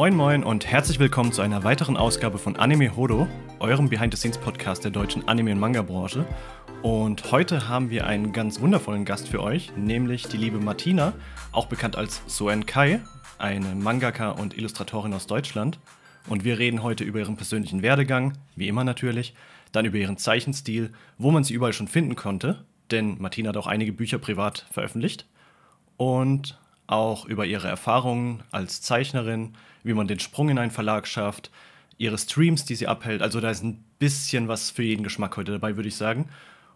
[0.00, 3.28] Moin Moin und herzlich willkommen zu einer weiteren Ausgabe von Anime Hodo,
[3.58, 6.24] eurem Behind-the-Scenes-Podcast der deutschen Anime- und Manga-Branche.
[6.80, 11.12] Und heute haben wir einen ganz wundervollen Gast für euch, nämlich die liebe Martina,
[11.52, 13.02] auch bekannt als Soen Kai,
[13.36, 15.78] eine Mangaka und Illustratorin aus Deutschland.
[16.30, 19.34] Und wir reden heute über ihren persönlichen Werdegang, wie immer natürlich,
[19.70, 23.66] dann über ihren Zeichenstil, wo man sie überall schon finden konnte, denn Martina hat auch
[23.66, 25.26] einige Bücher privat veröffentlicht.
[25.98, 26.58] Und
[26.90, 31.50] auch über ihre Erfahrungen als Zeichnerin, wie man den Sprung in einen Verlag schafft,
[31.98, 33.22] ihre Streams, die sie abhält.
[33.22, 36.28] Also da ist ein bisschen was für jeden Geschmack heute dabei, würde ich sagen.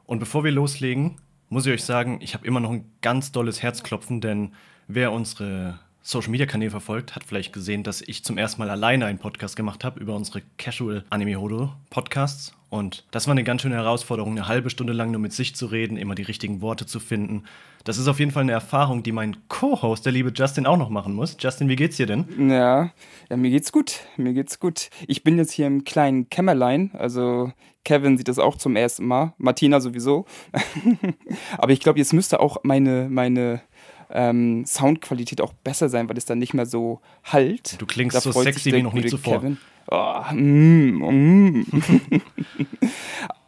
[0.06, 1.16] Und bevor wir loslegen,
[1.48, 4.52] muss ich euch sagen, ich habe immer noch ein ganz dolles Herzklopfen, denn
[4.86, 9.06] wer unsere Social Media Kanäle verfolgt, hat vielleicht gesehen, dass ich zum ersten Mal alleine
[9.06, 12.54] einen Podcast gemacht habe über unsere Casual Anime Hodo Podcasts.
[12.74, 15.66] Und das war eine ganz schöne Herausforderung, eine halbe Stunde lang nur mit sich zu
[15.66, 17.44] reden, immer die richtigen Worte zu finden.
[17.84, 20.90] Das ist auf jeden Fall eine Erfahrung, die mein Co-Host, der liebe Justin, auch noch
[20.90, 21.36] machen muss.
[21.38, 22.50] Justin, wie geht's dir denn?
[22.50, 22.90] Ja,
[23.30, 24.00] ja, mir geht's gut.
[24.16, 24.90] Mir geht's gut.
[25.06, 26.90] Ich bin jetzt hier im kleinen Kämmerlein.
[26.94, 27.52] Also
[27.84, 29.34] Kevin sieht das auch zum ersten Mal.
[29.38, 30.24] Martina sowieso.
[31.58, 33.60] Aber ich glaube, jetzt müsste auch meine, meine
[34.10, 37.80] ähm, Soundqualität auch besser sein, weil es dann nicht mehr so halt.
[37.80, 39.40] Du klingst da so sexy wie noch nie zuvor.
[39.40, 39.58] Kevin.
[39.90, 41.66] Oh, mm, mm.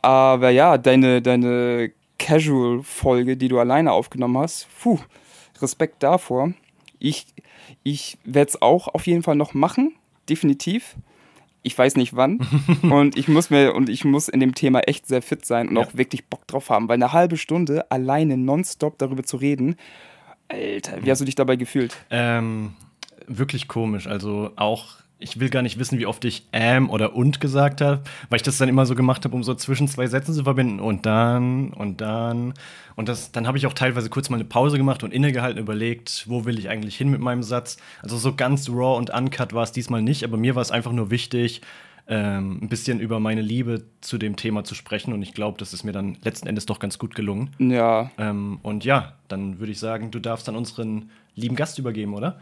[0.02, 4.98] Aber ja, deine, deine Casual-Folge, die du alleine aufgenommen hast, puh,
[5.60, 6.52] Respekt davor.
[6.98, 7.26] Ich,
[7.82, 9.94] ich werde es auch auf jeden Fall noch machen,
[10.28, 10.96] definitiv.
[11.62, 12.41] Ich weiß nicht wann.
[12.82, 15.76] und ich muss mir und ich muss in dem Thema echt sehr fit sein und
[15.76, 15.82] ja.
[15.82, 19.76] auch wirklich Bock drauf haben, weil eine halbe Stunde alleine nonstop darüber zu reden,
[20.48, 21.97] Alter, wie hast du dich dabei gefühlt?
[22.11, 22.75] Ähm,
[23.27, 24.06] wirklich komisch.
[24.06, 28.03] Also auch, ich will gar nicht wissen, wie oft ich ähm oder und gesagt habe,
[28.28, 30.80] weil ich das dann immer so gemacht habe, um so zwischen zwei Sätzen zu verbinden.
[30.80, 32.55] Und dann und dann.
[32.94, 36.25] Und das, dann habe ich auch teilweise kurz mal eine Pause gemacht und innegehalten überlegt,
[36.28, 37.76] wo will ich eigentlich hin mit meinem Satz.
[38.03, 40.93] Also so ganz raw und uncut war es diesmal nicht, aber mir war es einfach
[40.93, 41.60] nur wichtig,
[42.09, 45.12] ähm, ein bisschen über meine Liebe zu dem Thema zu sprechen.
[45.12, 47.50] Und ich glaube, das ist mir dann letzten Endes doch ganz gut gelungen.
[47.59, 48.11] Ja.
[48.19, 52.41] Ähm, und ja, dann würde ich sagen, du darfst dann unseren lieben Gast übergeben, oder?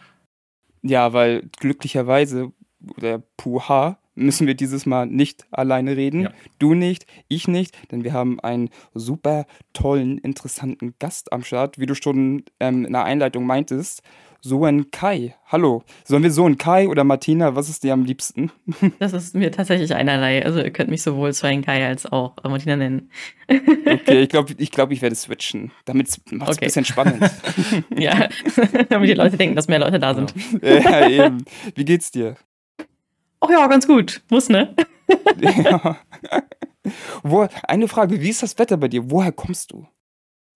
[0.83, 6.23] Ja, weil glücklicherweise, der Puha, müssen wir dieses Mal nicht alleine reden.
[6.23, 6.31] Ja.
[6.59, 11.87] Du nicht, ich nicht, denn wir haben einen super tollen, interessanten Gast am Start, wie
[11.87, 14.03] du schon ähm, in der Einleitung meintest.
[14.45, 15.35] Soen Kai.
[15.47, 15.85] Hallo.
[16.05, 17.57] Sollen wir Soen Kai oder Martina?
[17.57, 18.53] Was ist dir am liebsten?
[18.99, 20.45] Das ist mir tatsächlich einerlei.
[20.45, 23.11] Also ihr könnt mich sowohl Soen Kai als auch Martina nennen.
[23.87, 25.71] Okay, ich glaube, ich, glaub, ich werde switchen.
[25.85, 26.65] Damit macht es okay.
[26.65, 27.31] ein bisschen spannend.
[27.97, 28.29] ja,
[28.89, 30.35] damit die Leute denken, dass mehr Leute da sind.
[30.63, 31.45] Ja, eben.
[31.75, 32.37] Wie geht's dir?
[33.44, 34.22] Ach ja, ganz gut.
[34.31, 34.75] Muss, ne?
[35.38, 35.99] ja.
[37.22, 39.10] Wo, eine Frage, wie ist das Wetter bei dir?
[39.10, 39.87] Woher kommst du?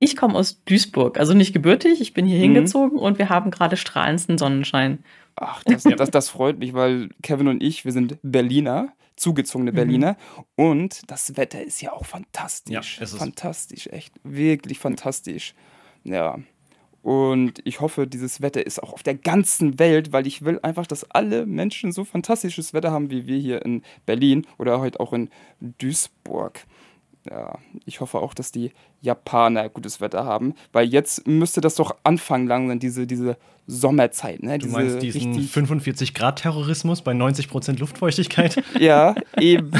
[0.01, 2.01] Ich komme aus Duisburg, also nicht gebürtig.
[2.01, 2.43] Ich bin hier mhm.
[2.43, 5.05] hingezogen und wir haben gerade strahlendsten Sonnenschein.
[5.37, 9.77] Ach, das, das, das freut mich, weil Kevin und ich, wir sind Berliner, zugezogene mhm.
[9.77, 10.13] Berliner.
[10.57, 10.65] Mhm.
[10.65, 13.01] Und das Wetter ist ja auch fantastisch.
[13.01, 14.15] Ja, fantastisch, echt.
[14.23, 15.55] Wirklich fantastisch.
[16.05, 16.39] Ja.
[17.09, 20.87] Und ich hoffe, dieses Wetter ist auch auf der ganzen Welt, weil ich will einfach,
[20.87, 25.15] dass alle Menschen so fantastisches Wetter haben wie wir hier in Berlin oder heute auch
[25.15, 26.67] in Duisburg
[27.31, 31.97] ja, ich hoffe auch, dass die Japaner gutes Wetter haben, weil jetzt müsste das doch
[32.05, 33.37] anfangen langsam, diese, diese
[33.67, 34.43] Sommerzeit.
[34.43, 34.59] Ne?
[34.59, 38.63] Du diese meinst diesen 45-Grad-Terrorismus bei 90% Luftfeuchtigkeit?
[38.79, 39.73] ja, eben.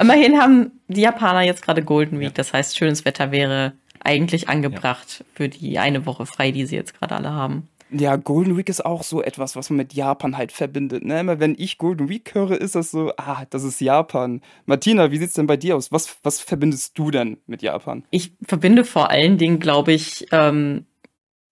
[0.00, 3.72] Immerhin haben die Japaner jetzt gerade Golden Week, das heißt, schönes Wetter wäre
[4.08, 5.26] eigentlich angebracht ja.
[5.34, 7.68] für die eine Woche frei, die sie jetzt gerade alle haben.
[7.90, 11.04] Ja, Golden Week ist auch so etwas, was man mit Japan halt verbindet.
[11.04, 11.20] Ne?
[11.20, 14.42] Immer wenn ich Golden Week höre, ist das so, ah, das ist Japan.
[14.66, 15.90] Martina, wie sieht es denn bei dir aus?
[15.90, 18.04] Was, was verbindest du denn mit Japan?
[18.10, 20.84] Ich verbinde vor allen Dingen, glaube ich, ähm,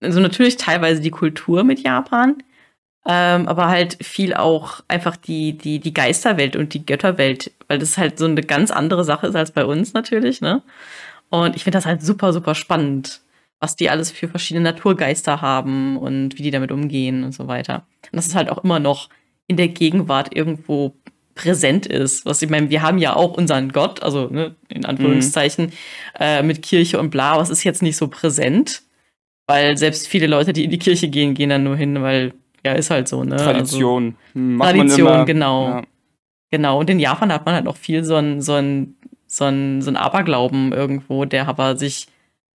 [0.02, 2.36] also natürlich teilweise die Kultur mit Japan,
[3.06, 7.96] ähm, aber halt viel auch einfach die, die, die Geisterwelt und die Götterwelt, weil das
[7.96, 10.62] halt so eine ganz andere Sache ist als bei uns natürlich, ne?
[11.28, 13.20] Und ich finde das halt super, super spannend
[13.60, 17.86] was die alles für verschiedene Naturgeister haben und wie die damit umgehen und so weiter.
[18.04, 19.08] Und das ist halt auch immer noch
[19.46, 20.94] in der Gegenwart irgendwo
[21.34, 22.26] präsent ist.
[22.26, 25.72] Was ich meine, wir haben ja auch unseren Gott, also ne, in Anführungszeichen, mhm.
[26.18, 28.82] äh, mit Kirche und bla, was ist jetzt nicht so präsent,
[29.46, 32.34] weil selbst viele Leute, die in die Kirche gehen, gehen dann nur hin, weil
[32.64, 33.36] ja, ist halt so, ne?
[33.36, 34.16] Tradition.
[34.34, 35.68] Also, Tradition, genau.
[35.68, 35.82] Ja.
[36.50, 36.80] Genau.
[36.80, 38.96] Und in Japan hat man halt auch viel so ein, so ein,
[39.26, 42.08] so ein, so ein Aberglauben irgendwo, der aber sich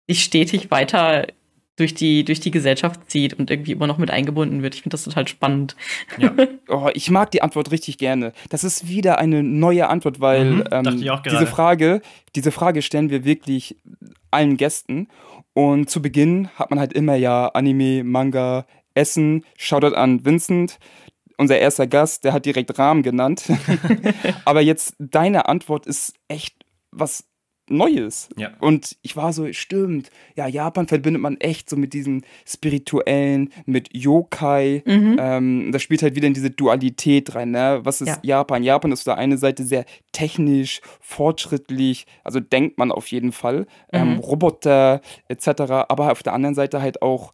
[0.07, 1.27] sich stetig weiter
[1.75, 4.73] durch die, durch die Gesellschaft zieht und irgendwie immer noch mit eingebunden wird.
[4.73, 5.75] Ich finde das total spannend.
[6.17, 6.33] Ja.
[6.69, 8.33] oh, ich mag die Antwort richtig gerne.
[8.49, 12.01] Das ist wieder eine neue Antwort, weil mhm, ähm, diese Frage,
[12.35, 13.77] diese Frage stellen wir wirklich
[14.31, 15.07] allen Gästen.
[15.53, 18.65] Und zu Beginn hat man halt immer ja Anime, Manga,
[18.95, 19.45] Essen.
[19.55, 20.79] Shoutout an Vincent.
[21.37, 23.43] unser erster Gast, der hat direkt Rahmen genannt.
[24.45, 26.56] Aber jetzt deine Antwort ist echt
[26.99, 27.25] was
[27.69, 28.29] Neues.
[28.37, 28.51] Ja.
[28.59, 33.89] Und ich war so, stimmt, ja, Japan verbindet man echt so mit diesem Spirituellen, mit
[33.93, 34.83] Yokai.
[34.85, 35.17] Mhm.
[35.19, 37.51] Ähm, das spielt halt wieder in diese Dualität rein.
[37.51, 37.81] Ne?
[37.83, 38.19] Was ist ja.
[38.21, 38.63] Japan?
[38.63, 43.67] Japan ist auf der einen Seite sehr technisch, fortschrittlich, also denkt man auf jeden Fall.
[43.91, 44.13] Ähm, mhm.
[44.13, 45.47] Ähm, Roboter etc.
[45.89, 47.33] Aber auf der anderen Seite halt auch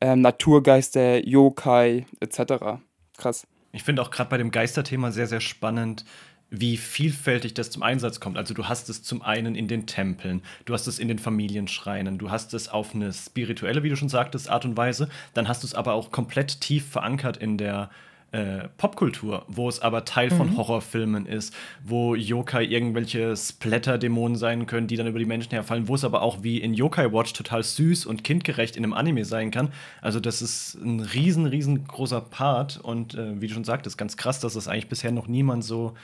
[0.00, 2.80] ähm, Naturgeister, Yokai etc.
[3.16, 3.46] Krass.
[3.72, 6.04] Ich finde auch gerade bei dem Geisterthema sehr, sehr spannend,
[6.52, 8.36] wie vielfältig das zum Einsatz kommt.
[8.36, 12.18] Also du hast es zum einen in den Tempeln, du hast es in den Familienschreinen,
[12.18, 15.62] du hast es auf eine spirituelle, wie du schon sagtest, Art und Weise, dann hast
[15.62, 17.88] du es aber auch komplett tief verankert in der
[18.32, 20.36] äh, Popkultur, wo es aber Teil mhm.
[20.36, 21.54] von Horrorfilmen ist,
[21.84, 26.20] wo Yokai irgendwelche Splatter-Dämonen sein können, die dann über die Menschen herfallen, wo es aber
[26.20, 29.72] auch wie in Yokai Watch total süß und kindgerecht in einem Anime sein kann.
[30.02, 34.40] Also das ist ein riesen, riesengroßer Part und äh, wie du schon sagtest, ganz krass,
[34.40, 35.94] dass das eigentlich bisher noch niemand so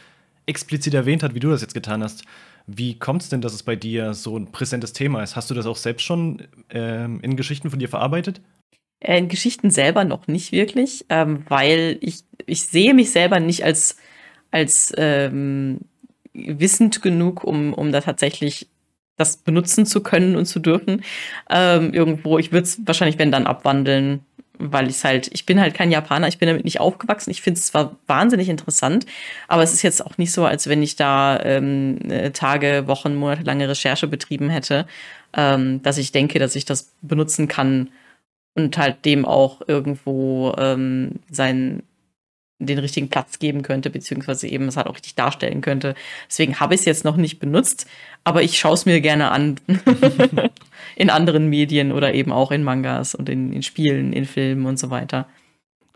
[0.49, 2.25] explizit erwähnt hat, wie du das jetzt getan hast.
[2.67, 5.37] Wie kommt es denn, dass es bei dir so ein präsentes Thema ist?
[5.37, 8.41] Hast du das auch selbst schon ähm, in Geschichten von dir verarbeitet?
[9.00, 13.65] Äh, in Geschichten selber noch nicht wirklich, ähm, weil ich, ich sehe mich selber nicht
[13.65, 13.97] als,
[14.50, 15.81] als ähm,
[16.35, 18.69] wissend genug, um, um da tatsächlich
[19.17, 21.03] das benutzen zu können und zu dürfen.
[21.50, 24.21] Ähm, irgendwo, ich würde es wahrscheinlich, wenn dann, abwandeln
[24.58, 27.31] weil ich halt, ich bin halt kein Japaner, ich bin damit nicht aufgewachsen.
[27.31, 29.06] Ich finde es zwar wahnsinnig interessant,
[29.46, 33.14] aber es ist jetzt auch nicht so, als wenn ich da ähm, äh, Tage, Wochen,
[33.14, 34.87] Monate lange Recherche betrieben hätte,
[35.34, 37.90] ähm, dass ich denke, dass ich das benutzen kann
[38.55, 41.82] und halt dem auch irgendwo ähm, seinen
[42.58, 45.94] den richtigen Platz geben könnte, beziehungsweise eben es halt auch richtig darstellen könnte.
[46.28, 47.87] Deswegen habe ich es jetzt noch nicht benutzt,
[48.25, 49.56] aber ich schaue es mir gerne an.
[50.96, 54.78] in anderen Medien oder eben auch in Mangas und in, in Spielen, in Filmen und
[54.78, 55.28] so weiter.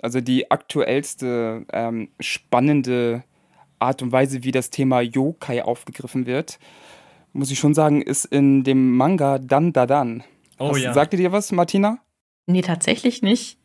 [0.01, 3.25] Also die aktuellste ähm, spannende
[3.79, 6.59] Art und Weise, wie das Thema Yokai aufgegriffen wird,
[7.33, 10.23] muss ich schon sagen, ist in dem Manga Dan Da Dan.
[10.59, 10.93] Oh Hast, ja.
[10.93, 11.99] Sagt ihr dir was, Martina?
[12.47, 13.59] Nee, tatsächlich nicht.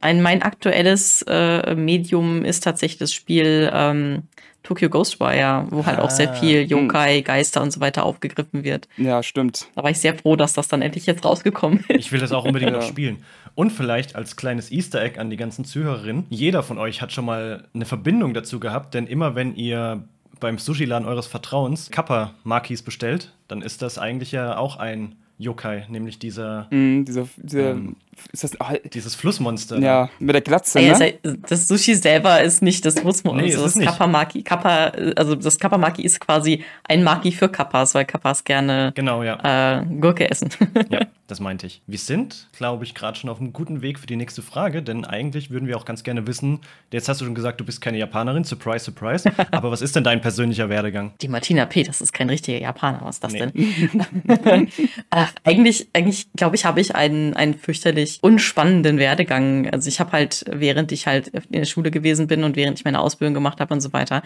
[0.00, 4.22] Ein, mein aktuelles äh, Medium ist tatsächlich das Spiel ähm,
[4.62, 6.34] Tokyo Ghostwire, wo halt ah, auch sehr ah.
[6.34, 8.88] viel Yokai, Geister und so weiter aufgegriffen wird.
[8.96, 9.68] Ja, stimmt.
[9.74, 11.98] Da war ich sehr froh, dass das dann endlich jetzt rausgekommen ist.
[11.98, 12.78] Ich will das auch unbedingt ja.
[12.78, 13.24] noch spielen.
[13.54, 17.24] Und vielleicht als kleines Easter Egg an die ganzen Zuhörerinnen, jeder von euch hat schon
[17.24, 20.04] mal eine Verbindung dazu gehabt, denn immer wenn ihr
[20.38, 26.18] beim Sushi-Laden eures Vertrauens Kappa-Makis bestellt, dann ist das eigentlich ja auch ein Yokai, nämlich
[26.18, 26.66] dieser.
[26.70, 27.96] Mm, dieser, dieser ähm,
[28.32, 29.78] ist das, oh, dieses Flussmonster.
[29.78, 30.78] Ja, mit der Glatze.
[30.80, 31.14] Ah, ne?
[31.48, 33.42] Das Sushi selber ist nicht das Flussmonster.
[33.42, 34.42] Nee, das Kappa Maki.
[34.42, 39.22] Kappa, also das Kappa Maki ist quasi ein Maki für Kappas, weil Kappas gerne genau,
[39.22, 39.80] ja.
[39.80, 40.50] äh, Gurke essen.
[40.90, 41.80] ja, das meinte ich.
[41.86, 45.04] Wir sind, glaube ich, gerade schon auf einem guten Weg für die nächste Frage, denn
[45.04, 46.60] eigentlich würden wir auch ganz gerne wissen,
[46.92, 50.04] jetzt hast du schon gesagt, du bist keine Japanerin, surprise, surprise, aber was ist denn
[50.04, 51.12] dein persönlicher Werdegang?
[51.22, 53.39] Die Martina P., das ist kein richtiger Japaner, was ist das nee.
[53.40, 54.68] Denn?
[55.10, 59.68] Ach, eigentlich, eigentlich glaube ich, habe ich einen, einen fürchterlich unspannenden Werdegang.
[59.70, 62.84] Also ich habe halt, während ich halt in der Schule gewesen bin und während ich
[62.84, 64.22] meine Ausbildung gemacht habe und so weiter,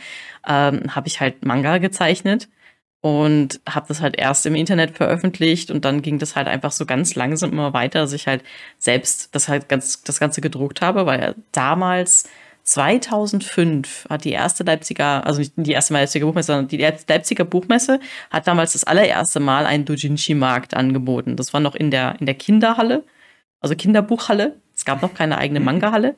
[0.47, 2.49] ähm, habe ich halt Manga gezeichnet
[3.05, 6.87] und habe das halt erst im Internet veröffentlicht und dann ging das halt einfach so
[6.87, 8.43] ganz langsam immer weiter, dass ich halt
[8.79, 12.25] selbst das halt ganz das Ganze gedruckt habe, weil damals
[12.65, 18.01] 2005 hat die erste Leipziger, also nicht die erste Leipziger Buchmesse, sondern die Leipziger Buchmesse
[18.31, 21.37] hat damals das allererste Mal einen Dojinshi-Markt angeboten.
[21.37, 23.05] Das war noch in der, in der Kinderhalle,
[23.61, 24.57] also Kinderbuchhalle.
[24.75, 25.67] Es gab noch keine eigene mhm.
[25.67, 26.17] Manga-Halle.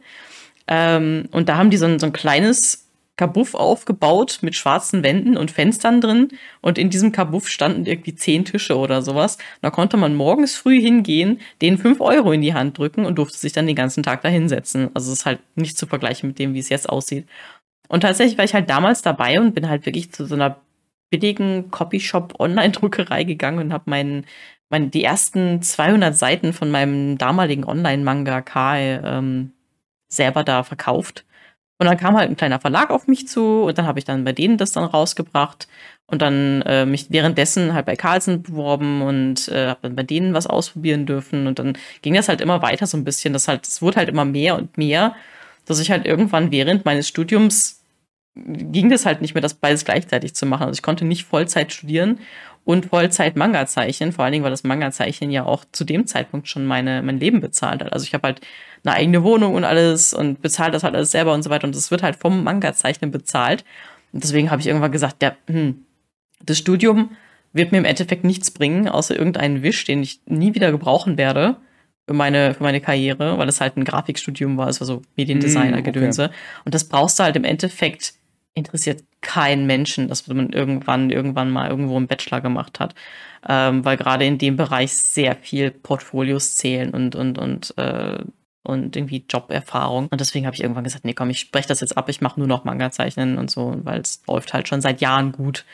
[0.69, 2.86] Ähm, und da haben die so ein, so ein kleines
[3.17, 6.29] Kabuff aufgebaut mit schwarzen Wänden und Fenstern drin.
[6.61, 9.39] Und in diesem Kabuff standen irgendwie zehn Tische oder sowas.
[9.63, 13.39] Da konnte man morgens früh hingehen, denen fünf Euro in die Hand drücken und durfte
[13.39, 14.91] sich dann den ganzen Tag da hinsetzen.
[14.95, 17.27] Also es ist halt nicht zu vergleichen mit dem, wie es jetzt aussieht.
[17.89, 20.61] Und tatsächlich war ich halt damals dabei und bin halt wirklich zu so einer
[21.11, 24.27] billigen Copyshop-Online-Druckerei gegangen und habe meinen,
[24.71, 29.53] mein, die ersten 200 Seiten von meinem damaligen Online-Manga Kai ähm,
[30.09, 31.26] selber da verkauft
[31.79, 34.25] und dann kam halt ein kleiner Verlag auf mich zu und dann habe ich dann
[34.25, 35.69] bei denen das dann rausgebracht
[36.07, 40.35] und dann äh, mich währenddessen halt bei Carlsen beworben und äh, habe dann bei denen
[40.35, 43.33] was ausprobieren dürfen und dann ging das halt immer weiter so ein bisschen.
[43.33, 45.15] Das halt, es wurde halt immer mehr und mehr,
[45.67, 47.83] dass ich halt irgendwann während meines Studiums
[48.37, 50.65] ging das halt nicht mehr, das beides gleichzeitig zu machen.
[50.65, 52.21] Also ich konnte nicht Vollzeit studieren
[52.67, 56.05] und Vollzeit Manga zeichnen, vor allen Dingen, weil das Manga zeichnen ja auch zu dem
[56.09, 57.93] Zeitpunkt schon meine, mein Leben bezahlt hat.
[57.93, 58.41] Also ich habe halt
[58.85, 61.65] eine eigene Wohnung und alles und bezahle das halt alles selber und so weiter.
[61.69, 63.65] Und das wird halt vom Manga-Zeichnen bezahlt.
[64.13, 65.87] Und deswegen habe ich irgendwann gesagt, ja, hm,
[66.45, 67.11] das Studium
[67.53, 71.59] wird mir im Endeffekt nichts bringen, außer irgendeinen Wisch, den ich nie wieder gebrauchen werde.
[72.09, 76.23] für meine, für meine Karriere, weil es halt ein Grafikstudium war, es war so Mediendesigner-Gedönse.
[76.23, 76.35] Mm, okay.
[76.65, 78.15] Und das brauchst du halt im Endeffekt,
[78.55, 82.95] interessiert keinen Menschen, dass man irgendwann, irgendwann mal irgendwo einen Bachelor gemacht hat.
[83.47, 88.19] Ähm, weil gerade in dem Bereich sehr viel Portfolios zählen und, und, und, äh,
[88.63, 90.09] und irgendwie Joberfahrung.
[90.09, 92.41] Und deswegen habe ich irgendwann gesagt, nee, komm, ich spreche das jetzt ab, ich mache
[92.41, 95.65] nur noch Manga zeichnen und so, weil es läuft halt schon seit Jahren gut.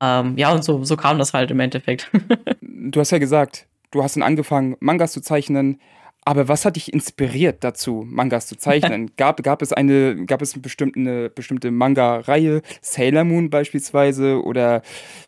[0.00, 2.10] Ähm, ja, und so, so kam das halt im Endeffekt.
[2.60, 5.80] du hast ja gesagt, du hast dann angefangen, Mangas zu zeichnen.
[6.28, 9.12] Aber was hat dich inspiriert dazu, Mangas zu zeichnen?
[9.16, 14.82] gab, gab es eine, gab es eine bestimmte, eine bestimmte Manga-Reihe, Sailor Moon beispielsweise oder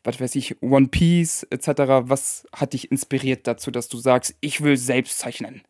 [0.04, 1.68] was weiß ich, One Piece etc.
[2.02, 5.62] Was hat dich inspiriert dazu, dass du sagst, ich will selbst zeichnen?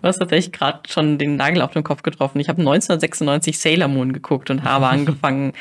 [0.00, 2.38] Du hast tatsächlich gerade schon den Nagel auf den Kopf getroffen.
[2.38, 5.52] Ich habe 1996 Sailor Moon geguckt und habe angefangen,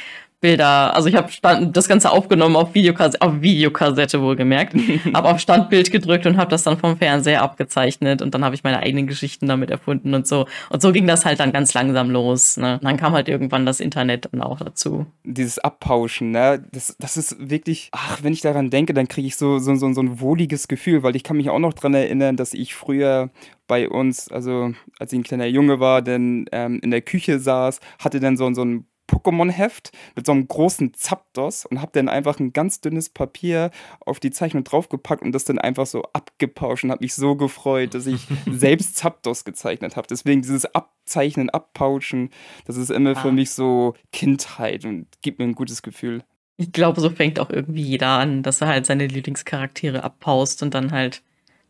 [0.43, 1.31] Bilder, also ich habe
[1.71, 4.75] das Ganze aufgenommen auf, Videokassette, auf Videokassette wohlgemerkt,
[5.13, 8.61] habe auf Standbild gedrückt und habe das dann vom Fernseher abgezeichnet und dann habe ich
[8.61, 10.45] meine eigenen Geschichten damit erfunden und so.
[10.69, 12.57] Und so ging das halt dann ganz langsam los.
[12.57, 12.73] Ne?
[12.73, 15.05] Und dann kam halt irgendwann das Internet dann auch dazu.
[15.23, 16.61] Dieses Abpauschen, ne?
[16.73, 19.93] das, das ist wirklich, ach, wenn ich daran denke, dann kriege ich so, so, so,
[19.93, 23.29] so ein wohliges Gefühl, weil ich kann mich auch noch daran erinnern, dass ich früher
[23.67, 27.79] bei uns, also als ich ein kleiner Junge war, denn ähm, in der Küche saß,
[27.99, 32.39] hatte dann so, so ein Pokémon-Heft mit so einem großen Zapdos und habe dann einfach
[32.39, 36.91] ein ganz dünnes Papier auf die Zeichnung draufgepackt und das dann einfach so abgepauscht und
[36.91, 40.07] habe mich so gefreut, dass ich selbst Zapdos gezeichnet habe.
[40.09, 42.29] Deswegen dieses Abzeichnen, Abpauschen,
[42.65, 43.21] das ist immer ah.
[43.21, 46.23] für mich so Kindheit und gibt mir ein gutes Gefühl.
[46.57, 50.73] Ich glaube, so fängt auch irgendwie jeder an, dass er halt seine Lieblingscharaktere abpaust und
[50.73, 51.23] dann halt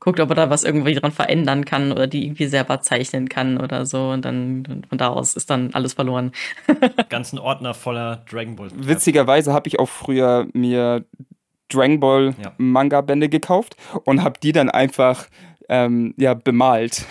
[0.04, 3.58] guckt, ob er da was irgendwie dran verändern kann oder die irgendwie selber zeichnen kann
[3.58, 4.10] oder so.
[4.10, 6.34] Und dann von da aus ist dann alles verloren.
[7.10, 8.68] Ganzen Ordner voller Dragon Ball.
[8.76, 11.06] Witzigerweise habe ich auch früher mir
[11.70, 12.52] Dragon Ball ja.
[12.58, 15.28] Manga-Bände gekauft und habe die dann einfach
[15.70, 17.06] ähm, ja, bemalt.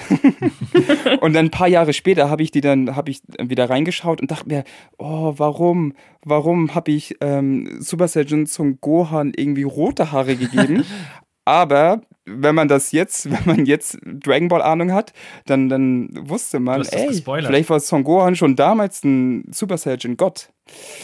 [1.23, 4.31] und dann ein paar Jahre später habe ich die dann habe ich wieder reingeschaut und
[4.31, 4.65] dachte mir,
[4.99, 5.95] oh, warum,
[6.25, 10.85] warum habe ich ähm, Super Saiyan zum Gohan irgendwie rote Haare gegeben?
[11.47, 15.13] Aber wenn man das jetzt, wenn man jetzt Dragon Ball Ahnung hat,
[15.47, 20.51] dann, dann wusste man, ey, vielleicht war Son Gohan schon damals ein Super Saiyan Gott.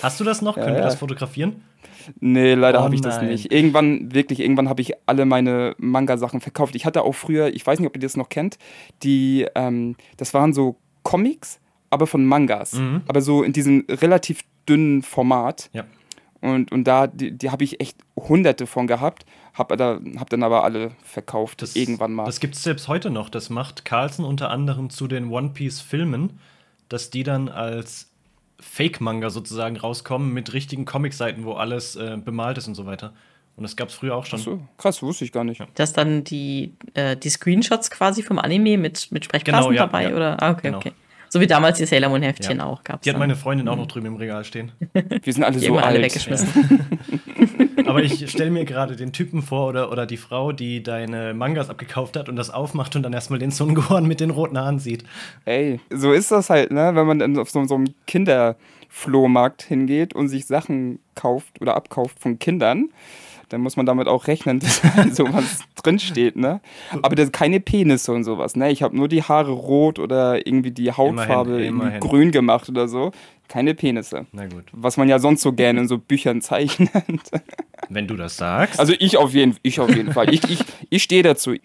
[0.02, 0.54] Hast du das noch?
[0.54, 1.62] Können wir das fotografieren?
[2.20, 3.52] Nee, leider oh, habe ich das nicht.
[3.52, 6.75] Irgendwann, wirklich, irgendwann habe ich alle meine Manga-Sachen verkauft.
[6.75, 8.58] Ich hatte auch früher, ich weiß nicht, ob ihr das noch kennt,
[9.02, 11.60] die, ähm, das waren so Comics,
[11.90, 12.75] aber von Mangas.
[12.75, 13.02] Mhm.
[13.08, 15.70] Aber so in diesem relativ dünnen Format.
[15.72, 15.84] Ja.
[16.40, 19.25] Und, und da, die, die habe ich echt hunderte von gehabt,
[19.55, 22.25] habe da, hab dann aber alle verkauft, das, irgendwann mal.
[22.25, 23.28] Das gibt es selbst heute noch.
[23.28, 26.38] Das macht Carlson unter anderem zu den One Piece-Filmen,
[26.88, 28.11] dass die dann als
[28.61, 33.12] Fake-Manga sozusagen rauskommen mit richtigen Comic-Seiten, wo alles äh, bemalt ist und so weiter.
[33.57, 34.38] Und das gab es früher auch schon.
[34.38, 35.61] Ach so, krass, wusste ich gar nicht.
[35.75, 40.11] Dass dann die, äh, die Screenshots quasi vom Anime mit, mit Sprechblasen genau, ja, dabei,
[40.11, 40.17] ja.
[40.17, 40.43] oder?
[40.43, 40.78] Ah, okay, genau.
[40.78, 40.93] okay.
[41.28, 42.64] So wie damals die Sailor Moon Heftchen ja.
[42.64, 43.02] auch gab.
[43.02, 44.73] Die hat meine Freundin auch noch drüben im Regal stehen.
[44.93, 45.87] Wir sind alle so alt.
[45.87, 46.49] alle weggeschmissen.
[47.88, 51.71] Aber ich stelle mir gerade den Typen vor oder, oder die Frau, die deine Mangas
[51.71, 54.78] abgekauft hat und das aufmacht und dann erstmal den Son Gohan mit den roten Haaren
[54.78, 55.04] sieht.
[55.45, 56.90] Ey, so ist das halt, ne?
[56.95, 62.21] Wenn man dann auf so, so einem Kinderflohmarkt hingeht und sich Sachen kauft oder abkauft
[62.21, 62.90] von Kindern
[63.49, 64.83] dann muss man damit auch rechnen, dass
[65.16, 66.61] sowas drinsteht, ne?
[67.02, 68.71] Aber das keine Penisse und sowas, ne?
[68.71, 72.00] Ich habe nur die Haare rot oder irgendwie die Hautfarbe immerhin, immerhin.
[72.00, 73.12] grün gemacht oder so.
[73.49, 74.26] Keine Penisse.
[74.33, 74.64] Na gut.
[74.73, 76.90] Was man ja sonst so gerne in so Büchern zeichnet.
[77.88, 78.78] Wenn du das sagst.
[78.78, 80.33] Also ich auf jeden, ich auf jeden Fall.
[80.33, 81.52] Ich, ich, ich stehe dazu.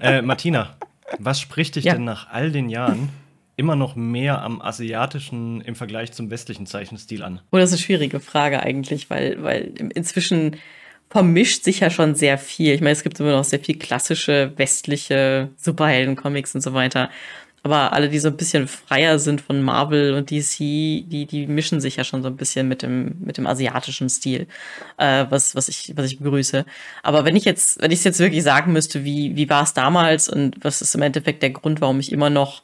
[0.00, 0.76] äh, Martina,
[1.18, 1.94] was spricht dich ja.
[1.94, 3.10] denn nach all den Jahren
[3.56, 7.40] immer noch mehr am asiatischen im Vergleich zum westlichen Zeichenstil an?
[7.52, 10.56] Oh, das ist eine schwierige Frage eigentlich, weil, weil inzwischen
[11.08, 12.74] vermischt sich ja schon sehr viel.
[12.74, 17.10] Ich meine, es gibt immer noch sehr viel klassische westliche Superhelden-Comics und so weiter.
[17.66, 21.80] Aber alle, die so ein bisschen freier sind von Marvel und DC, die, die mischen
[21.80, 24.46] sich ja schon so ein bisschen mit dem, mit dem asiatischen Stil,
[24.98, 26.64] äh, was, was, ich, was ich begrüße.
[27.02, 29.74] Aber wenn ich jetzt, wenn ich es jetzt wirklich sagen müsste, wie, wie war es
[29.74, 32.62] damals und was ist im Endeffekt der Grund, warum ich immer noch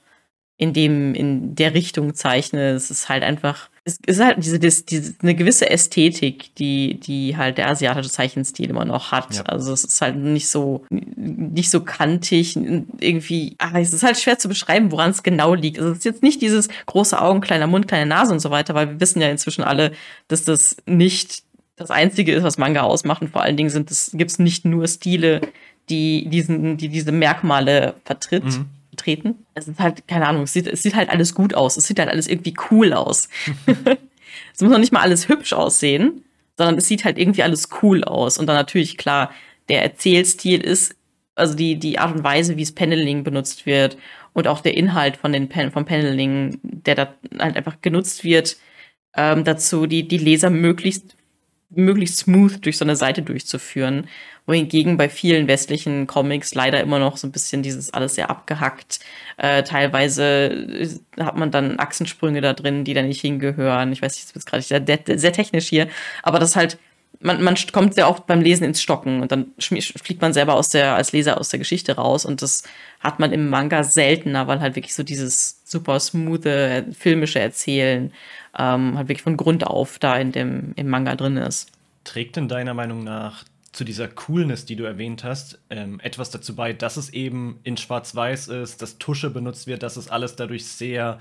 [0.57, 2.71] in dem, in der Richtung zeichne.
[2.71, 7.59] Es ist halt einfach, es ist halt diese, diese, eine gewisse Ästhetik, die, die halt
[7.59, 9.35] der asiatische Zeichenstil immer noch hat.
[9.35, 9.43] Ja.
[9.43, 14.39] Also es ist halt nicht so, nicht so kantig, irgendwie, ach, es ist halt schwer
[14.39, 15.81] zu beschreiben, woran es genau liegt.
[15.81, 18.75] Also es ist jetzt nicht dieses große Augen, kleiner Mund, kleine Nase und so weiter,
[18.75, 19.91] weil wir wissen ja inzwischen alle,
[20.29, 21.43] dass das nicht
[21.75, 23.23] das Einzige ist, was Manga ausmacht.
[23.23, 25.41] Und vor allen Dingen sind es, gibt es nicht nur Stile,
[25.89, 28.45] die diesen, die diese Merkmale vertritt.
[28.45, 29.45] Mhm betreten.
[29.55, 31.77] Es ist halt, keine Ahnung, es sieht, es sieht halt alles gut aus.
[31.77, 33.29] Es sieht halt alles irgendwie cool aus.
[34.55, 36.25] es muss noch nicht mal alles hübsch aussehen,
[36.57, 38.39] sondern es sieht halt irgendwie alles cool aus.
[38.39, 39.33] Und dann natürlich, klar,
[39.69, 40.95] der Erzählstil ist
[41.35, 43.97] also die, die Art und Weise, wie es Paneling benutzt wird
[44.35, 48.59] und auch der Inhalt von den Pen vom Paneling, der da halt einfach genutzt wird,
[49.17, 51.17] ähm, dazu die, die Leser möglichst
[51.75, 54.09] möglichst smooth durch so eine Seite durchzuführen.
[54.47, 58.99] Wohingegen bei vielen westlichen Comics leider immer noch so ein bisschen dieses alles sehr abgehackt.
[59.37, 63.93] Äh, teilweise hat man dann Achsensprünge da drin, die da nicht hingehören.
[63.93, 64.83] Ich weiß nicht, jetzt gerade sehr,
[65.19, 65.89] sehr technisch hier,
[66.23, 66.79] aber das halt,
[67.21, 70.69] man, man kommt sehr oft beim Lesen ins Stocken und dann fliegt man selber aus
[70.69, 72.65] der, als Leser aus der Geschichte raus und das
[73.01, 76.45] hat man im Manga seltener, weil halt wirklich so dieses super smooth,
[76.93, 78.13] filmische Erzählen
[78.59, 81.71] ähm, halt wirklich von Grund auf da in dem, im Manga drin ist.
[82.05, 86.55] Trägt denn deiner Meinung nach zu dieser Coolness, die du erwähnt hast, ähm, etwas dazu
[86.55, 90.67] bei, dass es eben in Schwarz-Weiß ist, dass Tusche benutzt wird, dass es alles dadurch
[90.67, 91.19] sehr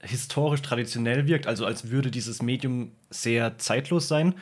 [0.00, 4.34] historisch traditionell wirkt, also als würde dieses Medium sehr zeitlos sein?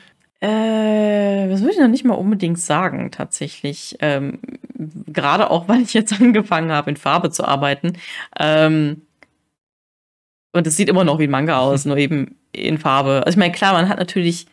[0.42, 3.96] Äh, das würde ich noch nicht mal unbedingt sagen, tatsächlich.
[4.00, 4.40] Ähm,
[5.06, 7.92] Gerade auch, weil ich jetzt angefangen habe, in Farbe zu arbeiten.
[8.38, 9.02] Ähm,
[10.52, 13.22] und es sieht immer noch wie ein Manga aus, nur eben in Farbe.
[13.24, 14.46] Also ich meine, klar, man hat natürlich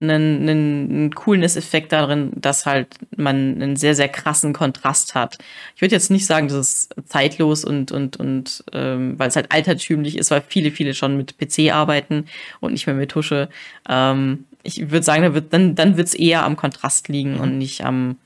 [0.00, 5.36] einen, einen Coolness-Effekt darin, dass halt man einen sehr, sehr krassen Kontrast hat.
[5.76, 9.52] Ich würde jetzt nicht sagen, dass es zeitlos und, und, und ähm, weil es halt
[9.52, 12.26] altertümlich ist, weil viele, viele schon mit PC arbeiten
[12.60, 13.50] und nicht mehr mit Tusche.
[13.88, 18.16] Ähm, ich würde sagen, dann, dann wird es eher am Kontrast liegen und nicht am,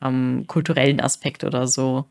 [0.00, 2.04] am kulturellen Aspekt oder so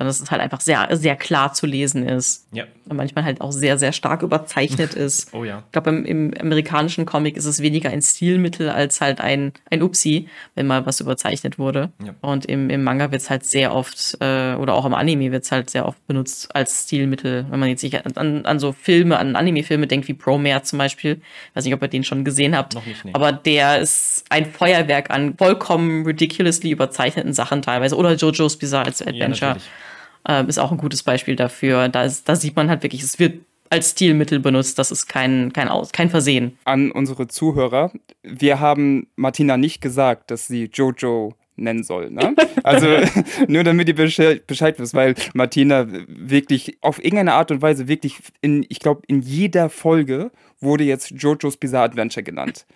[0.00, 2.46] sondern dass es halt einfach sehr, sehr klar zu lesen ist.
[2.52, 2.64] Ja.
[2.88, 5.34] Und manchmal halt auch sehr, sehr stark überzeichnet ist.
[5.34, 5.62] oh ja.
[5.66, 9.82] Ich glaube, im, im, amerikanischen Comic ist es weniger ein Stilmittel als halt ein, ein
[9.82, 11.90] Upsi, wenn mal was überzeichnet wurde.
[12.02, 12.14] Ja.
[12.22, 15.44] Und im, im Manga wird es halt sehr oft, äh, oder auch im Anime wird
[15.44, 17.44] es halt sehr oft benutzt als Stilmittel.
[17.50, 21.20] Wenn man jetzt nicht an, an so Filme, an Anime-Filme denkt, wie Promare zum Beispiel.
[21.50, 22.74] Ich weiß nicht, ob ihr den schon gesehen habt.
[22.74, 23.10] Noch nicht, nee.
[23.12, 27.96] Aber der ist ein Feuerwerk an vollkommen ridiculously überzeichneten Sachen teilweise.
[27.96, 29.56] Oder JoJo's Bizarre Adventure.
[29.56, 29.56] Ja,
[30.28, 31.88] ähm, ist auch ein gutes Beispiel dafür.
[31.88, 34.78] Da, ist, da sieht man halt wirklich, es wird als Stilmittel benutzt.
[34.78, 36.58] Das ist kein, kein, Aus, kein Versehen.
[36.64, 42.10] An unsere Zuhörer, wir haben Martina nicht gesagt, dass sie Jojo nennen soll.
[42.10, 42.34] Ne?
[42.62, 42.88] Also
[43.48, 48.18] nur damit ihr Bescheid, Bescheid wisst, weil Martina wirklich auf irgendeine Art und Weise wirklich
[48.42, 50.30] in, ich glaube, in jeder Folge
[50.60, 52.66] wurde jetzt Jojo's Bizarre Adventure genannt.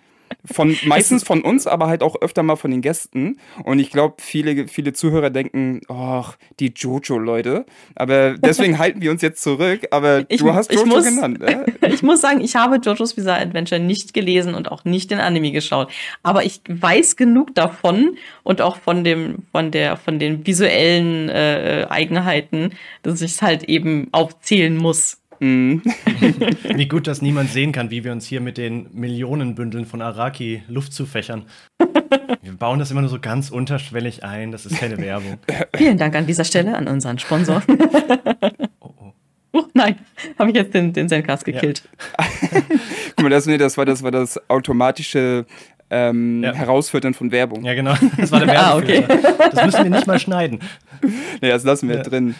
[0.51, 3.39] Von, meistens von uns, aber halt auch öfter mal von den Gästen.
[3.63, 7.65] Und ich glaube, viele, viele Zuhörer denken, ach, die Jojo-Leute.
[7.95, 9.87] Aber deswegen halten wir uns jetzt zurück.
[9.91, 11.41] Aber ich, du hast Jojo muss, genannt.
[11.41, 11.65] Äh?
[11.95, 15.51] Ich muss sagen, ich habe Jojo's Bizarre Adventure nicht gelesen und auch nicht den Anime
[15.51, 15.91] geschaut.
[16.23, 21.87] Aber ich weiß genug davon und auch von dem, von der, von den visuellen äh,
[21.89, 22.71] Eigenheiten,
[23.03, 25.17] dass ich es halt eben aufzählen muss.
[25.39, 25.81] Mhm.
[26.75, 30.63] wie gut, dass niemand sehen kann, wie wir uns hier mit den Millionenbündeln von Araki
[30.67, 31.45] Luft zufächern.
[32.41, 35.39] Wir bauen das immer nur so ganz unterschwellig ein, das ist keine Werbung.
[35.75, 37.61] Vielen Dank an dieser Stelle an unseren Sponsor.
[38.79, 39.13] oh, oh.
[39.55, 39.95] Oh, nein,
[40.37, 41.83] habe ich jetzt den, den Zencast gekillt.
[42.19, 42.25] Ja.
[43.15, 45.45] Guck mal, das, das, war, das war das automatische
[45.89, 46.53] ähm, ja.
[46.53, 47.63] Herausfiltern von Werbung.
[47.63, 47.93] Ja, genau.
[48.17, 49.13] Das war der Werbefilter.
[49.13, 49.49] ah, okay.
[49.53, 50.59] Das müssen wir nicht mal schneiden.
[51.41, 52.03] Nee, das lassen wir ja.
[52.03, 52.35] drin.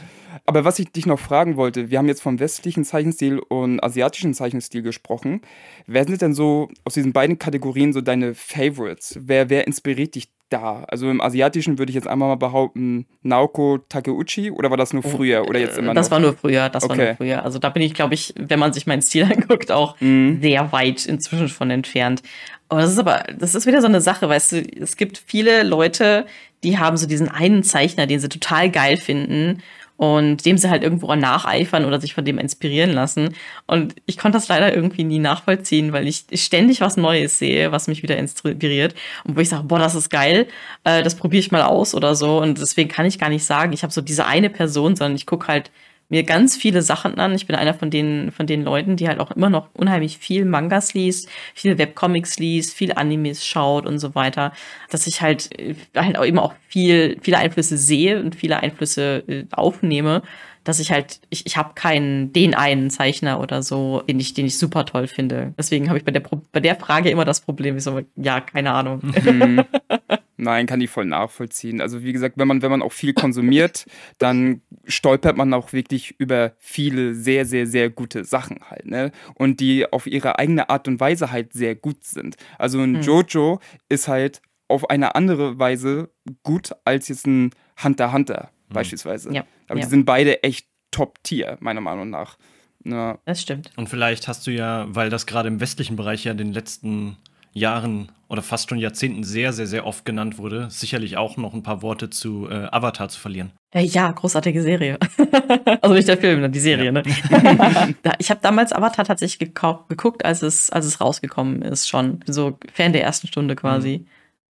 [0.47, 4.33] Aber was ich dich noch fragen wollte, wir haben jetzt vom westlichen Zeichenstil und asiatischen
[4.35, 5.41] Zeichenstil gesprochen.
[5.87, 9.17] Wer sind denn so aus diesen beiden Kategorien so deine Favorites?
[9.19, 10.83] Wer, wer inspiriert dich da?
[10.87, 15.03] Also im asiatischen würde ich jetzt einmal mal behaupten, Naoko Takeuchi oder war das nur
[15.03, 15.95] oh, früher oder jetzt immer noch?
[15.95, 16.97] Das war nur früher, das okay.
[16.97, 17.43] war nur früher.
[17.43, 20.41] Also da bin ich, glaube ich, wenn man sich meinen Stil anguckt, auch mhm.
[20.41, 22.21] sehr weit inzwischen von entfernt.
[22.69, 25.63] Aber das ist aber, das ist wieder so eine Sache, weißt du, es gibt viele
[25.63, 26.27] Leute,
[26.63, 29.63] die haben so diesen einen Zeichner, den sie total geil finden
[29.97, 33.35] und dem sie halt irgendwo nacheifern oder sich von dem inspirieren lassen.
[33.65, 37.87] Und ich konnte das leider irgendwie nie nachvollziehen, weil ich ständig was Neues sehe, was
[37.87, 40.47] mich wieder inspiriert und wo ich sage, boah, das ist geil,
[40.83, 42.41] äh, das probiere ich mal aus oder so.
[42.41, 45.25] Und deswegen kann ich gar nicht sagen, ich habe so diese eine Person, sondern ich
[45.25, 45.71] gucke halt
[46.09, 47.33] mir ganz viele Sachen an.
[47.33, 50.45] Ich bin einer von den, von den Leuten, die halt auch immer noch unheimlich viel
[50.45, 54.53] Mangas liest, viele Webcomics liest, viel Animes schaut und so weiter.
[54.89, 55.49] Dass ich halt,
[55.95, 60.21] halt auch eben auch viel, viele Einflüsse sehe und viele Einflüsse äh, aufnehme,
[60.63, 64.45] dass ich halt, ich, ich habe keinen, den einen Zeichner oder so, den ich, den
[64.45, 65.53] ich super toll finde.
[65.57, 68.71] Deswegen habe ich bei der, bei der Frage immer das Problem, ich so, ja, keine
[68.71, 68.99] Ahnung.
[69.03, 69.63] Mhm.
[70.37, 71.79] Nein, kann ich voll nachvollziehen.
[71.79, 73.85] Also wie gesagt, wenn man, wenn man auch viel konsumiert,
[74.17, 79.11] dann stolpert man auch wirklich über viele sehr, sehr, sehr gute Sachen halt, ne?
[79.35, 82.35] Und die auf ihre eigene Art und Weise halt sehr gut sind.
[82.59, 83.01] Also ein hm.
[83.01, 86.09] Jojo ist halt auf eine andere Weise
[86.43, 88.73] gut als jetzt ein Hunter Hunter hm.
[88.73, 89.33] beispielsweise.
[89.33, 89.45] Ja.
[89.67, 89.85] Aber ja.
[89.85, 92.37] die sind beide echt Top-Tier, meiner Meinung nach.
[92.83, 93.19] Ja.
[93.25, 93.71] Das stimmt.
[93.75, 97.17] Und vielleicht hast du ja, weil das gerade im westlichen Bereich ja den letzten
[97.55, 101.63] Jahren oder fast schon Jahrzehnten sehr, sehr, sehr oft genannt wurde, sicherlich auch noch ein
[101.63, 103.51] paar Worte zu äh, Avatar zu verlieren.
[103.73, 104.97] Äh, ja, großartige Serie.
[105.81, 106.91] also nicht der Film, die Serie, ja.
[106.91, 107.03] ne?
[108.19, 112.19] ich habe damals Avatar tatsächlich geguckt, als es, als es rausgekommen ist, schon.
[112.25, 113.99] So Fan der ersten Stunde quasi.
[113.99, 114.05] Mhm.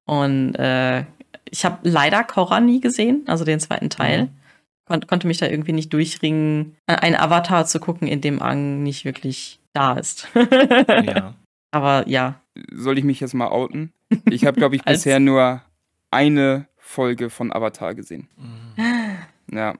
[0.06, 1.04] Und äh,
[1.50, 4.24] ich habe leider Korra nie gesehen, also den zweiten Teil.
[4.24, 4.30] Mhm.
[4.86, 9.04] Kon konnte mich da irgendwie nicht durchringen, einen Avatar zu gucken, in dem Ang nicht
[9.04, 10.28] wirklich da ist.
[10.34, 11.34] ja.
[11.70, 12.40] Aber ja.
[12.72, 13.92] Soll ich mich jetzt mal outen?
[14.30, 15.62] Ich habe, glaube ich, bisher nur
[16.10, 18.28] eine Folge von Avatar gesehen.
[18.36, 19.56] Mhm.
[19.56, 19.74] Ja.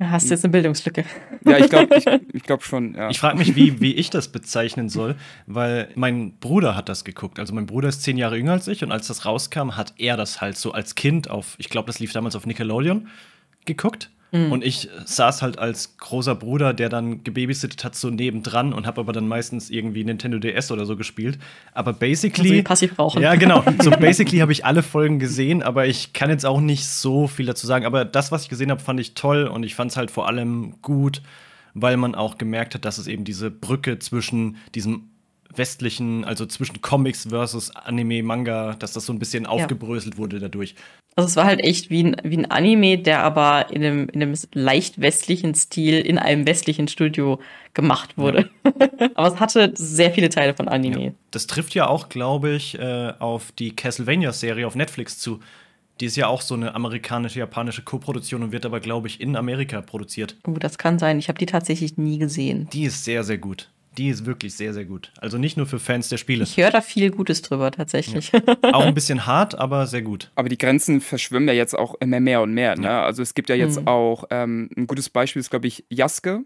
[0.00, 1.04] Hast du jetzt eine Bildungslücke?
[1.44, 2.94] Ja, ich glaube ich, ich glaub schon.
[2.94, 3.10] Ja.
[3.10, 7.40] Ich frage mich, wie, wie ich das bezeichnen soll, weil mein Bruder hat das geguckt.
[7.40, 10.16] Also mein Bruder ist zehn Jahre jünger als ich und als das rauskam, hat er
[10.16, 13.08] das halt so als Kind auf, ich glaube, das lief damals auf Nickelodeon,
[13.64, 14.10] geguckt.
[14.30, 14.52] Mhm.
[14.52, 19.00] Und ich saß halt als großer Bruder, der dann gebabysittet hat, so nebendran und habe
[19.00, 21.38] aber dann meistens irgendwie Nintendo DS oder so gespielt.
[21.72, 22.50] Aber basically.
[22.50, 23.22] Also passiv brauchen.
[23.22, 23.64] Ja, genau.
[23.82, 27.46] So basically habe ich alle Folgen gesehen, aber ich kann jetzt auch nicht so viel
[27.46, 27.86] dazu sagen.
[27.86, 30.26] Aber das, was ich gesehen habe, fand ich toll und ich fand es halt vor
[30.26, 31.22] allem gut,
[31.74, 35.10] weil man auch gemerkt hat, dass es eben diese Brücke zwischen diesem
[35.54, 40.18] westlichen, also zwischen Comics versus Anime, Manga, dass das so ein bisschen aufgebröselt ja.
[40.18, 40.74] wurde dadurch.
[41.16, 44.22] Also es war halt echt wie ein, wie ein Anime, der aber in einem, in
[44.22, 47.40] einem leicht westlichen Stil in einem westlichen Studio
[47.74, 48.50] gemacht wurde.
[48.64, 48.72] Ja.
[49.14, 51.06] aber es hatte sehr viele Teile von Anime.
[51.06, 51.10] Ja.
[51.32, 55.40] Das trifft ja auch, glaube ich, äh, auf die Castlevania-Serie auf Netflix zu.
[56.00, 59.80] Die ist ja auch so eine amerikanische-japanische Koproduktion und wird aber, glaube ich, in Amerika
[59.80, 60.36] produziert.
[60.46, 61.18] Oh, das kann sein.
[61.18, 62.68] Ich habe die tatsächlich nie gesehen.
[62.72, 65.12] Die ist sehr, sehr gut die ist wirklich sehr, sehr gut.
[65.18, 66.44] Also nicht nur für Fans der Spiele.
[66.44, 68.32] Ich höre da viel Gutes drüber tatsächlich.
[68.32, 68.40] Ja.
[68.72, 70.30] Auch ein bisschen hart, aber sehr gut.
[70.34, 72.76] Aber die Grenzen verschwimmen ja jetzt auch immer mehr und mehr.
[72.76, 72.86] Ne?
[72.86, 73.04] Ja.
[73.04, 73.88] Also es gibt ja jetzt mhm.
[73.88, 76.44] auch ähm, ein gutes Beispiel, ist glaube ich Jaske.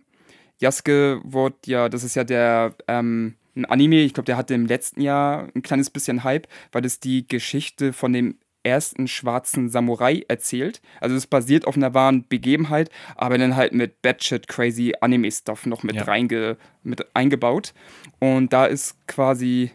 [0.61, 4.66] Jaske wurde ja, das ist ja der ähm, ein Anime, ich glaube, der hatte im
[4.66, 10.25] letzten Jahr ein kleines bisschen Hype, weil es die Geschichte von dem ersten schwarzen Samurai
[10.29, 10.81] erzählt.
[11.01, 15.83] Also es basiert auf einer wahren Begebenheit, aber dann halt mit batshit crazy Anime-Stuff noch
[15.83, 16.05] mit, ja.
[16.05, 17.75] reinge, mit eingebaut.
[18.18, 19.72] Und da ist quasi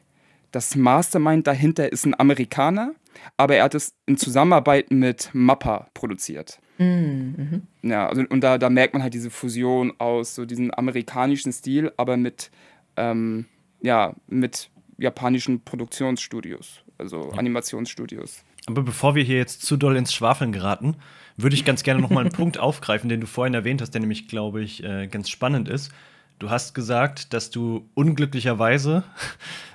[0.52, 2.94] das Mastermind dahinter ist ein Amerikaner,
[3.36, 6.60] aber er hat es in Zusammenarbeit mit Mappa produziert.
[6.78, 7.64] Mhm.
[7.82, 11.92] Ja, also, und da, da merkt man halt diese Fusion aus so diesem amerikanischen Stil,
[11.98, 12.52] aber mit,
[12.96, 13.46] ähm,
[13.82, 17.38] ja, mit japanischen Produktionsstudios, also ja.
[17.38, 18.44] Animationsstudios.
[18.68, 20.96] Aber bevor wir hier jetzt zu doll ins Schwafeln geraten,
[21.38, 24.02] würde ich ganz gerne noch mal einen Punkt aufgreifen, den du vorhin erwähnt hast, der
[24.02, 25.92] nämlich, glaube ich, äh, ganz spannend ist.
[26.40, 29.04] Du hast gesagt, dass du unglücklicherweise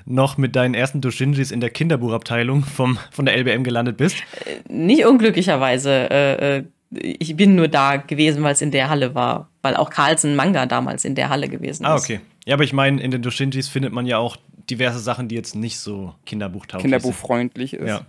[0.04, 4.16] noch mit deinen ersten Doshinjis in der Kinderbuchabteilung vom, von der LBM gelandet bist.
[4.44, 6.10] Äh, nicht unglücklicherweise.
[6.10, 9.48] Äh, äh, ich bin nur da gewesen, weil es in der Halle war.
[9.62, 12.02] Weil auch Carlsen Manga damals in der Halle gewesen ah, ist.
[12.02, 12.20] Ah, okay.
[12.44, 14.36] Ja, aber ich meine, in den Doshinjis findet man ja auch
[14.70, 17.82] diverse Sachen, die jetzt nicht so kinderbuchtauglich Kinderbuchfreundlich sind.
[17.82, 17.88] ist.
[17.88, 18.06] Ja.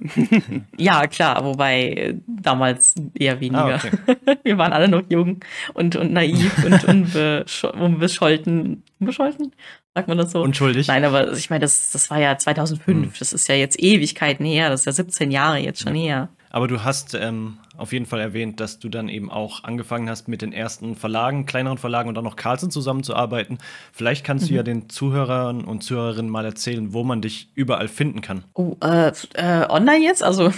[1.02, 3.76] ja, klar, wobei äh, damals eher weniger.
[3.76, 4.38] Ah, okay.
[4.44, 5.40] Wir waren alle noch jung
[5.74, 6.84] und, und naiv und
[7.74, 8.84] unbescholten.
[9.00, 9.52] Unbescholten?
[9.96, 10.42] Sagt man das so?
[10.42, 10.88] Unschuldig.
[10.88, 12.88] Nein, aber ich meine, das, das war ja 2005.
[12.88, 13.14] Hm.
[13.20, 14.70] Das ist ja jetzt Ewigkeiten her.
[14.70, 16.02] Das ist ja 17 Jahre jetzt schon ja.
[16.02, 16.30] her.
[16.54, 20.28] Aber du hast ähm, auf jeden Fall erwähnt, dass du dann eben auch angefangen hast,
[20.28, 23.58] mit den ersten Verlagen, kleineren Verlagen und auch noch Carlsen zusammenzuarbeiten.
[23.92, 24.50] Vielleicht kannst mhm.
[24.50, 28.44] du ja den Zuhörern und Zuhörerinnen mal erzählen, wo man dich überall finden kann.
[28.54, 30.24] Oh, äh, äh, online jetzt?
[30.24, 30.54] Also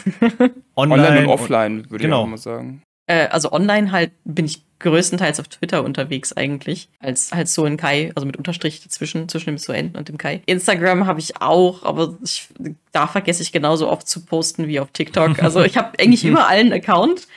[0.75, 2.19] online, online und offline, würde genau.
[2.19, 2.81] ich auch mal sagen.
[3.07, 7.77] Äh, also online halt bin ich größtenteils auf Twitter unterwegs eigentlich, als halt so ein
[7.77, 10.41] Kai, also mit Unterstrich dazwischen, zwischen dem Soen und dem Kai.
[10.45, 12.49] Instagram habe ich auch, aber ich,
[12.91, 15.39] da vergesse ich genauso oft zu posten wie auf TikTok.
[15.45, 17.27] Also ich habe eigentlich überall einen Account,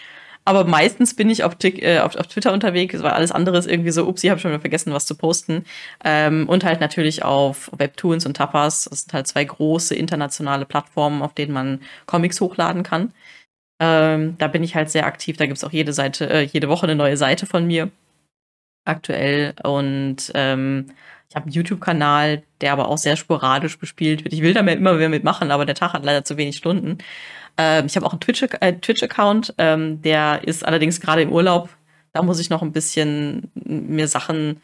[0.49, 3.91] aber meistens bin ich auf, äh, auf, auf, Twitter unterwegs, weil alles andere ist irgendwie
[3.91, 5.65] so, ups, ich habe schon wieder vergessen, was zu posten.
[6.03, 8.89] Ähm, und halt natürlich auf Webtoons und Tapas.
[8.91, 13.13] Das sind halt zwei große internationale Plattformen, auf denen man Comics hochladen kann.
[13.81, 15.37] Ähm, da bin ich halt sehr aktiv.
[15.37, 17.91] Da gibt es auch jede Seite, äh, jede Woche eine neue Seite von mir
[18.85, 19.55] aktuell.
[19.63, 20.87] Und ähm,
[21.29, 24.33] ich habe einen YouTube-Kanal, der aber auch sehr sporadisch bespielt wird.
[24.33, 26.99] Ich will damit immer wieder mitmachen, aber der Tag hat leider zu wenig Stunden.
[27.59, 28.21] Ähm, ich habe auch einen
[28.61, 31.69] äh, Twitch-Account, ähm, der ist allerdings gerade im Urlaub.
[32.13, 34.63] Da muss ich noch ein bisschen mir Sachen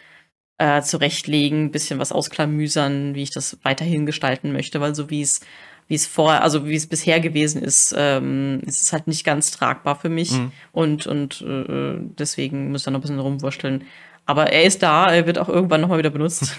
[0.58, 5.22] äh, zurechtlegen, ein bisschen was ausklamüsern, wie ich das weiterhin gestalten möchte, weil so wie
[5.22, 5.40] es
[5.86, 9.50] wie es vor, also wie es bisher gewesen ist, ähm, ist es halt nicht ganz
[9.50, 10.32] tragbar für mich.
[10.32, 10.52] Mhm.
[10.72, 13.84] Und, und äh, deswegen muss ich da noch ein bisschen rumwursteln.
[14.26, 16.56] Aber er ist da, er wird auch irgendwann nochmal wieder benutzt.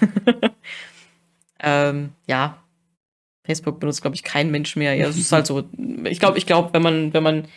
[1.60, 2.62] ähm, ja.
[3.44, 4.96] Facebook benutzt, glaube ich, kein Mensch mehr.
[4.96, 5.64] Ja, es ist halt so.
[6.06, 7.48] Ich glaube, ich glaube, wenn man, wenn man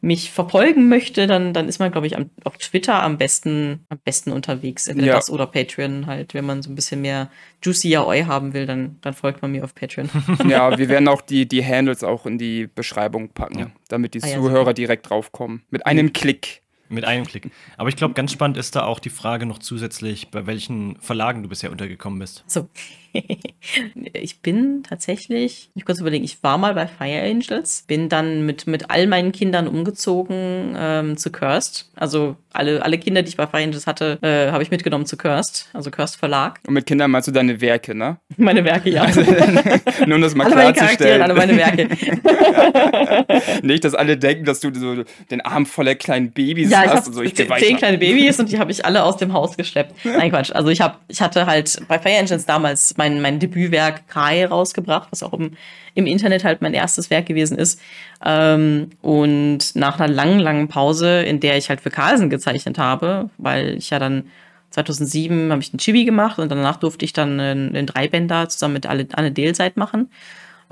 [0.00, 3.98] mich verfolgen möchte, dann, dann ist man, glaube ich, am, auf Twitter am besten, am
[4.04, 4.86] besten unterwegs.
[4.86, 5.14] Entweder ja.
[5.14, 6.34] das oder Patreon halt.
[6.34, 7.30] Wenn man so ein bisschen mehr
[7.62, 10.08] Juicy Yaoi haben will, dann, dann folgt man mir auf Patreon.
[10.48, 13.70] Ja, wir werden auch die, die Handles auch in die Beschreibung packen, ja.
[13.88, 15.62] damit die ah, ja, Zuhörer direkt draufkommen.
[15.70, 16.62] Mit einem Klick.
[16.88, 17.50] Mit einem Klick.
[17.76, 21.42] Aber ich glaube, ganz spannend ist da auch die Frage noch zusätzlich, bei welchen Verlagen
[21.42, 22.44] du bisher untergekommen bist.
[22.46, 22.68] So.
[24.12, 28.66] ich bin tatsächlich, ich kurz überlegen, ich war mal bei Fire Angels, bin dann mit,
[28.66, 31.90] mit all meinen Kindern umgezogen ähm, zu Cursed.
[31.94, 35.16] Also alle, alle Kinder, die ich bei Fire Angels hatte, äh, habe ich mitgenommen zu
[35.16, 36.60] Cursed, also Cursed Verlag.
[36.66, 38.18] Und mit Kindern meinst du deine Werke, ne?
[38.36, 39.02] Meine Werke, ja.
[39.02, 39.20] Also,
[40.06, 41.22] nur um das mal alle klarzustellen.
[41.22, 41.88] Alle meine Werke.
[43.62, 47.08] Nicht, dass alle denken, dass du so den Arm voller kleinen Babys ja, hast.
[47.08, 47.74] Ich so, ich zehn weiter.
[47.76, 49.94] kleine Babys und die habe ich alle aus dem Haus geschleppt.
[50.04, 50.52] Nein, Quatsch.
[50.52, 55.08] Also ich, hab, ich hatte halt bei Fire Engines damals mein, mein Debütwerk Kai rausgebracht,
[55.10, 55.52] was auch im,
[55.94, 57.80] im Internet halt mein erstes Werk gewesen ist.
[58.24, 63.30] Ähm, und nach einer langen, langen Pause, in der ich halt für Carlsen gezeichnet habe,
[63.38, 64.24] weil ich ja dann
[64.70, 68.86] 2007 habe ich den Chibi gemacht und danach durfte ich dann einen Dreibänder zusammen mit
[68.86, 70.10] Anne Dehlseit machen.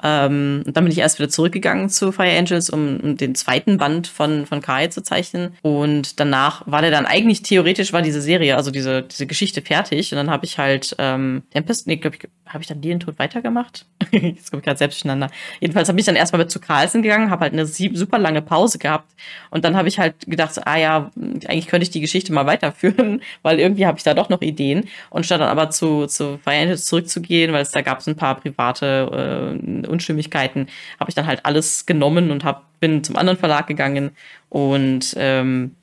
[0.02, 3.78] Ähm, und dann bin ich erst wieder zurückgegangen zu Fire Angels, um, um, den zweiten
[3.78, 5.54] Band von, von Kai zu zeichnen.
[5.62, 10.12] Und danach war der dann eigentlich theoretisch war diese Serie, also diese, diese Geschichte fertig.
[10.12, 13.18] Und dann habe ich halt ähm, Tempest, nee, glaube ich, habe ich dann den Tod
[13.18, 13.86] weitergemacht?
[14.10, 15.30] Jetzt komme ich gerade selbst durcheinander.
[15.60, 19.10] Jedenfalls habe ich dann erstmal zu Carlsen gegangen, habe halt eine super lange Pause gehabt.
[19.50, 23.22] Und dann habe ich halt gedacht, ah ja, eigentlich könnte ich die Geschichte mal weiterführen,
[23.42, 24.88] weil irgendwie habe ich da doch noch Ideen.
[25.10, 28.16] Und statt dann aber zu, zu Fire Angels zurückzugehen, weil es da gab es ein
[28.16, 30.68] paar private äh, Unstimmigkeiten,
[30.98, 34.10] habe ich dann halt alles genommen und hab, bin zum anderen Verlag gegangen
[34.48, 35.74] und ähm,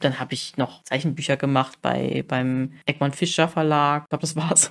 [0.00, 4.04] dann habe ich noch Zeichenbücher gemacht bei, beim Egmont Fischer Verlag.
[4.04, 4.70] Ich glaube, das war's.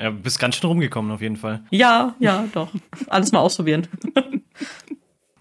[0.00, 1.62] ja, bist ganz schön rumgekommen auf jeden Fall.
[1.70, 2.70] Ja, ja, doch.
[3.08, 3.88] Alles mal ausprobieren.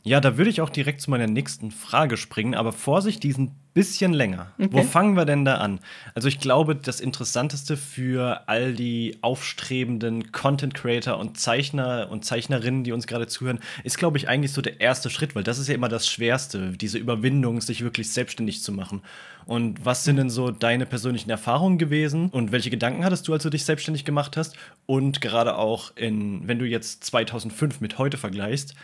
[0.04, 3.52] Ja, da würde ich auch direkt zu meiner nächsten Frage springen, aber Vorsicht, die sind
[3.74, 4.52] bisschen länger.
[4.60, 4.70] Okay.
[4.72, 5.80] Wo fangen wir denn da an?
[6.14, 12.84] Also ich glaube, das Interessanteste für all die aufstrebenden Content Creator und Zeichner und Zeichnerinnen,
[12.84, 15.70] die uns gerade zuhören, ist, glaube ich, eigentlich so der erste Schritt, weil das ist
[15.70, 19.04] ja immer das Schwerste, diese Überwindung, sich wirklich selbstständig zu machen.
[19.46, 23.44] Und was sind denn so deine persönlichen Erfahrungen gewesen und welche Gedanken hattest du, als
[23.44, 24.56] du dich selbstständig gemacht hast?
[24.86, 28.76] Und gerade auch in, wenn du jetzt 2005 mit heute vergleichst,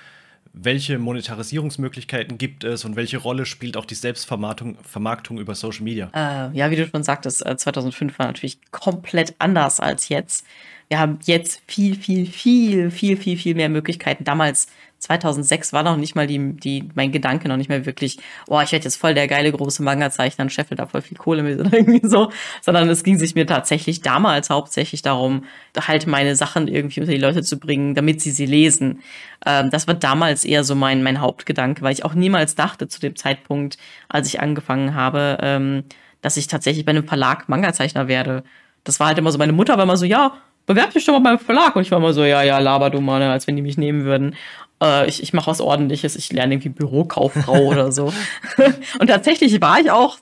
[0.64, 6.10] welche Monetarisierungsmöglichkeiten gibt es und welche Rolle spielt auch die Selbstvermarktung Vermarktung über Social Media?
[6.14, 10.46] Äh, ja, wie du schon sagtest, 2005 äh, war natürlich komplett anders als jetzt.
[10.90, 14.24] Wir haben jetzt viel, viel, viel, viel, viel, viel mehr Möglichkeiten.
[14.24, 14.68] Damals
[15.00, 18.72] 2006 war noch nicht mal die, die, mein Gedanke noch nicht mehr wirklich, oh, ich
[18.72, 21.72] werde jetzt voll der geile große Manga-Zeichner und scheffel da voll viel Kohle mit oder
[21.78, 25.44] irgendwie so, sondern es ging sich mir tatsächlich damals hauptsächlich darum,
[25.78, 29.02] halt meine Sachen irgendwie unter die Leute zu bringen, damit sie sie lesen.
[29.46, 33.00] Ähm, das war damals eher so mein, mein Hauptgedanke, weil ich auch niemals dachte zu
[33.00, 33.78] dem Zeitpunkt,
[34.10, 35.84] als ich angefangen habe, ähm,
[36.22, 38.44] dass ich tatsächlich bei einem Verlag Manga-Zeichner werde.
[38.84, 41.38] Das war halt immer so, meine Mutter war immer so, ja, bewerb dich doch mal
[41.38, 41.76] beim Verlag.
[41.76, 43.78] Und ich war immer so, ja, ja, laber du mal, ne, als wenn die mich
[43.78, 44.36] nehmen würden
[44.82, 48.14] äh, ich, ich mache was ordentliches, ich lerne irgendwie Bürokauffrau oder so.
[49.00, 50.18] und tatsächlich war ich auch,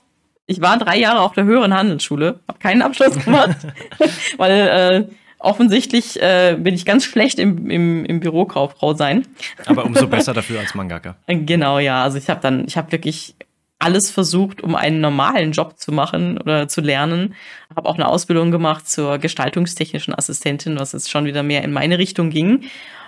[0.46, 3.56] ich war drei Jahre auf der höheren Handelsschule, habe keinen Abschluss gemacht,
[4.36, 9.26] weil äh, offensichtlich äh, bin ich ganz schlecht im, im, im Bürokauffrau sein.
[9.66, 11.16] Aber umso besser dafür als Mangaka.
[11.26, 12.02] Genau, ja.
[12.02, 13.34] Also ich habe dann, ich habe wirklich
[13.78, 17.34] alles versucht, um einen normalen Job zu machen oder zu lernen.
[17.74, 21.98] Habe auch eine Ausbildung gemacht zur gestaltungstechnischen Assistentin, was jetzt schon wieder mehr in meine
[21.98, 22.64] Richtung ging.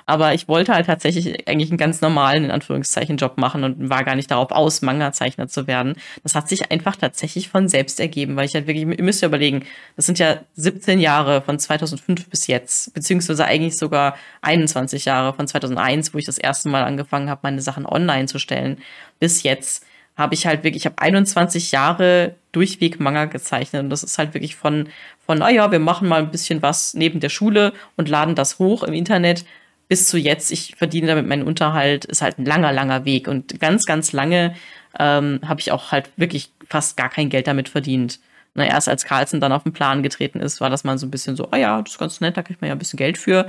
[0.09, 4.05] Aber ich wollte halt tatsächlich eigentlich einen ganz normalen, in Anführungszeichen, Job machen und war
[4.05, 5.97] gar nicht darauf aus, Manga-Zeichner zu werden.
[6.23, 9.29] Das hat sich einfach tatsächlich von selbst ergeben, weil ich halt wirklich, ihr müsst ja
[9.29, 15.35] überlegen, das sind ja 17 Jahre von 2005 bis jetzt, beziehungsweise eigentlich sogar 21 Jahre
[15.35, 18.79] von 2001, wo ich das erste Mal angefangen habe, meine Sachen online zu stellen,
[19.19, 19.85] bis jetzt
[20.19, 24.35] habe ich halt wirklich, ich habe 21 Jahre durchweg Manga gezeichnet und das ist halt
[24.35, 24.89] wirklich von,
[25.25, 28.83] von, naja, wir machen mal ein bisschen was neben der Schule und laden das hoch
[28.83, 29.45] im Internet
[29.89, 33.27] bis zu jetzt, ich verdiene damit meinen Unterhalt, ist halt ein langer, langer Weg.
[33.27, 34.55] Und ganz, ganz lange
[34.99, 38.21] ähm, habe ich auch halt wirklich fast gar kein Geld damit verdient.
[38.55, 41.11] Na, erst als Carlsen dann auf den Plan getreten ist, war das mal so ein
[41.11, 42.99] bisschen so, ah oh ja, das ist ganz nett, da kriegt man ja ein bisschen
[42.99, 43.49] Geld für.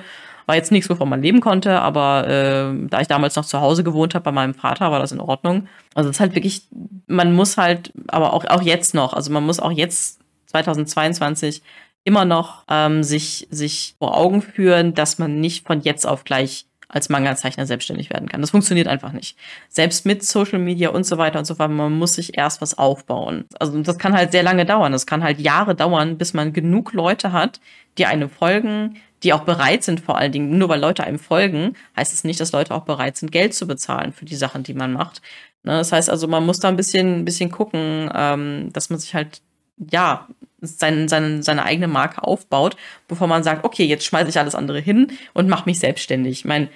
[0.50, 3.84] War jetzt nichts, wovon man leben konnte, aber äh, da ich damals noch zu Hause
[3.84, 5.68] gewohnt habe bei meinem Vater, war das in Ordnung.
[5.94, 6.64] Also es ist halt wirklich,
[7.06, 11.62] man muss halt, aber auch, auch jetzt noch, also man muss auch jetzt 2022
[12.04, 16.66] immer noch ähm, sich, sich vor Augen führen, dass man nicht von jetzt auf gleich
[16.90, 18.42] als Manga-Zeichner selbstständig werden kann.
[18.42, 19.38] Das funktioniert einfach nicht.
[19.70, 22.78] Selbst mit Social Media und so weiter und so fort, man muss sich erst was
[22.78, 23.46] aufbauen.
[23.60, 24.92] Also das kann halt sehr lange dauern.
[24.92, 27.62] Das kann halt Jahre dauern, bis man genug Leute hat,
[27.98, 31.76] die einem folgen, die auch bereit sind, vor allen Dingen, nur weil Leute einem folgen,
[31.96, 34.74] heißt es nicht, dass Leute auch bereit sind, Geld zu bezahlen für die Sachen, die
[34.74, 35.22] man macht.
[35.64, 35.74] Ne?
[35.74, 39.14] Das heißt also, man muss da ein bisschen, ein bisschen gucken, ähm, dass man sich
[39.14, 39.42] halt,
[39.92, 40.28] ja,
[40.62, 42.76] sein, sein, seine eigene Marke aufbaut,
[43.08, 46.40] bevor man sagt, okay, jetzt schmeiße ich alles andere hin und mache mich selbstständig.
[46.40, 46.70] Ich meine,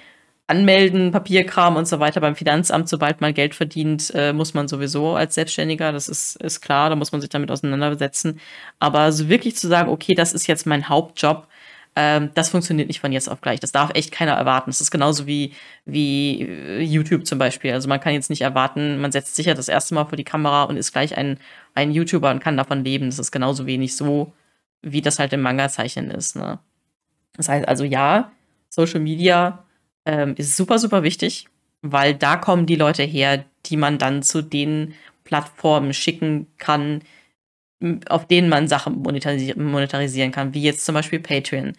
[0.46, 5.16] Anmelden, Papierkram und so weiter beim Finanzamt, sobald man Geld verdient, äh, muss man sowieso
[5.16, 8.42] als Selbstständiger, das ist, ist klar, da muss man sich damit auseinandersetzen.
[8.78, 11.48] Aber so wirklich zu sagen, okay, das ist jetzt mein Hauptjob,
[11.96, 13.60] ähm, das funktioniert nicht von jetzt auf gleich.
[13.60, 14.72] Das darf echt keiner erwarten.
[14.72, 15.54] Das ist genauso wie,
[15.86, 17.72] wie äh, YouTube zum Beispiel.
[17.74, 20.24] Also man kann jetzt nicht erwarten, man setzt sich ja das erste Mal vor die
[20.24, 21.38] Kamera und ist gleich ein,
[21.76, 23.06] ein YouTuber und kann davon leben.
[23.06, 24.34] Das ist genauso wenig so,
[24.82, 26.36] wie das halt im Manga-Zeichnen ist.
[26.36, 26.60] Ne?
[27.38, 28.32] Das heißt also ja,
[28.70, 29.64] Social Media
[30.06, 31.48] ähm, ist super, super wichtig,
[31.82, 37.02] weil da kommen die Leute her, die man dann zu den Plattformen schicken kann,
[38.10, 41.74] auf denen man Sachen monetarisieren, monetarisieren kann, wie jetzt zum Beispiel Patreon.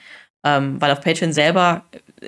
[0.47, 1.85] Ähm, weil auf Patreon selber,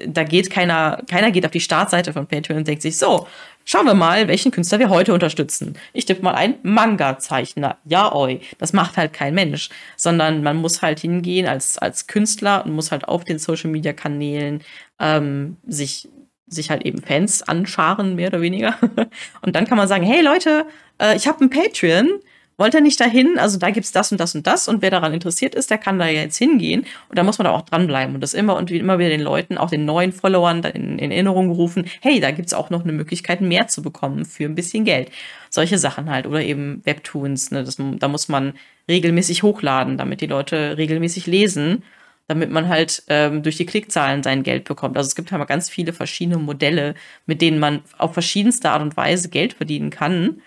[0.07, 3.27] da geht keiner, keiner geht auf die Startseite von Patreon und denkt sich, so,
[3.65, 5.77] schauen wir mal, welchen Künstler wir heute unterstützen.
[5.93, 7.77] Ich tippe mal ein Manga-Zeichner.
[7.85, 8.41] Ja, oi.
[8.59, 9.69] Das macht halt kein Mensch.
[9.97, 14.63] Sondern man muss halt hingehen als, als Künstler und muss halt auf den Social-Media-Kanälen
[14.99, 16.09] ähm, sich
[16.49, 18.77] sich halt eben Fans anscharen, mehr oder weniger.
[19.43, 20.65] Und dann kann man sagen, hey Leute,
[21.03, 22.21] äh, ich habe ein Patreon,
[22.59, 23.39] wollt ihr nicht dahin?
[23.39, 25.99] Also da gibt's das und das und das und wer daran interessiert ist, der kann
[25.99, 28.99] da jetzt hingehen und da muss man da auch dranbleiben und das immer und immer
[28.99, 32.71] wieder den Leuten, auch den neuen Followern in, in Erinnerung gerufen, hey, da gibt's auch
[32.71, 35.11] noch eine Möglichkeit, mehr zu bekommen für ein bisschen Geld.
[35.51, 38.55] Solche Sachen halt oder eben Webtoons, ne, das, da muss man
[38.89, 41.83] regelmäßig hochladen, damit die Leute regelmäßig lesen
[42.29, 44.97] damit man halt ähm, durch die Klickzahlen sein Geld bekommt.
[44.97, 48.97] Also es gibt halt ganz viele verschiedene Modelle, mit denen man auf verschiedenste Art und
[48.97, 50.43] Weise Geld verdienen kann.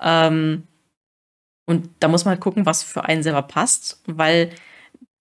[0.00, 0.64] Ähm,
[1.66, 4.50] und da muss man halt gucken, was für einen selber passt, weil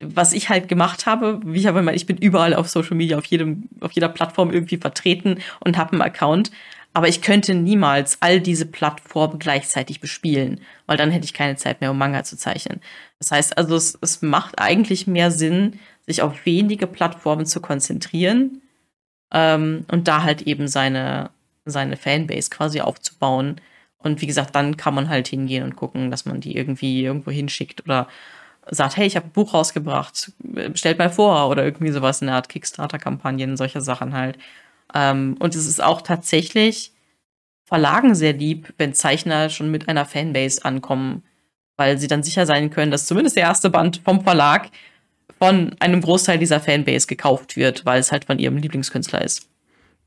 [0.06, 3.18] was ich halt gemacht habe, wie ich habe immer, ich bin überall auf Social Media,
[3.18, 6.52] auf jedem, auf jeder Plattform irgendwie vertreten und habe einen Account.
[6.94, 11.82] Aber ich könnte niemals all diese Plattformen gleichzeitig bespielen, weil dann hätte ich keine Zeit
[11.82, 12.82] mehr, um Manga zu zeichnen.
[13.18, 18.62] Das heißt also, es, es macht eigentlich mehr Sinn, sich auf wenige Plattformen zu konzentrieren
[19.34, 21.32] ähm, und da halt eben seine,
[21.66, 23.60] seine Fanbase quasi aufzubauen,
[24.04, 27.32] und wie gesagt, dann kann man halt hingehen und gucken, dass man die irgendwie irgendwo
[27.32, 28.08] hinschickt oder
[28.70, 30.32] sagt, hey, ich habe ein Buch rausgebracht,
[30.76, 34.38] stellt mal vor oder irgendwie sowas in der Art Kickstarter-Kampagnen, solche Sachen halt.
[34.94, 36.94] Ähm, und es ist auch tatsächlich
[37.66, 41.24] Verlagen sehr lieb, wenn Zeichner schon mit einer Fanbase ankommen,
[41.78, 44.70] weil sie dann sicher sein können, dass zumindest der erste Band vom Verlag
[45.40, 49.50] von einem Großteil dieser Fanbase gekauft wird, weil es halt von ihrem Lieblingskünstler ist.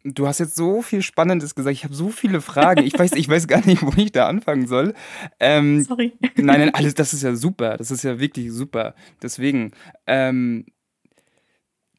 [0.09, 1.75] Du hast jetzt so viel Spannendes gesagt.
[1.75, 2.85] Ich habe so viele Fragen.
[2.85, 4.95] Ich weiß, ich weiß gar nicht, wo ich da anfangen soll.
[5.41, 6.13] Ähm, Sorry.
[6.37, 7.77] Nein, nein, alles, das ist ja super.
[7.77, 8.95] Das ist ja wirklich super.
[9.21, 9.73] Deswegen,
[10.07, 10.67] ähm,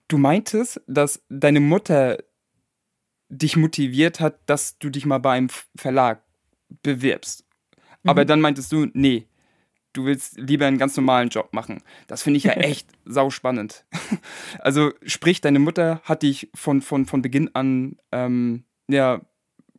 [0.08, 2.17] du meintest, dass deine Mutter
[3.30, 6.24] dich motiviert hat, dass du dich mal bei einem Verlag
[6.84, 7.46] bewirbst.
[8.04, 8.10] Mhm.
[8.10, 9.28] Aber dann meintest du, nee,
[9.97, 11.81] du willst lieber einen ganz normalen Job machen.
[12.07, 13.86] Das finde ich ja echt sauspannend.
[14.60, 19.21] also sprich, deine Mutter hat dich von, von, von Beginn an ähm, ja,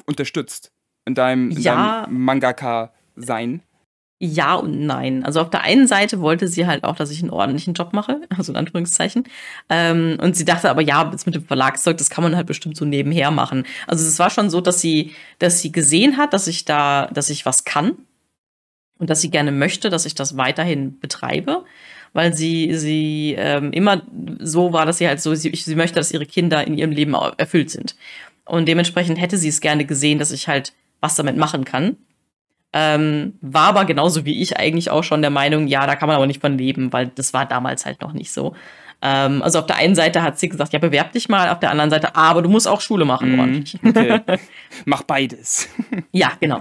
[0.07, 0.73] unterstützt
[1.05, 2.03] in deinem, ja.
[2.03, 3.63] deinem Mangaka-Sein.
[4.21, 5.25] Ja und nein.
[5.25, 8.23] Also auf der einen Seite wollte sie halt auch, dass ich einen ordentlichen Job mache,
[8.37, 9.25] also in Anführungszeichen.
[9.69, 12.77] Ähm, und sie dachte aber, ja, jetzt mit dem Verlagszeug, das kann man halt bestimmt
[12.77, 13.65] so nebenher machen.
[13.87, 17.31] Also es war schon so, dass sie, dass sie gesehen hat, dass ich da, dass
[17.31, 17.99] ich was kann
[18.99, 21.65] und dass sie gerne möchte, dass ich das weiterhin betreibe,
[22.13, 24.03] weil sie sie ähm, immer
[24.41, 27.15] so war, dass sie halt so sie, sie möchte, dass ihre Kinder in ihrem Leben
[27.37, 27.97] erfüllt sind
[28.45, 31.97] und dementsprechend hätte sie es gerne gesehen, dass ich halt was damit machen kann.
[32.73, 36.17] Ähm, war aber genauso wie ich eigentlich auch schon der Meinung, ja, da kann man
[36.17, 38.55] aber nicht von leben, weil das war damals halt noch nicht so.
[39.01, 41.71] Ähm, also auf der einen Seite hat sie gesagt, ja, bewerb dich mal, auf der
[41.71, 43.79] anderen Seite, aber du musst auch Schule machen, mm, ordentlich.
[43.89, 44.21] Okay.
[44.85, 45.69] Mach beides.
[46.13, 46.61] ja, genau.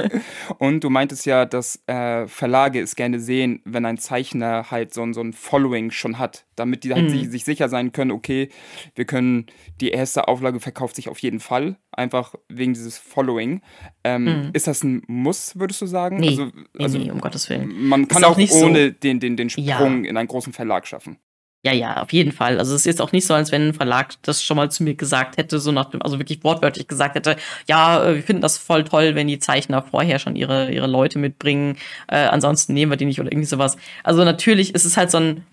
[0.58, 5.10] Und du meintest ja, dass äh, Verlage es gerne sehen, wenn ein Zeichner halt so,
[5.12, 7.08] so ein Following schon hat, damit die halt mm.
[7.10, 8.48] sich, sich sicher sein können, okay,
[8.94, 9.46] wir können,
[9.80, 13.62] die erste Auflage verkauft sich auf jeden Fall, einfach wegen dieses Following.
[14.04, 14.50] Ähm, mm.
[14.52, 16.18] Ist das ein Muss, würdest du sagen?
[16.18, 17.88] Nee, also, also nee, um Gottes Willen.
[17.88, 18.94] Man kann auch, auch ohne so.
[18.94, 20.10] den, den, den Sprung ja.
[20.10, 21.18] in einen großen Verlag schaffen.
[21.64, 22.58] Ja, ja, auf jeden Fall.
[22.58, 24.84] Also es ist jetzt auch nicht so, als wenn ein Verlag das schon mal zu
[24.84, 27.36] mir gesagt hätte, so nach dem, also wirklich wortwörtlich gesagt hätte,
[27.66, 31.18] ja, äh, wir finden das voll toll, wenn die Zeichner vorher schon ihre, ihre Leute
[31.18, 33.76] mitbringen, äh, ansonsten nehmen wir die nicht oder irgendwie sowas.
[34.04, 35.44] Also natürlich ist es halt so ein,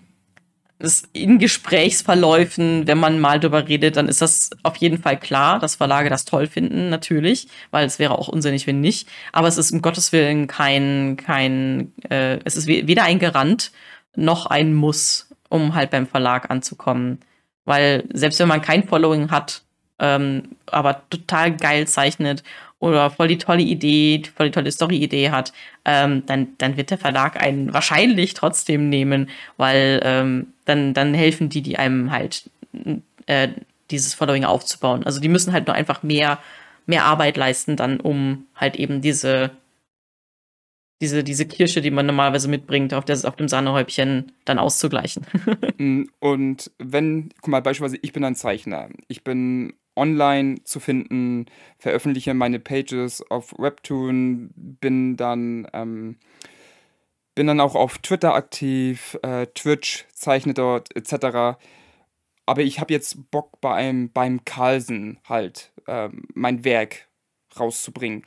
[0.78, 5.58] das in Gesprächsverläufen, wenn man mal drüber redet, dann ist das auf jeden Fall klar,
[5.58, 9.08] dass Verlage das toll finden, natürlich, weil es wäre auch unsinnig, wenn nicht.
[9.32, 13.72] Aber es ist um Gottes Willen kein, kein, äh, es ist weder ein Garant
[14.16, 17.20] noch ein Muss um halt beim Verlag anzukommen.
[17.64, 19.62] Weil selbst wenn man kein Following hat,
[19.98, 22.42] ähm, aber total geil zeichnet
[22.78, 25.52] oder voll die tolle Idee, voll die tolle Story-Idee hat,
[25.84, 31.48] ähm, dann, dann wird der Verlag einen wahrscheinlich trotzdem nehmen, weil ähm, dann, dann helfen
[31.48, 32.50] die, die einem halt
[33.26, 33.48] äh,
[33.90, 35.04] dieses Following aufzubauen.
[35.04, 36.38] Also die müssen halt nur einfach mehr,
[36.86, 39.50] mehr Arbeit leisten, dann um halt eben diese,
[41.00, 45.26] diese, diese Kirsche, die man normalerweise mitbringt, auf, der, auf dem Sahnehäubchen dann auszugleichen.
[45.78, 48.88] Mm, und wenn, guck mal, beispielsweise, ich bin ein Zeichner.
[49.08, 51.46] Ich bin online zu finden,
[51.78, 56.16] veröffentliche meine Pages auf Webtoon, bin dann, ähm,
[57.34, 61.58] bin dann auch auf Twitter aktiv, äh, Twitch, zeichne dort etc.
[62.46, 67.06] Aber ich habe jetzt Bock bei einem, beim Carlsen halt ähm, mein Werk
[67.58, 68.24] rauszubringen.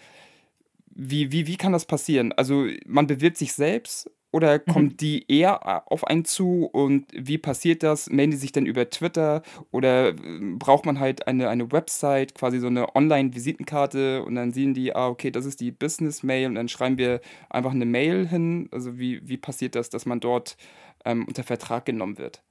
[0.92, 2.34] Wie, wie, wie kann das passieren?
[2.34, 4.72] Also man bewirbt sich selbst oder mhm.
[4.72, 8.10] kommen die eher auf einen zu und wie passiert das?
[8.10, 10.14] Melden die sich denn über Twitter oder äh,
[10.58, 15.08] braucht man halt eine, eine Website, quasi so eine Online-Visitenkarte und dann sehen die, ah,
[15.08, 18.70] okay, das ist die Business-Mail und dann schreiben wir einfach eine Mail hin.
[18.72, 20.58] Also wie, wie passiert das, dass man dort
[21.06, 22.44] ähm, unter Vertrag genommen wird?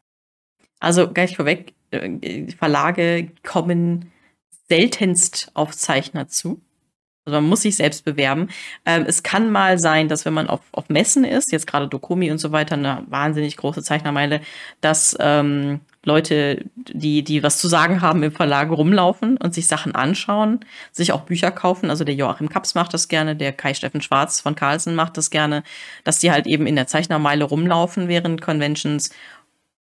[0.81, 4.13] Also gleich vorweg, äh, Verlage kommen
[4.69, 6.61] seltenst auf Zeichner zu.
[7.29, 8.49] Also man muss sich selbst bewerben.
[8.87, 12.31] Ähm, es kann mal sein, dass wenn man auf, auf Messen ist, jetzt gerade Dokumi
[12.31, 14.41] und so weiter, eine wahnsinnig große Zeichnermeile,
[14.81, 19.95] dass ähm, Leute, die, die was zu sagen haben im Verlag, rumlaufen und sich Sachen
[19.95, 20.61] anschauen,
[20.91, 21.91] sich auch Bücher kaufen.
[21.91, 25.29] Also der Joachim Kaps macht das gerne, der Kai Steffen Schwarz von Carlsen macht das
[25.29, 25.63] gerne,
[26.05, 29.11] dass die halt eben in der Zeichnermeile rumlaufen während Conventions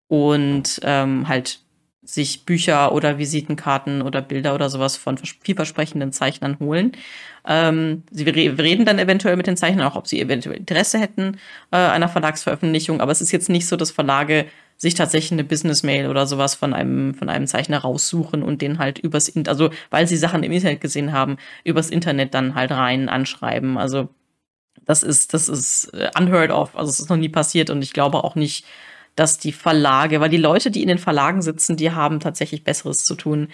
[0.08, 1.60] und ähm, halt
[2.08, 6.92] sich Bücher oder Visitenkarten oder Bilder oder sowas von vielversprechenden Zeichnern holen.
[7.46, 11.36] Ähm, sie reden dann eventuell mit den Zeichnern auch, ob sie eventuell Interesse hätten
[11.70, 14.46] äh, einer Verlagsveröffentlichung, aber es ist jetzt nicht so, dass Verlage
[14.78, 18.98] sich tatsächlich eine Business-Mail oder sowas von einem, von einem Zeichner raussuchen und den halt
[18.98, 23.10] übers, Internet, also weil sie Sachen im Internet gesehen haben, übers Internet dann halt rein
[23.10, 23.76] anschreiben.
[23.76, 24.08] Also
[24.86, 27.92] das ist, das ist äh, unheard of, also es ist noch nie passiert und ich
[27.92, 28.64] glaube auch nicht,
[29.18, 33.04] dass die Verlage, weil die Leute, die in den Verlagen sitzen, die haben tatsächlich Besseres
[33.04, 33.48] zu tun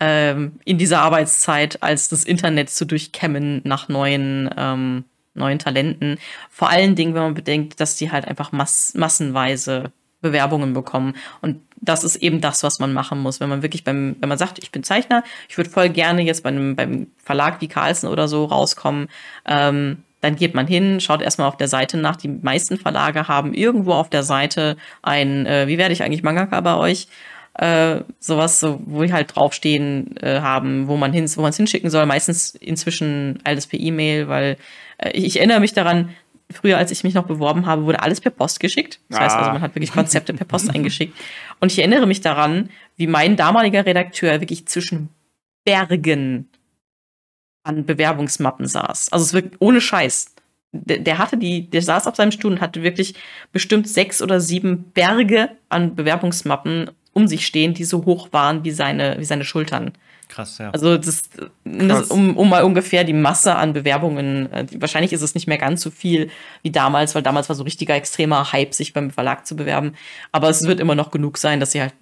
[0.00, 5.04] ähm, in dieser Arbeitszeit, als das Internet zu durchkämmen nach neuen, ähm,
[5.34, 6.18] neuen Talenten.
[6.50, 11.14] Vor allen Dingen, wenn man bedenkt, dass die halt einfach mass massenweise Bewerbungen bekommen.
[11.42, 13.40] Und das ist eben das, was man machen muss.
[13.40, 16.42] Wenn man wirklich beim, wenn man sagt, ich bin Zeichner, ich würde voll gerne jetzt
[16.42, 19.08] bei einem, beim Verlag wie Carlsen oder so rauskommen,
[19.44, 22.16] ähm, dann geht man hin, schaut erstmal auf der Seite nach.
[22.16, 26.60] Die meisten Verlage haben irgendwo auf der Seite ein, äh, wie werde ich eigentlich Mangaka
[26.62, 27.08] bei euch?
[27.52, 31.58] Äh, sowas, so, wo ich halt draufstehen äh, haben, wo man hin, wo man es
[31.58, 32.06] hinschicken soll.
[32.06, 34.56] Meistens inzwischen alles per E-Mail, weil
[34.96, 36.08] äh, ich, erinnere mich daran,
[36.50, 39.00] früher, als ich mich noch beworben habe, wurde alles per Post geschickt.
[39.10, 39.24] Das ah.
[39.24, 41.14] heißt also, man hat wirklich Konzepte per Post eingeschickt.
[41.60, 45.10] Und ich erinnere mich daran, wie mein damaliger Redakteur wirklich zwischen
[45.64, 46.48] Bergen
[47.64, 49.10] an Bewerbungsmappen saß.
[49.12, 50.34] Also es wird ohne Scheiß.
[50.72, 53.14] Der, der, hatte die, der saß auf seinem Stuhl und hatte wirklich
[53.52, 58.72] bestimmt sechs oder sieben Berge an Bewerbungsmappen um sich stehen, die so hoch waren wie
[58.72, 59.92] seine, wie seine Schultern.
[60.28, 60.70] Krass, ja.
[60.70, 61.22] Also das,
[61.64, 65.58] das um, um, mal ungefähr die Masse an Bewerbungen, äh, wahrscheinlich ist es nicht mehr
[65.58, 66.30] ganz so viel
[66.62, 69.92] wie damals, weil damals war so richtiger extremer Hype, sich beim Verlag zu bewerben.
[70.32, 71.94] Aber es wird immer noch genug sein, dass sie halt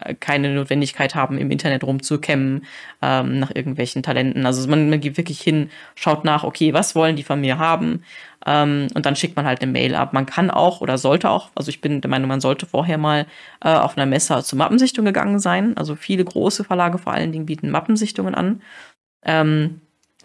[0.00, 2.64] äh, keine Notwendigkeit haben, im Internet rumzukämmen
[3.02, 4.46] ähm, nach irgendwelchen Talenten.
[4.46, 8.02] Also man, man geht wirklich hin, schaut nach, okay, was wollen die von mir haben?
[8.46, 10.12] Ähm, und dann schickt man halt eine Mail ab.
[10.12, 13.26] Man kann auch oder sollte auch, also ich bin der Meinung, man sollte vorher mal
[13.62, 15.76] äh, auf einer Messe zur Mappensichtung gegangen sein.
[15.76, 18.62] Also viele große Verlage vor allen Dingen bieten Mappensichtungen an.
[19.24, 19.80] Ähm,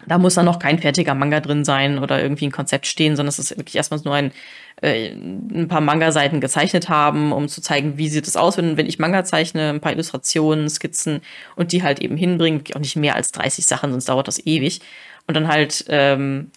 [0.06, 3.28] da muss dann noch kein fertiger Manga drin sein oder irgendwie ein Konzept stehen, sondern
[3.28, 4.32] es ist wirklich erstmal nur ein,
[4.80, 8.86] äh, ein paar Manga-Seiten gezeichnet haben, um zu zeigen, wie sieht es aus, wenn, wenn
[8.86, 11.20] ich Manga zeichne, ein paar Illustrationen, Skizzen
[11.56, 14.80] und die halt eben hinbringen, auch nicht mehr als 30 Sachen, sonst dauert das ewig.
[15.26, 16.50] Und dann halt ähm,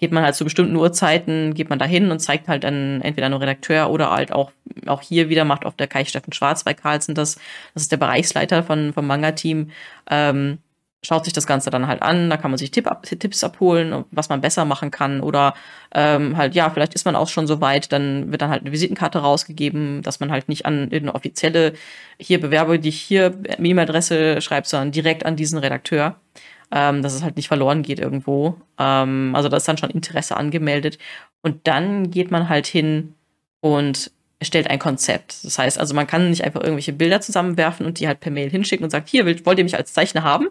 [0.00, 3.28] geht man halt zu bestimmten Uhrzeiten, geht man da hin und zeigt halt dann entweder
[3.28, 4.50] nur Redakteur oder halt auch,
[4.86, 7.34] auch hier wieder macht auch der Kai Steffen Schwarz bei Carlsen das,
[7.74, 9.70] das ist der Bereichsleiter von, vom Manga-Team,
[10.10, 10.58] ähm,
[11.02, 14.30] schaut sich das Ganze dann halt an, da kann man sich Tipp Tipps abholen, was
[14.30, 15.52] man besser machen kann oder
[15.94, 18.72] ähm, halt, ja, vielleicht ist man auch schon so weit, dann wird dann halt eine
[18.72, 21.74] Visitenkarte rausgegeben, dass man halt nicht an eine offizielle,
[22.18, 26.16] hier Bewerbe, die ich hier E-Mail-Adresse schreibt, sondern direkt an diesen Redakteur
[26.70, 28.56] ähm, dass es halt nicht verloren geht irgendwo.
[28.78, 30.98] Ähm, also da ist dann schon Interesse angemeldet.
[31.42, 33.14] Und dann geht man halt hin
[33.60, 34.10] und
[34.40, 35.44] erstellt ein Konzept.
[35.44, 38.48] Das heißt also, man kann nicht einfach irgendwelche Bilder zusammenwerfen und die halt per Mail
[38.48, 40.48] hinschicken und sagt, hier, wollt ihr mich als Zeichner haben?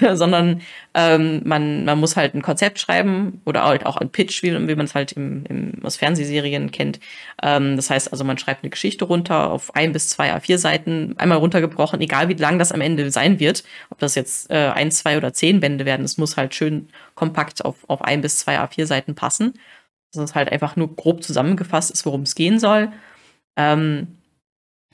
[0.14, 0.62] Sondern
[0.94, 4.74] ähm, man, man muss halt ein Konzept schreiben oder halt auch ein Pitch, wie, wie
[4.74, 7.00] man es halt im, im, aus Fernsehserien kennt.
[7.42, 11.14] Ähm, das heißt also, man schreibt eine Geschichte runter auf ein bis zwei A4 Seiten,
[11.18, 13.62] einmal runtergebrochen, egal wie lang das am Ende sein wird.
[13.90, 17.62] Ob das jetzt äh, ein, zwei oder zehn Bände werden, es muss halt schön kompakt
[17.62, 19.52] auf, auf ein bis zwei A4 Seiten passen.
[20.14, 22.90] Dass es halt einfach nur grob zusammengefasst ist, worum es gehen soll.
[23.58, 24.06] Ähm,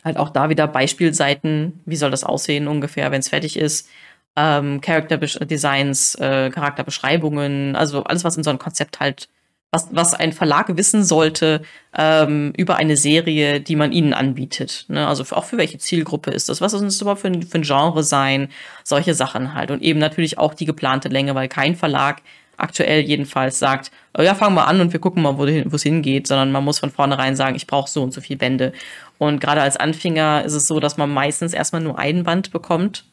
[0.05, 3.89] halt auch da wieder Beispielseiten, wie soll das aussehen ungefähr, wenn es fertig ist.
[4.37, 9.29] Ähm, Character Designs, äh, Charakterbeschreibungen, also alles, was in so ein Konzept halt,
[9.71, 11.63] was, was ein Verlag wissen sollte
[11.97, 14.87] ähm, über eine Serie, die man ihnen anbietet.
[14.89, 15.07] Ne?
[15.07, 16.61] Also auch für welche Zielgruppe ist das?
[16.61, 18.49] Was soll es überhaupt für ein, für ein Genre sein?
[18.83, 19.71] Solche Sachen halt.
[19.71, 22.23] Und eben natürlich auch die geplante Länge, weil kein Verlag
[22.57, 26.27] aktuell jedenfalls sagt, oh ja, fangen wir an und wir gucken mal, wo es hingeht,
[26.27, 28.73] sondern man muss von vornherein sagen, ich brauche so und so viel Bände.
[29.19, 33.05] Und gerade als Anfänger ist es so, dass man meistens erstmal nur einen Band bekommt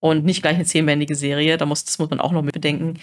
[0.00, 1.56] und nicht gleich eine zehnbändige Serie.
[1.56, 2.98] Da muss, das muss man auch noch mit bedenken.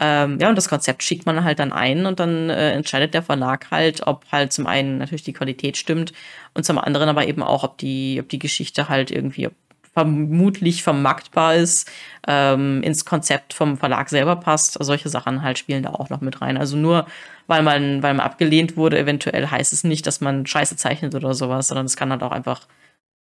[0.00, 3.22] Ähm, ja, und das Konzept schickt man halt dann ein und dann äh, entscheidet der
[3.22, 6.14] Verlag halt, ob halt zum einen natürlich die Qualität stimmt
[6.54, 9.52] und zum anderen aber eben auch, ob die, ob die Geschichte halt irgendwie, ob
[9.92, 11.90] vermutlich vermarktbar ist,
[12.26, 14.78] ähm, ins Konzept vom Verlag selber passt.
[14.80, 16.56] Solche Sachen halt spielen da auch noch mit rein.
[16.56, 17.06] Also nur
[17.46, 21.34] weil man, weil man abgelehnt wurde, eventuell heißt es nicht, dass man Scheiße zeichnet oder
[21.34, 22.66] sowas, sondern es kann halt auch einfach,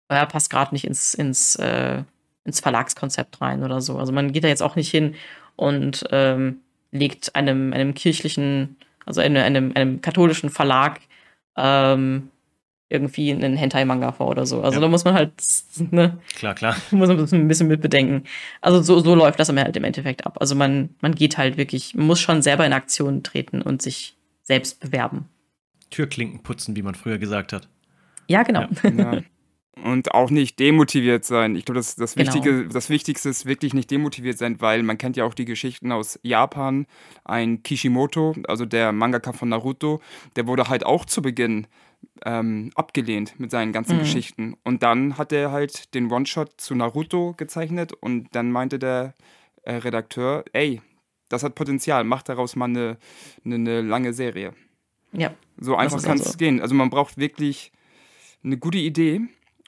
[0.09, 2.03] ja, passt gerade nicht ins, ins, äh,
[2.45, 3.97] ins Verlagskonzept rein oder so.
[3.97, 5.15] Also man geht da jetzt auch nicht hin
[5.55, 6.61] und ähm,
[6.91, 11.01] legt einem, einem kirchlichen, also einem, einem, einem katholischen Verlag
[11.57, 12.29] ähm,
[12.93, 14.61] irgendwie einen Hentai-Manga vor oder so.
[14.61, 14.81] Also ja.
[14.81, 15.31] da muss man halt,
[15.91, 16.19] ne?
[16.35, 16.75] Klar, klar.
[16.91, 18.23] Muss man ein bisschen mit bedenken.
[18.61, 20.37] Also so, so läuft das halt im Endeffekt ab.
[20.39, 24.15] Also man, man geht halt wirklich, man muss schon selber in Aktion treten und sich
[24.43, 25.29] selbst bewerben.
[25.89, 27.67] Türklinken putzen, wie man früher gesagt hat.
[28.27, 28.65] Ja, genau.
[28.83, 29.21] Ja.
[29.83, 31.55] Und auch nicht demotiviert sein.
[31.55, 32.69] Ich glaube, das, das, genau.
[32.71, 36.19] Das Wichtigste ist wirklich nicht demotiviert sein, weil man kennt ja auch die Geschichten aus
[36.21, 36.85] Japan.
[37.25, 39.99] Ein Kishimoto, also der Mangaka von Naruto,
[40.35, 41.65] der wurde halt auch zu Beginn
[42.25, 44.01] ähm, abgelehnt mit seinen ganzen mhm.
[44.01, 44.55] Geschichten.
[44.63, 49.13] Und dann hat er halt den One-Shot zu Naruto gezeichnet und dann meinte der
[49.63, 50.81] äh, Redakteur, ey,
[51.29, 52.97] das hat Potenzial, mach daraus mal eine,
[53.45, 54.53] eine, eine lange Serie.
[55.11, 55.33] Ja.
[55.57, 56.37] So einfach kann es so.
[56.37, 56.61] gehen.
[56.61, 57.71] Also man braucht wirklich
[58.43, 59.21] eine gute Idee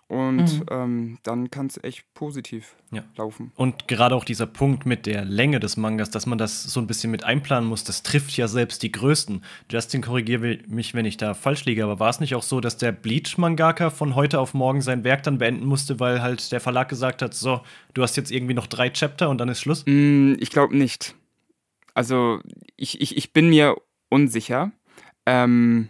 [0.07, 0.65] und mhm.
[0.69, 3.03] ähm, dann kann es echt positiv ja.
[3.17, 3.51] laufen.
[3.55, 6.85] Und gerade auch dieser Punkt mit der Länge des Mangas, dass man das so ein
[6.85, 9.43] bisschen mit einplanen muss, das trifft ja selbst die Größten.
[9.71, 12.77] Justin, korrigiere mich, wenn ich da falsch liege, aber war es nicht auch so, dass
[12.77, 16.87] der Bleach-Mangaka von heute auf morgen sein Werk dann beenden musste, weil halt der Verlag
[16.87, 17.61] gesagt hat, so,
[17.95, 19.83] du hast jetzt irgendwie noch drei Chapter und dann ist Schluss?
[19.87, 21.15] Mm, ich glaube nicht.
[21.95, 22.41] Also
[22.75, 23.75] ich, ich, ich bin mir
[24.09, 24.71] unsicher.
[25.25, 25.89] Ähm,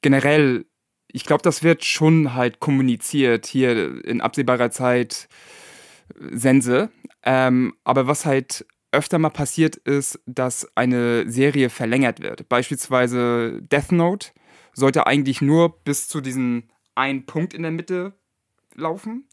[0.00, 0.64] generell
[1.12, 5.28] ich glaube, das wird schon halt kommuniziert hier in absehbarer Zeit
[6.18, 6.90] Sense.
[7.24, 12.48] Ähm, aber was halt öfter mal passiert ist, dass eine Serie verlängert wird.
[12.48, 14.28] Beispielsweise Death Note
[14.74, 18.12] sollte eigentlich nur bis zu diesem einen Punkt in der Mitte
[18.74, 19.26] laufen.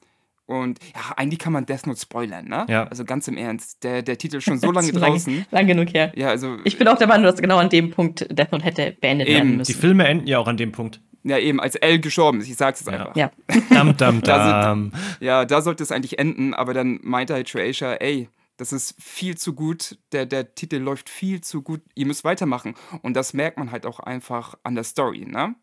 [0.46, 2.66] Und ja, eigentlich kann man Death Note spoilern, ne?
[2.68, 2.86] Ja.
[2.86, 3.84] Also ganz im Ernst.
[3.84, 5.46] Der, der Titel ist schon so lange draußen.
[5.52, 6.12] Lang genug her.
[6.16, 6.58] Ja, also.
[6.64, 9.36] Ich bin auch der Meinung, dass genau an dem Punkt Death Note hätte beendet eben.
[9.36, 9.72] werden müssen.
[9.72, 11.02] Die Filme enden ja auch an dem Punkt.
[11.24, 12.50] Ja, eben, als L gestorben ist.
[12.50, 13.16] Ich sag's jetzt einfach.
[13.16, 13.32] Ja.
[13.70, 14.92] Dam, dam, dam.
[15.20, 19.38] ja, da sollte es eigentlich enden, aber dann meinte halt Shueisha, ey, das ist viel
[19.38, 22.76] zu gut, der, der Titel läuft viel zu gut, ihr müsst weitermachen.
[23.02, 25.56] Und das merkt man halt auch einfach an der Story, ne?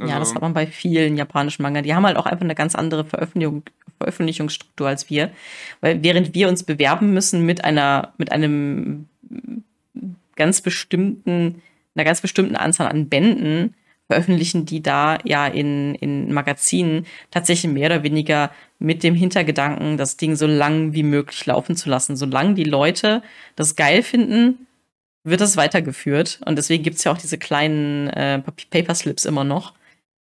[0.00, 1.82] Also, ja, das hat man bei vielen japanischen Manga.
[1.82, 3.62] Die haben halt auch einfach eine ganz andere Veröffentlichung,
[3.98, 5.30] Veröffentlichungsstruktur als wir.
[5.80, 9.08] Weil während wir uns bewerben müssen mit einer, mit einem
[10.34, 11.62] ganz bestimmten,
[11.94, 13.74] einer ganz bestimmten Anzahl an Bänden,
[14.12, 20.18] veröffentlichen die da ja in, in Magazinen tatsächlich mehr oder weniger mit dem Hintergedanken, das
[20.18, 22.14] Ding so lang wie möglich laufen zu lassen.
[22.14, 23.22] Solange die Leute
[23.56, 24.66] das geil finden,
[25.24, 26.40] wird das weitergeführt.
[26.44, 29.72] Und deswegen gibt es ja auch diese kleinen äh, Paperslips immer noch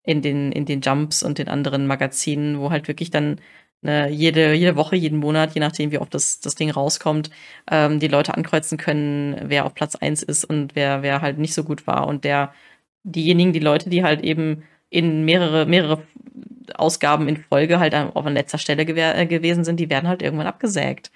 [0.04, 3.42] in den, in den Jumps und den anderen Magazinen, wo halt wirklich dann
[3.82, 7.30] ne, jede, jede Woche, jeden Monat, je nachdem, wie oft das, das Ding rauskommt,
[7.70, 11.54] ähm, die Leute ankreuzen können, wer auf Platz 1 ist und wer, wer halt nicht
[11.54, 12.08] so gut war.
[12.08, 12.54] Und der
[13.04, 16.04] diejenigen, die Leute, die halt eben in mehrere, mehrere
[16.76, 20.48] Ausgaben in Folge halt auf an letzter Stelle äh, gewesen sind, die werden halt irgendwann
[20.48, 21.12] abgesägt.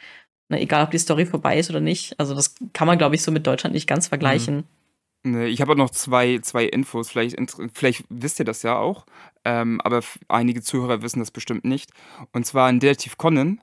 [0.49, 2.19] Ne, egal, ob die Story vorbei ist oder nicht.
[2.19, 4.65] Also das kann man, glaube ich, so mit Deutschland nicht ganz vergleichen.
[5.23, 5.41] Mhm.
[5.47, 7.09] Ich habe noch zwei, zwei Infos.
[7.09, 7.37] Vielleicht,
[7.73, 9.05] vielleicht wisst ihr das ja auch,
[9.43, 11.91] ähm, aber einige Zuhörer wissen das bestimmt nicht.
[12.31, 13.59] Und zwar ein Detektiv Conan,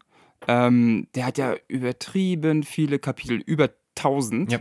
[0.48, 4.52] ähm, der hat ja übertrieben viele Kapitel, über 1000.
[4.52, 4.58] Ja.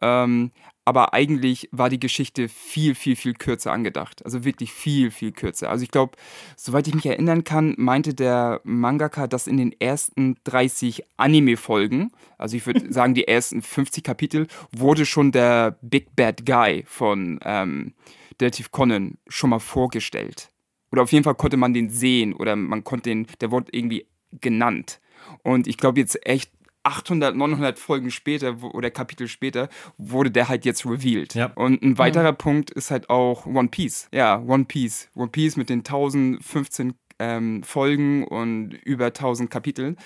[0.00, 0.52] Ähm,
[0.88, 4.24] aber eigentlich war die Geschichte viel, viel, viel kürzer angedacht.
[4.24, 5.68] Also wirklich viel, viel kürzer.
[5.68, 6.16] Also ich glaube,
[6.56, 12.56] soweit ich mich erinnern kann, meinte der Mangaka, dass in den ersten 30 Anime-Folgen, also
[12.56, 17.92] ich würde sagen die ersten 50 Kapitel, wurde schon der Big Bad Guy von ähm,
[18.40, 20.50] Detective Conan schon mal vorgestellt.
[20.90, 24.06] Oder auf jeden Fall konnte man den sehen oder man konnte den, der wurde irgendwie
[24.40, 25.00] genannt.
[25.42, 26.50] Und ich glaube jetzt echt
[26.82, 31.34] 800, 900 Folgen später oder Kapitel später wurde der halt jetzt revealed.
[31.34, 31.52] Ja.
[31.54, 32.38] Und ein weiterer mhm.
[32.38, 34.08] Punkt ist halt auch One Piece.
[34.12, 35.08] Ja, One Piece.
[35.14, 39.96] One Piece mit den 1015 ähm, Folgen und über 1000 Kapiteln.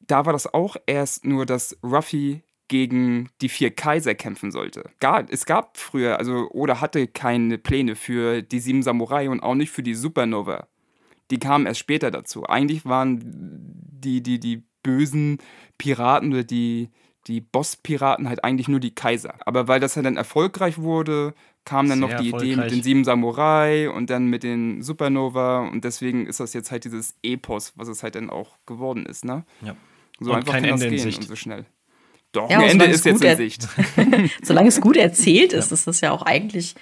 [0.00, 4.90] Da war das auch erst nur, dass Ruffy gegen die vier Kaiser kämpfen sollte.
[4.98, 9.54] Gar, es gab früher, also oder hatte keine Pläne für die sieben Samurai und auch
[9.54, 10.66] nicht für die Supernova.
[11.30, 12.44] Die kamen erst später dazu.
[12.44, 15.38] Eigentlich waren die, die, die bösen
[15.78, 16.90] Piraten oder die,
[17.26, 19.34] die Boss-Piraten halt eigentlich nur die Kaiser.
[19.44, 22.82] Aber weil das halt dann erfolgreich wurde, kam dann Sehr noch die Idee mit den
[22.82, 27.72] sieben Samurai und dann mit den Supernova und deswegen ist das jetzt halt dieses Epos,
[27.76, 29.44] was es halt dann auch geworden ist, ne?
[29.62, 29.76] Ja.
[30.20, 31.18] So und einfach kein Ende in Sicht.
[31.18, 31.66] und so schnell.
[32.32, 33.68] Doch, ja, ein Ende ist jetzt in Sicht.
[34.42, 35.74] solange es gut erzählt ist, ja.
[35.74, 36.74] ist das ja auch eigentlich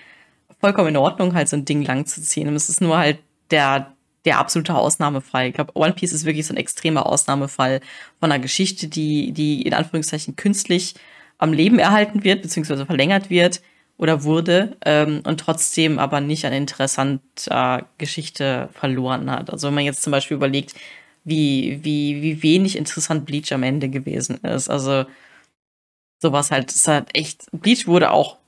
[0.60, 2.48] vollkommen in Ordnung, halt so ein Ding lang zu ziehen.
[2.48, 3.18] Und es ist nur halt
[3.50, 3.93] der,
[4.24, 5.48] der absolute Ausnahmefall.
[5.48, 7.80] Ich glaube, One Piece ist wirklich so ein extremer Ausnahmefall
[8.20, 10.94] von einer Geschichte, die, die in Anführungszeichen künstlich
[11.38, 13.60] am Leben erhalten wird, beziehungsweise verlängert wird
[13.96, 19.50] oder wurde ähm, und trotzdem aber nicht an interessanter Geschichte verloren hat.
[19.50, 20.74] Also wenn man jetzt zum Beispiel überlegt,
[21.24, 24.68] wie, wie, wie wenig interessant Bleach am Ende gewesen ist.
[24.68, 25.06] Also
[26.20, 28.38] sowas halt, es hat echt, Bleach wurde auch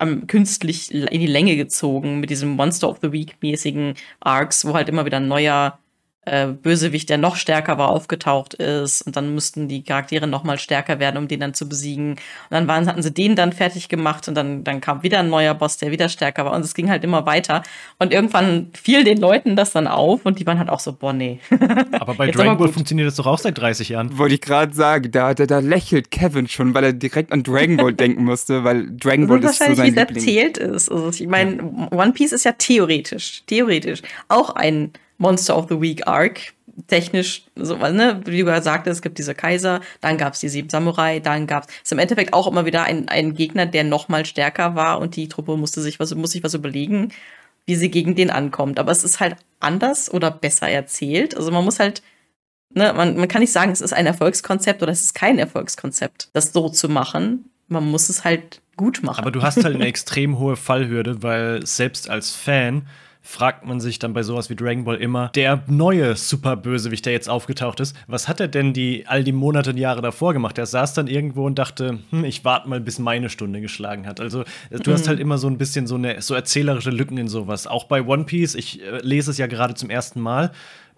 [0.00, 4.74] ähm, künstlich in die Länge gezogen mit diesem Monster of the Week mäßigen Arcs, wo
[4.74, 5.78] halt immer wieder ein neuer
[6.26, 9.02] äh, Bösewicht, der noch stärker war, aufgetaucht ist.
[9.02, 12.10] Und dann mussten die Charaktere noch mal stärker werden, um den dann zu besiegen.
[12.12, 12.18] Und
[12.50, 15.54] dann waren, hatten sie den dann fertig gemacht und dann, dann kam wieder ein neuer
[15.54, 16.52] Boss, der wieder stärker war.
[16.52, 17.62] Und es ging halt immer weiter.
[17.98, 21.12] Und irgendwann fiel den Leuten das dann auf und die waren halt auch so, boah,
[21.12, 21.40] nee.
[21.92, 24.18] Aber bei Dragon Ball funktioniert das doch auch seit 30 Jahren.
[24.18, 27.78] Wollte ich gerade sagen, da, da, da lächelt Kevin schon, weil er direkt an Dragon
[27.78, 30.16] Ball denken musste, weil Dragon Ball ist so sein Liebling.
[30.16, 30.90] erzählt ist.
[30.90, 31.98] Also ich meine, ja.
[31.98, 36.52] One Piece ist ja theoretisch, theoretisch auch ein Monster of the Week Arc.
[36.86, 40.48] Technisch, so, ne, wie du gerade sagtest, es gibt diese Kaiser, dann gab es die
[40.48, 44.08] sieben Samurai, dann gab es im Endeffekt auch immer wieder einen, einen Gegner, der noch
[44.08, 47.12] mal stärker war und die Truppe musste sich was, muss sich was überlegen,
[47.66, 48.78] wie sie gegen den ankommt.
[48.78, 51.36] Aber es ist halt anders oder besser erzählt.
[51.36, 52.02] Also man muss halt,
[52.70, 56.30] ne, man, man kann nicht sagen, es ist ein Erfolgskonzept oder es ist kein Erfolgskonzept,
[56.32, 57.50] das so zu machen.
[57.68, 59.20] Man muss es halt gut machen.
[59.20, 62.86] Aber du hast halt eine extrem hohe Fallhürde, weil selbst als Fan
[63.22, 67.28] fragt man sich dann bei sowas wie Dragon Ball immer, der neue Superbösewicht, der jetzt
[67.28, 70.56] aufgetaucht ist, was hat er denn die all die Monate und Jahre davor gemacht?
[70.58, 74.20] Er saß dann irgendwo und dachte, hm, ich warte mal, bis meine Stunde geschlagen hat.
[74.20, 74.94] Also du mhm.
[74.94, 77.66] hast halt immer so ein bisschen so eine so erzählerische Lücken in sowas.
[77.66, 80.52] Auch bei One Piece, ich äh, lese es ja gerade zum ersten Mal,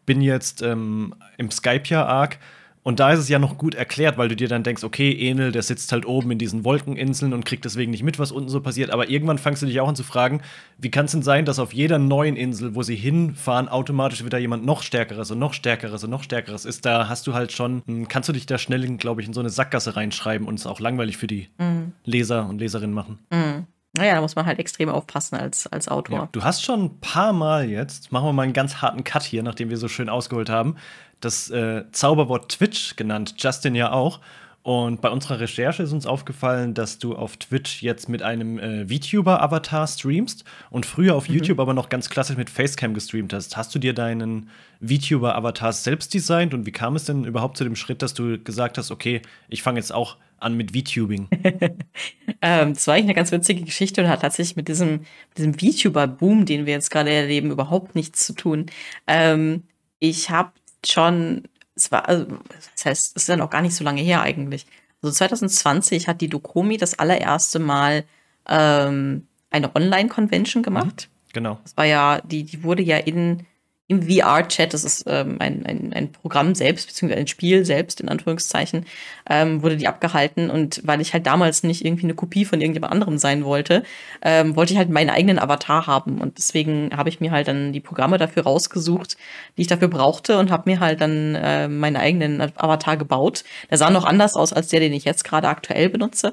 [0.07, 2.39] bin jetzt ähm, im Skype-Arc
[2.85, 5.53] und da ist es ja noch gut erklärt, weil du dir dann denkst, okay, Enel,
[5.53, 8.61] der sitzt halt oben in diesen Wolkeninseln und kriegt deswegen nicht mit, was unten so
[8.61, 8.91] passiert.
[8.91, 10.41] Aber irgendwann fangst du dich auch an zu fragen,
[10.79, 14.39] wie kann es denn sein, dass auf jeder neuen Insel, wo sie hinfahren, automatisch wieder
[14.39, 16.85] jemand noch stärkeres und noch stärkeres und noch stärkeres ist?
[16.85, 19.41] Da hast du halt schon, hm, kannst du dich da schnell, glaube ich, in so
[19.41, 21.93] eine Sackgasse reinschreiben und es auch langweilig für die mhm.
[22.05, 23.21] Leser und Leserinnen machen.
[23.31, 23.67] Mhm.
[23.97, 26.19] Naja, da muss man halt extrem aufpassen als, als Autor.
[26.19, 29.23] Ja, du hast schon ein paar Mal jetzt, machen wir mal einen ganz harten Cut
[29.23, 30.77] hier, nachdem wir so schön ausgeholt haben,
[31.25, 34.21] das äh, Zauberwort Twitch genannt, Justin ja auch.
[34.63, 38.87] Und bei unserer Recherche ist uns aufgefallen, dass du auf Twitch jetzt mit einem äh,
[38.87, 41.35] VTuber-Avatar streamst und früher auf mhm.
[41.35, 43.57] YouTube aber noch ganz klassisch mit Facecam gestreamt hast.
[43.57, 44.51] Hast du dir deinen
[44.81, 48.79] VTuber-Avatar selbst designt und wie kam es denn überhaupt zu dem Schritt, dass du gesagt
[48.79, 51.27] hast, okay, ich fange jetzt auch an mit VTubing?
[52.41, 55.01] ähm, das war eigentlich eine ganz witzige Geschichte und hat tatsächlich mit diesem,
[55.37, 58.67] diesem VTuber-Boom, den wir jetzt gerade erleben, überhaupt nichts zu tun.
[59.09, 59.65] Ähm,
[59.99, 60.53] ich habe
[60.87, 61.43] schon,
[61.75, 62.27] es war, also,
[62.75, 64.67] das heißt, es ist ja noch gar nicht so lange her eigentlich.
[65.03, 68.05] Also 2020 hat die Dokomi das allererste Mal
[68.49, 71.09] ähm, eine Online-Convention gemacht.
[71.09, 71.59] Mhm, genau.
[71.63, 73.47] Das war ja, die, die wurde ja in
[73.93, 78.09] im VR-Chat, das ist ähm, ein, ein, ein Programm selbst, beziehungsweise ein Spiel selbst, in
[78.09, 78.87] Anführungszeichen,
[79.29, 80.51] ähm, wurde die abgehalten.
[80.51, 83.83] Und weil ich halt damals nicht irgendwie eine Kopie von irgendjemand anderem sein wollte,
[84.23, 86.19] ähm, wollte ich halt meinen eigenen Avatar haben.
[86.21, 89.17] Und deswegen habe ich mir halt dann die Programme dafür rausgesucht,
[89.57, 93.45] die ich dafür brauchte und habe mir halt dann äh, meinen eigenen Avatar gebaut.
[93.71, 96.33] Der sah noch anders aus als der, den ich jetzt gerade aktuell benutze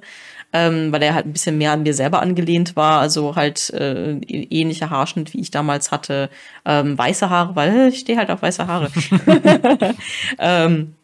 [0.53, 2.99] ähm, weil er halt ein bisschen mehr an mir selber angelehnt war.
[3.01, 6.29] Also halt äh, ähnlicher Haarschnitt, wie ich damals hatte.
[6.65, 8.89] Ähm, weiße Haare, weil ich stehe halt auf weiße Haare.
[10.39, 10.95] ähm,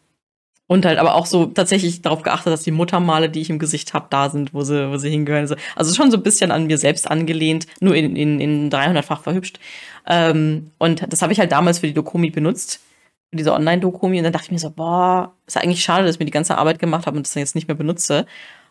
[0.68, 3.94] Und halt aber auch so tatsächlich darauf geachtet, dass die Muttermale, die ich im Gesicht
[3.94, 5.48] habe, da sind, wo sie, wo sie hingehören.
[5.76, 9.60] Also schon so ein bisschen an mir selbst angelehnt, nur in, in, in 300-fach verhübscht.
[10.08, 12.80] Ähm, und das habe ich halt damals für die Dokumi benutzt,
[13.30, 14.18] für diese Online-Dokumi.
[14.18, 16.58] Und dann dachte ich mir so, boah, ist eigentlich schade, dass ich mir die ganze
[16.58, 18.26] Arbeit gemacht habe und das dann jetzt nicht mehr benutze.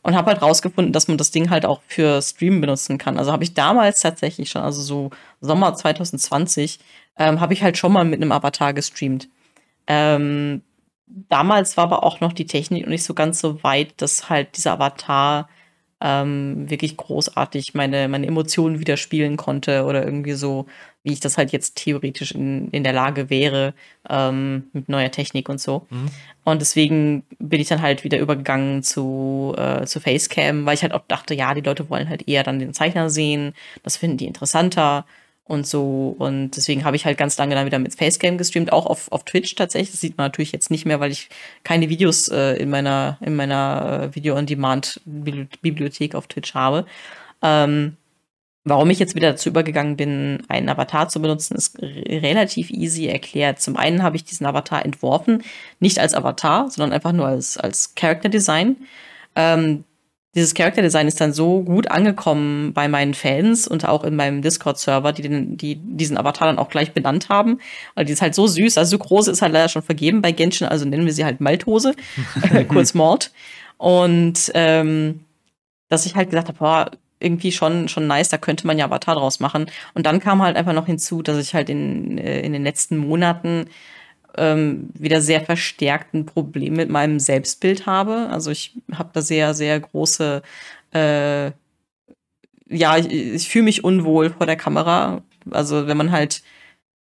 [0.05, 3.17] Und habe halt rausgefunden, dass man das Ding halt auch für Streamen benutzen kann.
[3.17, 5.09] Also habe ich damals tatsächlich schon, also so
[5.41, 6.77] Sommer 2020,
[7.17, 9.29] ähm, habe ich halt schon mal mit einem Avatar gestreamt.
[9.87, 10.61] Ähm,
[11.07, 14.57] damals war aber auch noch die Technik noch nicht so ganz so weit, dass halt
[14.57, 15.49] dieser Avatar
[15.99, 20.67] ähm, wirklich großartig meine, meine Emotionen widerspiegeln konnte oder irgendwie so,
[21.05, 23.73] wie ich das halt jetzt theoretisch in, in der Lage wäre,
[24.09, 25.85] ähm, mit neuer Technik und so.
[25.89, 26.07] Mhm.
[26.43, 30.93] Und deswegen bin ich dann halt wieder übergegangen zu, äh, zu Facecam, weil ich halt
[30.93, 33.53] auch dachte, ja, die Leute wollen halt eher dann den Zeichner sehen,
[33.83, 35.05] das finden die interessanter
[35.43, 36.15] und so.
[36.17, 39.25] Und deswegen habe ich halt ganz lange dann wieder mit Facecam gestreamt, auch auf, auf
[39.25, 39.91] Twitch tatsächlich.
[39.91, 41.29] Das sieht man natürlich jetzt nicht mehr, weil ich
[41.63, 46.87] keine Videos äh, in meiner, in meiner äh, Video-on-Demand-Bibliothek auf Twitch habe.
[47.43, 47.97] Ähm,
[48.65, 53.61] warum ich jetzt wieder dazu übergegangen bin, einen Avatar zu benutzen, ist relativ easy erklärt.
[53.61, 55.43] Zum einen habe ich diesen Avatar entworfen,
[55.79, 58.77] nicht als Avatar, sondern einfach nur als, als Character Design.
[59.35, 59.83] Ähm,
[60.33, 64.41] dieses Character Design ist dann so gut angekommen bei meinen Fans und auch in meinem
[64.41, 67.59] Discord-Server, die, den, die diesen Avatar dann auch gleich benannt haben.
[67.93, 70.31] Weil die ist halt so süß, also so groß ist halt leider schon vergeben bei
[70.31, 71.95] Genshin, also nennen wir sie halt Maltose,
[72.51, 73.31] äh, kurz Mord.
[73.77, 75.21] Und ähm,
[75.87, 79.15] dass ich halt gesagt habe, boah, irgendwie schon, schon nice, da könnte man ja Avatar
[79.15, 79.67] draus machen.
[79.93, 82.97] Und dann kam halt einfach noch hinzu, dass ich halt in, äh, in den letzten
[82.97, 83.67] Monaten
[84.37, 88.27] ähm, wieder sehr verstärkt ein Problem mit meinem Selbstbild habe.
[88.31, 90.41] Also ich habe da sehr, sehr große,
[90.93, 91.51] äh,
[92.67, 95.21] ja, ich, ich fühle mich unwohl vor der Kamera.
[95.51, 96.41] Also wenn man halt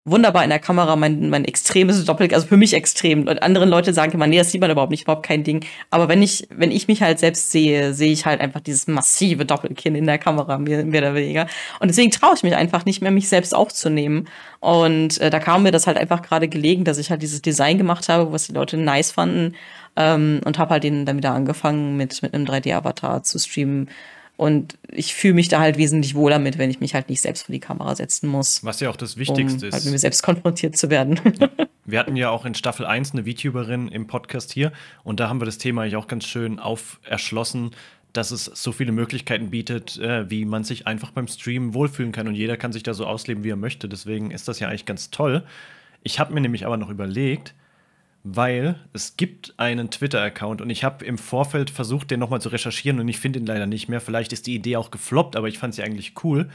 [0.04, 3.28] wunderbar in der Kamera mein, mein extremes Doppel, also für mich extrem.
[3.28, 5.64] Und andere Leute sagen immer, nee, das sieht man überhaupt nicht, überhaupt kein Ding.
[5.90, 9.44] Aber wenn ich, wenn ich mich halt selbst sehe, sehe ich halt einfach dieses massive
[9.44, 11.46] Doppelkinn in der Kamera, mehr, mehr oder weniger.
[11.78, 14.28] Und deswegen traue ich mich einfach nicht mehr, mich selbst aufzunehmen.
[14.58, 17.78] Und äh, da kam mir das halt einfach gerade gelegen, dass ich halt dieses Design
[17.78, 19.54] gemacht habe, was die Leute nice fanden.
[19.94, 23.88] Ähm, und habe halt den dann wieder angefangen, mit, mit einem 3D-Avatar zu streamen
[24.42, 27.46] und ich fühle mich da halt wesentlich wohler mit, wenn ich mich halt nicht selbst
[27.46, 28.64] vor die Kamera setzen muss.
[28.64, 29.72] Was ja auch das Wichtigste um ist.
[29.72, 31.20] Halt mit mir selbst konfrontiert zu werden.
[31.38, 31.48] Ja.
[31.84, 34.72] Wir hatten ja auch in Staffel 1 eine VTuberin im Podcast hier
[35.04, 37.72] und da haben wir das Thema eigentlich auch ganz schön auferschlossen,
[38.12, 42.28] dass es so viele Möglichkeiten bietet, äh, wie man sich einfach beim Streamen wohlfühlen kann
[42.28, 43.88] und jeder kann sich da so ausleben, wie er möchte.
[43.88, 45.44] Deswegen ist das ja eigentlich ganz toll.
[46.02, 47.54] Ich habe mir nämlich aber noch überlegt,
[48.24, 53.00] weil es gibt einen Twitter-Account und ich habe im Vorfeld versucht, den nochmal zu recherchieren
[53.00, 54.00] und ich finde ihn leider nicht mehr.
[54.00, 56.48] Vielleicht ist die Idee auch gefloppt, aber ich fand sie eigentlich cool.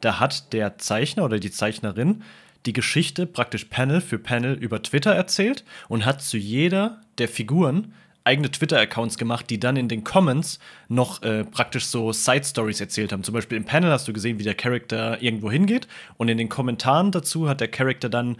[0.00, 2.22] Da hat der Zeichner oder die Zeichnerin
[2.66, 7.94] die Geschichte praktisch Panel für Panel über Twitter erzählt und hat zu jeder der Figuren
[8.24, 10.58] eigene Twitter-Accounts gemacht, die dann in den Comments
[10.88, 13.22] noch äh, praktisch so Side-Stories erzählt haben.
[13.22, 16.48] Zum Beispiel im Panel hast du gesehen, wie der Charakter irgendwo hingeht und in den
[16.48, 18.36] Kommentaren dazu hat der Charakter dann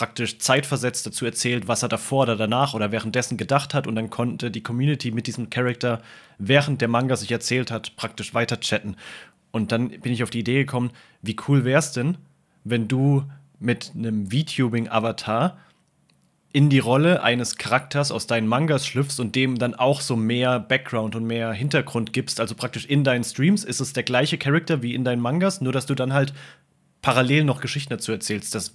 [0.00, 4.08] praktisch zeitversetzt dazu erzählt, was er davor oder danach oder währenddessen gedacht hat und dann
[4.08, 6.00] konnte die Community mit diesem Charakter,
[6.38, 8.96] während der Manga sich erzählt hat, praktisch weiter chatten.
[9.50, 10.90] Und dann bin ich auf die Idee gekommen,
[11.20, 12.16] wie cool wär's denn,
[12.64, 13.24] wenn du
[13.58, 15.58] mit einem VTubing-Avatar
[16.50, 20.60] in die Rolle eines Charakters aus deinen Mangas schlüpfst und dem dann auch so mehr
[20.60, 22.40] Background und mehr Hintergrund gibst.
[22.40, 25.74] Also praktisch in deinen Streams ist es der gleiche Charakter wie in deinen Mangas, nur
[25.74, 26.32] dass du dann halt
[27.02, 28.54] parallel noch Geschichten dazu erzählst.
[28.54, 28.72] Das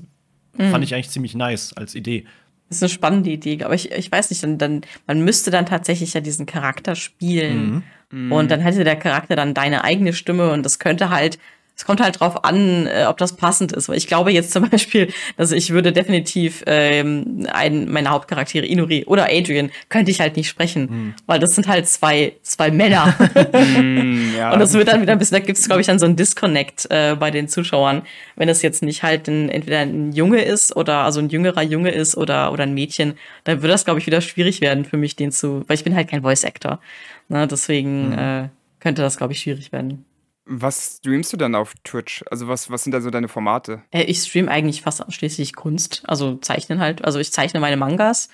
[0.58, 0.72] Mhm.
[0.72, 2.26] Fand ich eigentlich ziemlich nice als Idee.
[2.70, 5.66] Das ist eine spannende Idee, aber ich, ich weiß nicht, dann, dann, man müsste dann
[5.66, 7.84] tatsächlich ja diesen Charakter spielen.
[8.12, 8.32] Mhm.
[8.32, 11.38] Und dann hätte der Charakter dann deine eigene Stimme und das könnte halt
[11.76, 13.90] es kommt halt drauf an, äh, ob das passend ist.
[13.90, 19.04] Weil ich glaube jetzt zum Beispiel, dass ich würde definitiv ähm, einen meiner Hauptcharaktere, Inuri
[19.06, 20.88] oder Adrian, könnte ich halt nicht sprechen.
[20.90, 21.14] Mhm.
[21.26, 23.16] Weil das sind halt zwei, zwei Männer.
[23.52, 24.52] mm, ja.
[24.54, 26.16] Und das wird dann wieder ein bisschen, da gibt es, glaube ich, dann so ein
[26.16, 28.04] Disconnect äh, bei den Zuschauern,
[28.36, 31.92] wenn es jetzt nicht halt ein, entweder ein Junge ist oder also ein jüngerer Junge
[31.92, 35.16] ist oder, oder ein Mädchen, dann würde das, glaube ich, wieder schwierig werden für mich,
[35.16, 36.80] den zu, weil ich bin halt kein Voice-Actor.
[37.28, 38.18] Ne, deswegen mhm.
[38.18, 38.50] äh,
[38.80, 40.06] könnte das, glaube ich, schwierig werden.
[40.46, 42.24] Was streamst du dann auf Twitch?
[42.30, 43.82] Also was, was sind da so deine Formate?
[43.92, 47.04] Äh, ich stream eigentlich fast ausschließlich Kunst, also zeichnen halt.
[47.04, 48.30] Also ich zeichne meine Mangas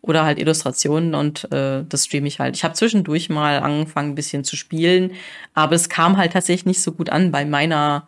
[0.00, 2.54] oder halt Illustrationen und äh, das streame ich halt.
[2.54, 5.12] Ich habe zwischendurch mal angefangen, ein bisschen zu spielen,
[5.54, 8.06] aber es kam halt tatsächlich nicht so gut an bei meiner,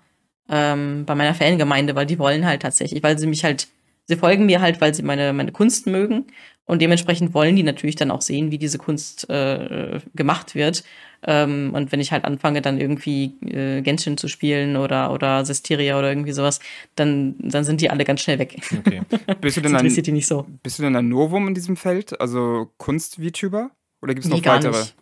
[0.48, 3.66] ähm, bei meiner Fangemeinde, weil die wollen halt tatsächlich, weil sie mich halt,
[4.06, 6.26] sie folgen mir halt, weil sie meine, meine Kunst mögen
[6.68, 10.84] Und dementsprechend wollen die natürlich dann auch sehen, wie diese Kunst äh, gemacht wird.
[11.26, 15.98] Ähm, und wenn ich halt anfange, dann irgendwie äh, Genshin zu spielen oder, oder Systeria
[15.98, 16.60] oder irgendwie sowas,
[16.94, 18.60] dann, dann sind die alle ganz schnell weg.
[18.78, 19.00] Okay.
[19.40, 20.46] Bist du denn ein, die nicht so.
[20.62, 22.20] Bist du denn ein Novum in diesem Feld?
[22.20, 23.70] Also Kunst-VTuber?
[24.02, 24.78] Oder gibt es noch nee, weitere?
[24.78, 24.94] Nicht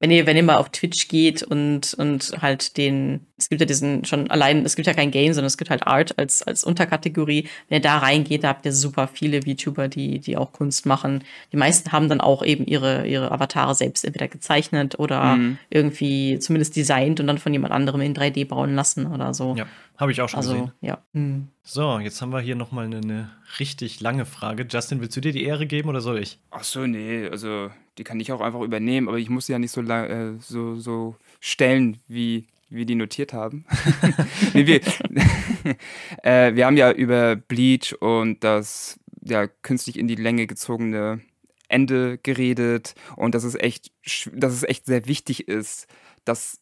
[0.00, 3.66] wenn ihr, wenn ihr mal auf Twitch geht und, und halt den, es gibt ja
[3.66, 6.64] diesen schon allein, es gibt ja kein Game, sondern es gibt halt Art als, als
[6.64, 7.46] Unterkategorie.
[7.68, 11.22] Wenn ihr da reingeht, da habt ihr super viele VTuber, die, die auch Kunst machen.
[11.52, 15.58] Die meisten haben dann auch eben ihre, ihre Avatare selbst entweder gezeichnet oder mhm.
[15.68, 19.54] irgendwie zumindest designt und dann von jemand anderem in 3D bauen lassen oder so.
[19.54, 19.66] Ja,
[20.00, 20.72] habe ich auch schon also, gesehen.
[20.80, 20.98] Ja.
[21.12, 21.48] Mhm.
[21.62, 24.66] So, jetzt haben wir hier nochmal eine, eine richtig lange Frage.
[24.68, 26.38] Justin, willst du dir die Ehre geben oder soll ich?
[26.50, 29.58] Ach so, nee, also die kann ich auch einfach übernehmen, aber ich muss sie ja
[29.58, 33.66] nicht so, äh, so, so stellen, wie wir die notiert haben.
[34.54, 34.80] nee, wir,
[36.22, 41.20] äh, wir haben ja über Bleach und das ja, künstlich in die Länge gezogene
[41.68, 43.92] Ende geredet und dass es echt,
[44.32, 45.88] dass es echt sehr wichtig ist,
[46.24, 46.60] dass,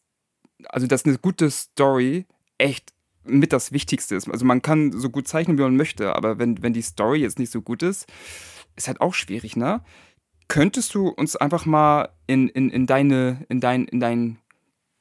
[0.67, 2.25] also dass eine gute Story
[2.57, 2.93] echt
[3.29, 4.29] mit das Wichtigste ist.
[4.29, 7.39] Also man kann so gut zeichnen, wie man möchte, aber wenn, wenn die Story jetzt
[7.39, 8.07] nicht so gut ist,
[8.75, 9.81] ist halt auch schwierig, ne?
[10.47, 14.39] Könntest du uns einfach mal in, in, in, deine, in, dein, in deinen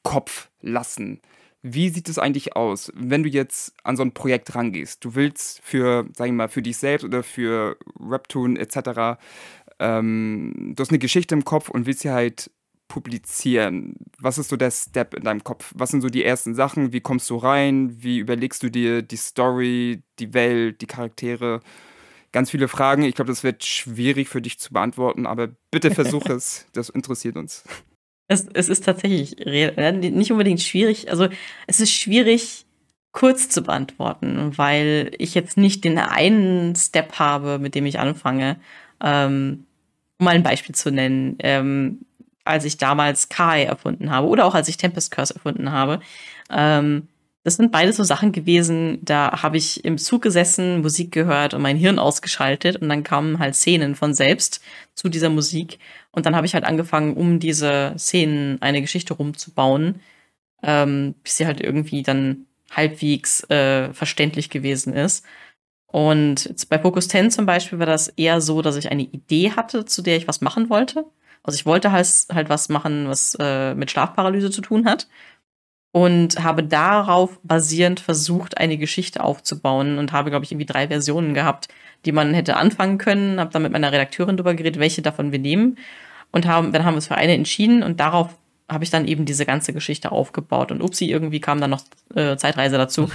[0.03, 1.23] Kopf lassen?
[1.63, 5.05] Wie sieht es eigentlich aus, wenn du jetzt an so ein Projekt rangehst?
[5.05, 9.19] Du willst für, sag ich mal, für dich selbst oder für Webtoon etc.
[9.81, 12.51] Ähm, du hast eine Geschichte im Kopf und willst sie halt
[12.89, 13.95] publizieren.
[14.19, 15.73] Was ist so der Step in deinem Kopf?
[15.77, 16.93] Was sind so die ersten Sachen?
[16.93, 18.03] Wie kommst du rein?
[18.03, 21.61] Wie überlegst du dir die Story, die Welt, die Charaktere?
[22.33, 23.03] ganz viele Fragen.
[23.03, 26.67] Ich glaube, das wird schwierig für dich zu beantworten, aber bitte versuch es.
[26.73, 27.65] Das interessiert uns.
[28.29, 31.11] Es, es ist tatsächlich nicht unbedingt schwierig.
[31.11, 31.29] Also
[31.67, 32.67] es ist schwierig,
[33.13, 38.61] kurz zu beantworten, weil ich jetzt nicht den einen Step habe, mit dem ich anfange.
[39.03, 39.65] Ähm,
[40.19, 41.37] um mal ein Beispiel zu nennen.
[41.39, 42.01] Ähm,
[42.49, 46.01] als ich damals Kai erfunden habe oder auch als ich Tempest Curse erfunden habe,
[46.51, 47.09] ähm,
[47.45, 51.63] das sind beides so Sachen gewesen, da habe ich im Zug gesessen, Musik gehört und
[51.63, 54.61] mein Hirn ausgeschaltet und dann kamen halt Szenen von selbst
[54.95, 55.79] zu dieser Musik
[56.11, 60.01] und dann habe ich halt angefangen, um diese Szenen eine Geschichte rumzubauen,
[60.63, 65.25] ähm, bis sie halt irgendwie dann halbwegs äh, verständlich gewesen ist.
[65.87, 69.87] Und bei Focus 10 zum Beispiel war das eher so, dass ich eine Idee hatte,
[69.87, 71.07] zu der ich was machen wollte.
[71.49, 75.09] Also ich wollte halt, halt was machen, was äh, mit Schlafparalyse zu tun hat
[75.93, 81.33] und habe darauf basierend versucht, eine Geschichte aufzubauen und habe, glaube ich, irgendwie drei Versionen
[81.33, 81.69] gehabt,
[82.05, 83.41] die man hätte anfangen können.
[83.41, 85.79] Habe dann mit meiner Redakteurin darüber geredet, welche davon wir nehmen
[86.33, 88.37] und haben, dann haben wir uns für eine entschieden und darauf
[88.69, 91.81] habe ich dann eben diese ganze Geschichte aufgebaut und upsi, irgendwie kam dann noch
[92.15, 93.11] äh, Zeitreise dazu.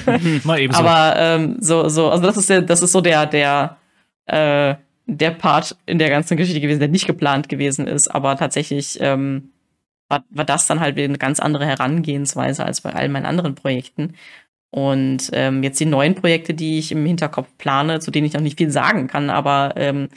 [0.44, 0.80] Mal eben so.
[0.80, 3.78] Aber ähm, so, so, also das ist der, das ist so der, der,
[4.26, 4.74] äh,
[5.08, 9.50] der Part in der ganzen Geschichte gewesen, der nicht geplant gewesen ist, aber tatsächlich ähm,
[10.08, 14.14] war, war das dann halt eine ganz andere Herangehensweise als bei all meinen anderen Projekten.
[14.70, 18.42] Und ähm, jetzt die neuen Projekte, die ich im Hinterkopf plane, zu denen ich noch
[18.42, 20.10] nicht viel sagen kann, aber ähm,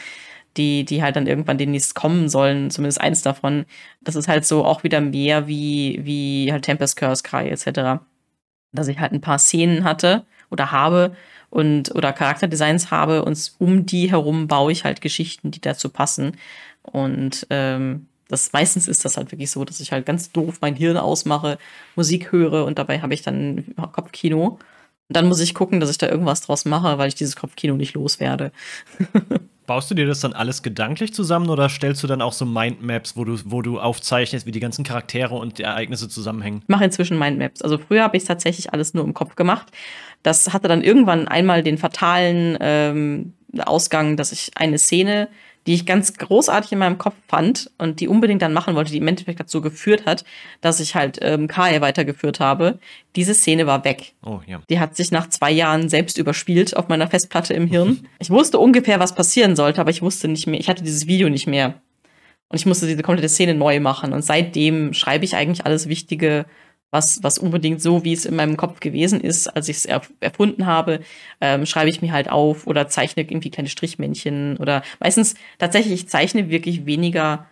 [0.57, 3.65] die, die halt dann irgendwann demnächst kommen sollen, zumindest eins davon,
[4.01, 8.03] das ist halt so auch wieder mehr wie, wie halt Tempest Curse Cry etc.
[8.73, 11.15] Dass ich halt ein paar Szenen hatte oder habe
[11.51, 16.37] und oder Charakterdesigns habe und um die herum baue ich halt Geschichten, die dazu passen.
[16.81, 20.75] Und ähm, das meistens ist das halt wirklich so, dass ich halt ganz doof mein
[20.75, 21.59] Hirn ausmache,
[21.95, 24.59] Musik höre und dabei habe ich dann Kopfkino.
[25.09, 27.75] Und dann muss ich gucken, dass ich da irgendwas draus mache, weil ich dieses Kopfkino
[27.75, 28.51] nicht loswerde.
[29.71, 33.15] Baust du dir das dann alles gedanklich zusammen oder stellst du dann auch so Mindmaps,
[33.15, 36.59] wo du, wo du aufzeichnest, wie die ganzen Charaktere und die Ereignisse zusammenhängen?
[36.63, 37.61] Ich mache inzwischen Mindmaps.
[37.61, 39.67] Also früher habe ich es tatsächlich alles nur im Kopf gemacht.
[40.23, 45.29] Das hatte dann irgendwann einmal den fatalen ähm, Ausgang, dass ich eine Szene
[45.67, 48.97] die ich ganz großartig in meinem Kopf fand und die unbedingt dann machen wollte, die
[48.97, 50.25] im Endeffekt dazu geführt hat,
[50.59, 52.79] dass ich halt ähm, Kai weitergeführt habe.
[53.15, 54.13] Diese Szene war weg.
[54.25, 54.61] Oh, ja.
[54.69, 58.07] Die hat sich nach zwei Jahren selbst überspielt auf meiner Festplatte im Hirn.
[58.19, 61.29] ich wusste ungefähr, was passieren sollte, aber ich wusste nicht mehr, ich hatte dieses Video
[61.29, 61.75] nicht mehr.
[62.49, 64.11] Und ich musste diese komplette Szene neu machen.
[64.11, 66.45] Und seitdem schreibe ich eigentlich alles Wichtige
[66.91, 70.11] was, was unbedingt so, wie es in meinem Kopf gewesen ist, als ich es erf
[70.19, 70.99] erfunden habe,
[71.39, 76.09] ähm, schreibe ich mir halt auf oder zeichne irgendwie kleine Strichmännchen oder meistens tatsächlich, ich
[76.09, 77.47] zeichne wirklich weniger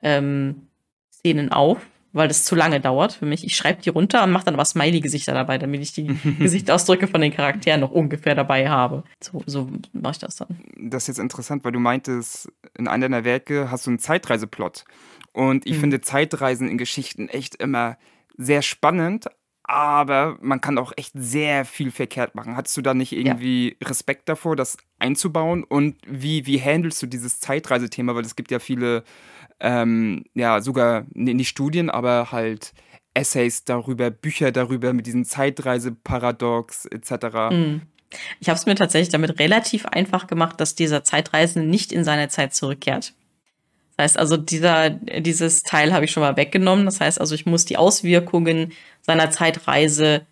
[0.00, 0.68] ähm,
[1.10, 1.78] Szenen auf,
[2.12, 3.44] weil das zu lange dauert für mich.
[3.44, 6.06] Ich schreibe die runter und mache dann aber Smiley-Gesichter dabei, damit ich die
[6.38, 9.02] Gesichtsausdrücke von den Charakteren noch ungefähr dabei habe.
[9.20, 10.56] So, so mache ich das dann.
[10.78, 14.84] Das ist jetzt interessant, weil du meintest, in einer deiner Werke hast du einen Zeitreiseplot.
[15.32, 15.80] Und ich mhm.
[15.80, 17.96] finde Zeitreisen in Geschichten echt immer
[18.36, 19.26] sehr spannend,
[19.62, 22.56] aber man kann auch echt sehr viel verkehrt machen.
[22.56, 23.88] Hattest du da nicht irgendwie ja.
[23.88, 25.64] Respekt davor, das einzubauen?
[25.64, 28.14] Und wie, wie handelst du dieses Zeitreisethema?
[28.14, 29.04] Weil es gibt ja viele,
[29.60, 32.74] ähm, ja, sogar nicht Studien, aber halt
[33.14, 37.12] Essays darüber, Bücher darüber mit diesem Zeitreiseparadox etc.
[37.50, 37.82] Mhm.
[38.40, 42.28] Ich habe es mir tatsächlich damit relativ einfach gemacht, dass dieser Zeitreisende nicht in seine
[42.28, 43.14] Zeit zurückkehrt.
[43.96, 46.84] Das heißt also, dieser, dieses Teil habe ich schon mal weggenommen.
[46.84, 48.72] Das heißt also, ich muss die Auswirkungen
[49.02, 50.26] seiner Zeitreise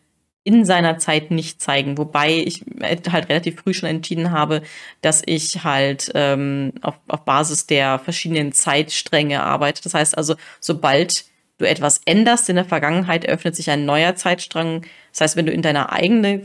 [0.45, 1.99] in seiner Zeit nicht zeigen.
[1.99, 4.63] Wobei ich halt relativ früh schon entschieden habe,
[5.01, 9.83] dass ich halt ähm, auf, auf Basis der verschiedenen Zeitstränge arbeite.
[9.83, 11.27] Das heißt also, sobald
[11.59, 14.85] du etwas änderst in der Vergangenheit, eröffnet sich ein neuer Zeitstrang.
[15.13, 16.43] Das heißt, wenn du in deine eigene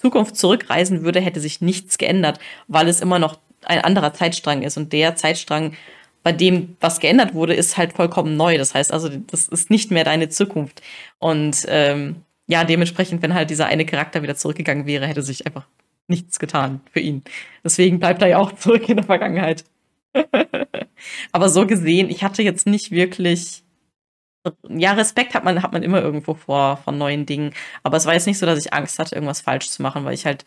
[0.00, 4.78] Zukunft zurückreisen würde, hätte sich nichts geändert, weil es immer noch ein anderer Zeitstrang ist.
[4.78, 5.74] Und der Zeitstrang,
[6.22, 8.58] bei dem was geändert wurde, ist halt vollkommen neu.
[8.58, 10.82] Das heißt also, das ist nicht mehr deine Zukunft.
[11.18, 12.16] Und ähm,
[12.46, 15.66] ja, dementsprechend, wenn halt dieser eine Charakter wieder zurückgegangen wäre, hätte sich einfach
[16.06, 17.22] nichts getan für ihn.
[17.64, 19.64] Deswegen bleibt er ja auch zurück in der Vergangenheit.
[21.32, 23.62] Aber so gesehen, ich hatte jetzt nicht wirklich
[24.68, 27.52] ja, Respekt hat man, hat man immer irgendwo vor, von neuen Dingen.
[27.82, 30.14] Aber es war jetzt nicht so, dass ich Angst hatte, irgendwas falsch zu machen, weil
[30.14, 30.44] ich halt,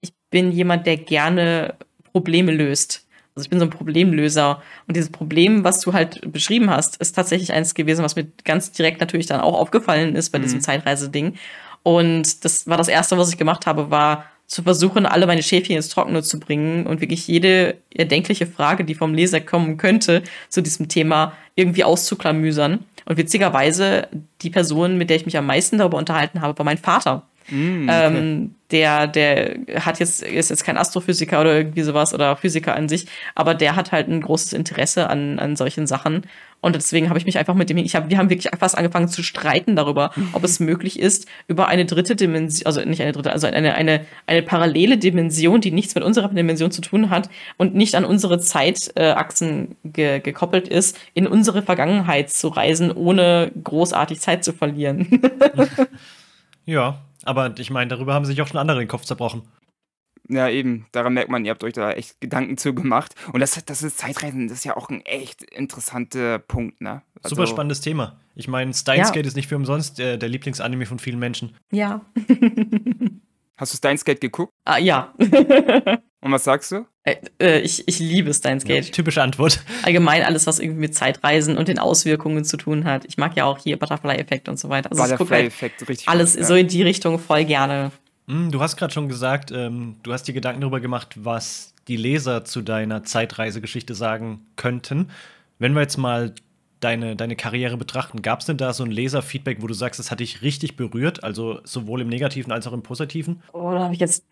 [0.00, 1.76] ich bin jemand, der gerne
[2.12, 3.03] Probleme löst.
[3.34, 4.62] Also ich bin so ein Problemlöser.
[4.86, 8.70] Und dieses Problem, was du halt beschrieben hast, ist tatsächlich eins gewesen, was mir ganz
[8.70, 10.42] direkt natürlich dann auch aufgefallen ist bei mhm.
[10.44, 11.34] diesem Zeitreiseding.
[11.82, 15.76] Und das war das erste, was ich gemacht habe, war zu versuchen, alle meine Schäfchen
[15.76, 20.62] ins Trockene zu bringen und wirklich jede erdenkliche Frage, die vom Leser kommen könnte, zu
[20.62, 22.84] diesem Thema irgendwie auszuklamüsern.
[23.06, 24.08] Und witzigerweise,
[24.42, 27.26] die Person, mit der ich mich am meisten darüber unterhalten habe, war mein Vater.
[27.50, 28.16] Mm, okay.
[28.16, 32.88] ähm, der, der hat jetzt, ist jetzt kein Astrophysiker oder irgendwie sowas oder Physiker an
[32.88, 36.22] sich, aber der hat halt ein großes Interesse an, an solchen Sachen.
[36.60, 39.08] Und deswegen habe ich mich einfach mit dem, ich hab, wir haben wirklich fast angefangen
[39.08, 43.32] zu streiten darüber, ob es möglich ist, über eine dritte Dimension, also nicht eine dritte,
[43.32, 47.28] also eine, eine, eine parallele Dimension, die nichts mit unserer Dimension zu tun hat
[47.58, 54.18] und nicht an unsere Zeitachsen ge, gekoppelt ist, in unsere Vergangenheit zu reisen, ohne großartig
[54.20, 55.20] Zeit zu verlieren.
[56.64, 59.42] ja, aber ich meine, darüber haben sich auch schon andere den Kopf zerbrochen.
[60.28, 60.86] Ja, eben.
[60.92, 63.14] Daran merkt man, ihr habt euch da echt Gedanken zu gemacht.
[63.32, 67.02] Und das, das ist Zeitreisen, das ist ja auch ein echt interessanter Punkt, ne?
[67.22, 68.20] Also, Super spannendes Thema.
[68.34, 69.28] Ich meine, Steins Gate ja.
[69.28, 71.56] ist nicht für umsonst äh, der Lieblingsanime von vielen Menschen.
[71.70, 72.00] Ja.
[73.56, 74.52] Hast du Steins Gate geguckt?
[74.64, 75.14] Ah, ja.
[76.24, 76.86] Und was sagst du?
[77.02, 78.86] Äh, äh, ich, ich liebe Steins Gate.
[78.86, 79.62] Ja, typische Antwort.
[79.82, 83.04] Allgemein alles, was irgendwie mit Zeitreisen und den Auswirkungen zu tun hat.
[83.04, 84.90] Ich mag ja auch hier Butterfly-Effekt und so weiter.
[84.90, 86.08] Also Butterfly-Effekt, halt richtig.
[86.08, 86.44] Alles ja.
[86.44, 87.92] so in die Richtung voll gerne.
[88.26, 91.96] Hm, du hast gerade schon gesagt, ähm, du hast dir Gedanken darüber gemacht, was die
[91.96, 95.10] Leser zu deiner Zeitreisegeschichte sagen könnten.
[95.58, 96.34] Wenn wir jetzt mal
[96.80, 100.10] deine, deine Karriere betrachten, gab es denn da so ein Leserfeedback, wo du sagst, das
[100.10, 103.42] hat dich richtig berührt, also sowohl im Negativen als auch im Positiven?
[103.52, 104.24] Oh, da habe ich jetzt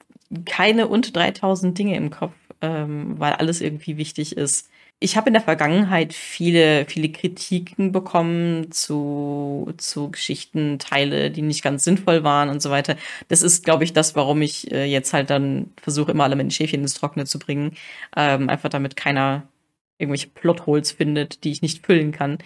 [0.45, 4.69] keine unter 3000 Dinge im Kopf, ähm, weil alles irgendwie wichtig ist
[5.03, 11.63] ich habe in der Vergangenheit viele, viele Kritiken bekommen zu, zu Geschichten, Teile, die nicht
[11.63, 12.97] ganz sinnvoll waren und so weiter.
[13.29, 16.51] Das ist, glaube ich, das, warum ich äh, jetzt halt dann versuche, immer alle meine
[16.53, 17.73] Schäfchen ins Trockene zu bringen.
[18.17, 19.43] Ähm, einfach damit keiner
[20.03, 22.39] irgendwelche Plotholes findet, die ich nicht füllen kann.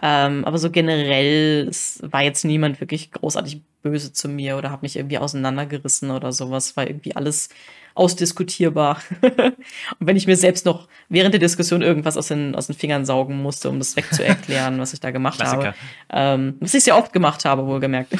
[0.00, 4.96] Ähm, aber so generell war jetzt niemand wirklich großartig böse zu mir oder hat mich
[4.96, 6.76] irgendwie auseinandergerissen oder sowas.
[6.76, 7.50] War irgendwie alles
[7.94, 9.00] ausdiskutierbar.
[9.20, 13.04] und wenn ich mir selbst noch während der Diskussion irgendwas aus den, aus den Fingern
[13.04, 15.66] saugen musste, um das wegzuerklären, was ich da gemacht Klassiker.
[15.66, 15.76] habe.
[16.10, 18.12] Ähm, was ich sehr oft gemacht habe, wohlgemerkt.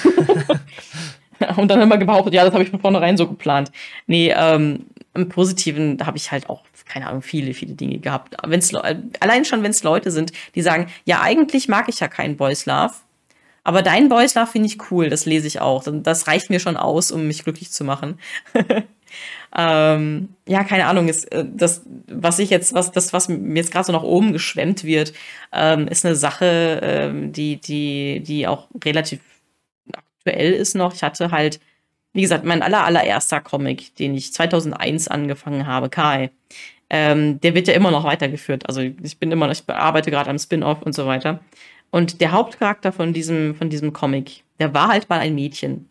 [1.57, 3.73] und dann immer behauptet, ja, das habe ich von vornherein so geplant.
[4.07, 8.37] Nee, ähm, im Positiven habe ich halt auch, keine Ahnung, viele, viele Dinge gehabt.
[8.45, 12.37] Wenn's, allein schon, wenn es Leute sind, die sagen, ja, eigentlich mag ich ja keinen
[12.37, 12.95] Boys Love,
[13.65, 15.85] aber dein Boys Love finde ich cool, das lese ich auch.
[15.87, 18.19] Das reicht mir schon aus, um mich glücklich zu machen.
[19.55, 23.71] Ähm, ja, keine Ahnung, ist äh, das, was ich jetzt, was das, was mir jetzt
[23.71, 25.13] gerade so nach oben geschwemmt wird,
[25.53, 29.21] ähm, ist eine Sache, ähm, die, die, die auch relativ
[29.93, 30.95] aktuell ist noch.
[30.95, 31.61] Ich hatte halt,
[32.13, 36.31] wie gesagt, mein aller, allererster Comic, den ich 2001 angefangen habe, Kai.
[36.91, 38.69] Ähm, der wird ja immer noch weitergeführt.
[38.69, 41.41] Also ich bin immer noch, ich arbeite gerade am Spin-off und so weiter.
[41.91, 45.89] Und der Hauptcharakter von diesem, von diesem Comic, der war halt mal ein Mädchen.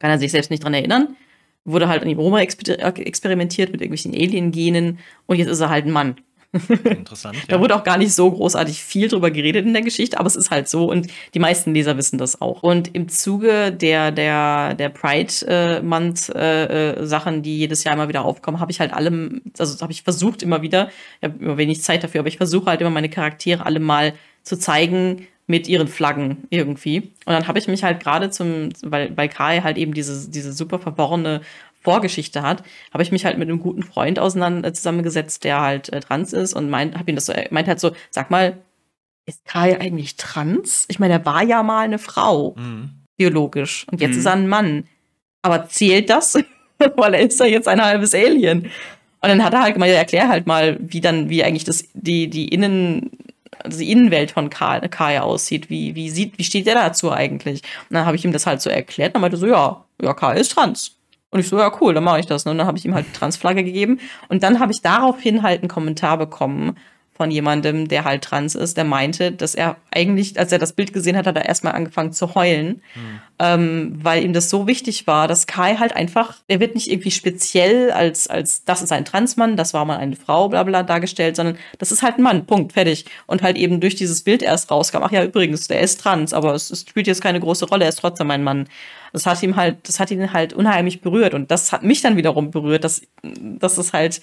[0.00, 1.16] Kann er sich selbst nicht dran erinnern
[1.64, 5.92] wurde halt an ihm Roma experimentiert mit irgendwelchen Alien-Genen und jetzt ist er halt ein
[5.92, 6.16] Mann.
[6.84, 7.36] Interessant.
[7.48, 10.36] da wurde auch gar nicht so großartig viel drüber geredet in der Geschichte, aber es
[10.36, 12.62] ist halt so und die meisten Leser wissen das auch.
[12.62, 18.80] Und im Zuge der, der, der Pride-Month-Sachen, die jedes Jahr immer wieder aufkommen, habe ich
[18.80, 20.90] halt alle, also habe ich versucht immer wieder,
[21.20, 24.14] ich habe immer wenig Zeit dafür, aber ich versuche halt immer meine Charaktere alle mal
[24.42, 26.98] zu zeigen, mit ihren Flaggen irgendwie.
[27.26, 30.52] Und dann habe ich mich halt gerade zum, weil, weil Kai halt eben diese, diese
[30.52, 31.42] super verworrene
[31.84, 36.00] Vorgeschichte hat, habe ich mich halt mit einem guten Freund auseinander zusammengesetzt, der halt äh,
[36.00, 38.58] trans ist und meint, habe ihn das so, meint halt so, sag mal,
[39.26, 40.86] ist Kai eigentlich trans?
[40.88, 42.90] Ich meine, er war ja mal eine Frau, mhm.
[43.16, 44.18] biologisch, und jetzt mhm.
[44.18, 44.84] ist er ein Mann.
[45.42, 46.34] Aber zählt das?
[46.96, 48.70] Weil er ist ja jetzt ein halbes Alien.
[49.24, 52.28] Und dann hat er halt mal, erklär halt mal, wie dann, wie eigentlich das, die,
[52.28, 53.10] die Innen,
[53.62, 55.70] also die Innenwelt von Kai, Kai aussieht.
[55.70, 57.62] Wie, wie sieht, wie steht der dazu eigentlich?
[57.88, 59.14] Und dann habe ich ihm das halt so erklärt.
[59.14, 60.96] Und er meinte so, ja, ja, Kai ist trans.
[61.34, 62.46] Und ich so, ja, cool, dann mache ich das.
[62.46, 63.98] Und dann habe ich ihm halt Transflagge gegeben.
[64.28, 66.76] Und dann habe ich daraufhin halt einen Kommentar bekommen,
[67.16, 70.92] von jemandem, der halt trans ist, der meinte, dass er eigentlich, als er das Bild
[70.92, 73.20] gesehen hat, hat er erstmal angefangen zu heulen, mhm.
[73.38, 77.12] ähm, weil ihm das so wichtig war, dass Kai halt einfach, er wird nicht irgendwie
[77.12, 81.36] speziell als, als das ist ein Transmann, das war mal eine Frau, bla bla dargestellt,
[81.36, 83.04] sondern das ist halt ein Mann, Punkt, fertig.
[83.26, 86.52] Und halt eben durch dieses Bild erst rauskam, ach ja, übrigens, der ist trans, aber
[86.54, 88.68] es, es spielt jetzt keine große Rolle, er ist trotzdem ein Mann.
[89.12, 92.16] Das hat ihm halt, das hat ihn halt unheimlich berührt und das hat mich dann
[92.16, 94.20] wiederum berührt, dass, dass es halt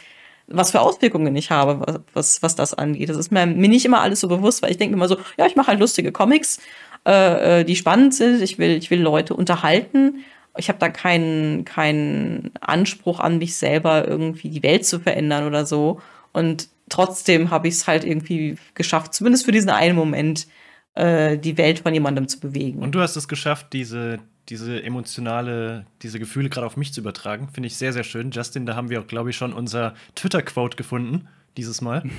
[0.53, 3.09] was für Auswirkungen ich habe, was, was das angeht.
[3.09, 5.45] Das ist mir, mir nicht immer alles so bewusst, weil ich denke immer so, ja,
[5.45, 6.59] ich mache halt lustige Comics,
[7.05, 8.41] äh, äh, die spannend sind.
[8.41, 10.23] Ich will, ich will Leute unterhalten.
[10.57, 15.65] Ich habe da keinen, keinen Anspruch an mich selber, irgendwie die Welt zu verändern oder
[15.65, 16.01] so.
[16.33, 20.47] Und trotzdem habe ich es halt irgendwie geschafft, zumindest für diesen einen Moment,
[20.95, 22.79] äh, die Welt von jemandem zu bewegen.
[22.79, 24.19] Und du hast es geschafft, diese,
[24.49, 27.49] diese emotionale, diese Gefühle gerade auf mich zu übertragen.
[27.53, 28.31] Finde ich sehr, sehr schön.
[28.31, 31.27] Justin, da haben wir auch, glaube ich, schon unser Twitter-Quote gefunden,
[31.57, 32.03] dieses Mal.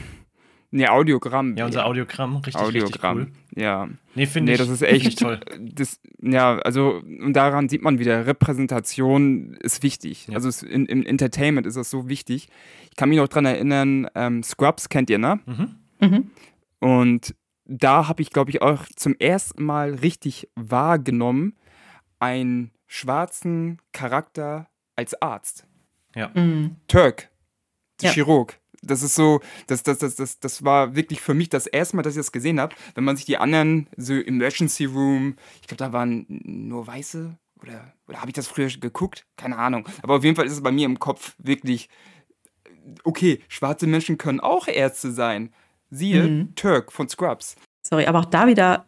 [0.75, 1.55] Nee, Audiogramm.
[1.59, 1.85] Ja, unser.
[1.85, 3.18] Audiogramm, richtig, Audiogramm.
[3.18, 3.62] richtig cool.
[3.62, 3.89] Ja.
[4.14, 5.39] Nee, finde nee, ich das ist echt toll.
[5.61, 10.29] Das, ja, also und daran sieht man wieder, Repräsentation ist wichtig.
[10.29, 10.37] Ja.
[10.37, 12.49] Also im in, Entertainment ist das so wichtig.
[12.91, 15.41] Ich kann mich noch daran erinnern, ähm, Scrubs kennt ihr, ne?
[15.45, 15.75] Mhm.
[16.01, 16.31] Mhm.
[16.79, 17.35] Und
[17.66, 21.55] da habe ich, glaube ich, auch zum ersten Mal richtig wahrgenommen,
[22.23, 25.66] einen schwarzen Charakter als Arzt.
[26.14, 26.31] Ja.
[26.35, 26.77] Mhm.
[26.87, 27.31] Turk,
[28.01, 28.14] der ja.
[28.14, 28.61] Chirurg.
[28.81, 32.03] Das ist so, das, das, das, das, das war wirklich für mich das erste Mal,
[32.03, 32.77] dass ich das gesehen habe.
[32.95, 37.93] Wenn man sich die anderen, so Emergency Room, ich glaube, da waren nur Weiße oder,
[38.07, 39.27] oder habe ich das früher geguckt?
[39.37, 39.89] Keine Ahnung.
[40.03, 41.89] Aber auf jeden Fall ist es bei mir im Kopf wirklich,
[43.03, 45.53] okay, schwarze Menschen können auch Ärzte sein.
[45.91, 46.55] Siehe mhm.
[46.55, 47.57] Turk von Scrubs.
[47.83, 48.87] Sorry, aber auch da wieder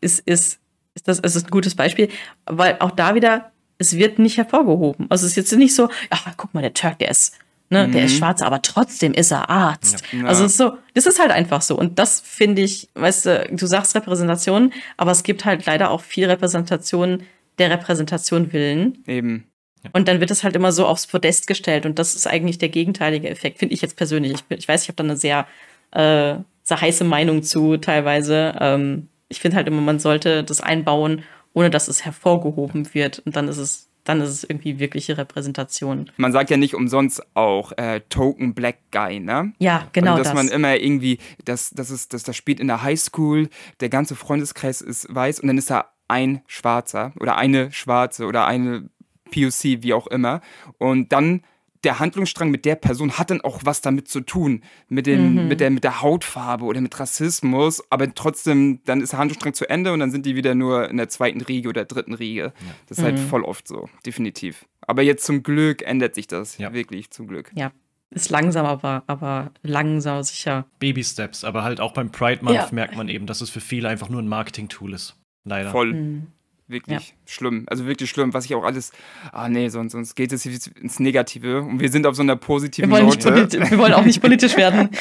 [0.00, 0.57] ist, ist,
[0.98, 2.08] ist das, ist ein gutes Beispiel,
[2.46, 5.06] weil auch da wieder, es wird nicht hervorgehoben.
[5.08, 7.34] Also es ist jetzt nicht so, ach, guck mal, der Turk, der ist,
[7.70, 7.92] ne, mhm.
[7.92, 8.18] der ist mhm.
[8.18, 10.02] schwarz, aber trotzdem ist er Arzt.
[10.12, 10.26] Ja.
[10.26, 11.78] Also es ist so, das ist halt einfach so.
[11.78, 16.02] Und das finde ich, weißt du, du sagst Repräsentation, aber es gibt halt leider auch
[16.02, 17.22] viel Repräsentation
[17.58, 19.02] der Repräsentation willen.
[19.06, 19.44] Eben.
[19.92, 22.68] Und dann wird es halt immer so aufs Podest gestellt und das ist eigentlich der
[22.68, 24.32] gegenteilige Effekt, finde ich jetzt persönlich.
[24.32, 25.46] Ich, ich weiß, ich habe da eine sehr,
[25.92, 28.54] äh, sehr heiße Meinung zu teilweise.
[28.60, 31.22] Ähm, ich finde halt immer, man sollte das einbauen,
[31.52, 33.20] ohne dass es hervorgehoben wird.
[33.20, 36.10] Und dann ist es dann ist es irgendwie wirkliche Repräsentation.
[36.16, 39.52] Man sagt ja nicht umsonst auch äh, Token Black Guy, ne?
[39.58, 40.12] Ja, genau.
[40.12, 40.44] Also, dass das.
[40.44, 43.50] man immer irgendwie, das, das, ist, das, das spielt in der Highschool,
[43.80, 48.46] der ganze Freundeskreis ist weiß und dann ist da ein Schwarzer oder eine Schwarze oder
[48.46, 48.88] eine
[49.30, 50.40] POC, wie auch immer.
[50.78, 51.42] Und dann
[51.84, 55.48] der Handlungsstrang mit der Person hat dann auch was damit zu tun, mit, den, mhm.
[55.48, 59.68] mit, der, mit der Hautfarbe oder mit Rassismus, aber trotzdem, dann ist der Handlungsstrang zu
[59.68, 62.52] Ende und dann sind die wieder nur in der zweiten Riege oder dritten Riege.
[62.60, 62.74] Ja.
[62.86, 63.20] Das ist halt mhm.
[63.20, 64.66] halt voll oft so, definitiv.
[64.80, 66.72] Aber jetzt zum Glück ändert sich das, ja.
[66.72, 67.50] wirklich zum Glück.
[67.54, 67.72] Ja,
[68.10, 70.66] ist langsam, aber, aber langsam sicher.
[70.78, 72.68] Baby Steps, aber halt auch beim Pride Month ja.
[72.72, 75.16] merkt man eben, dass es für viele einfach nur ein Marketing-Tool ist.
[75.44, 75.70] Leider.
[75.70, 75.92] Voll.
[75.94, 76.26] Mhm.
[76.68, 77.14] Wirklich ja.
[77.24, 77.64] schlimm.
[77.66, 78.92] Also wirklich schlimm, was ich auch alles.
[79.32, 81.62] Ah, nee, sonst, sonst geht es ins Negative.
[81.62, 83.50] Und wir sind auf so einer positiven wir Note.
[83.50, 84.90] Wir wollen auch nicht politisch werden.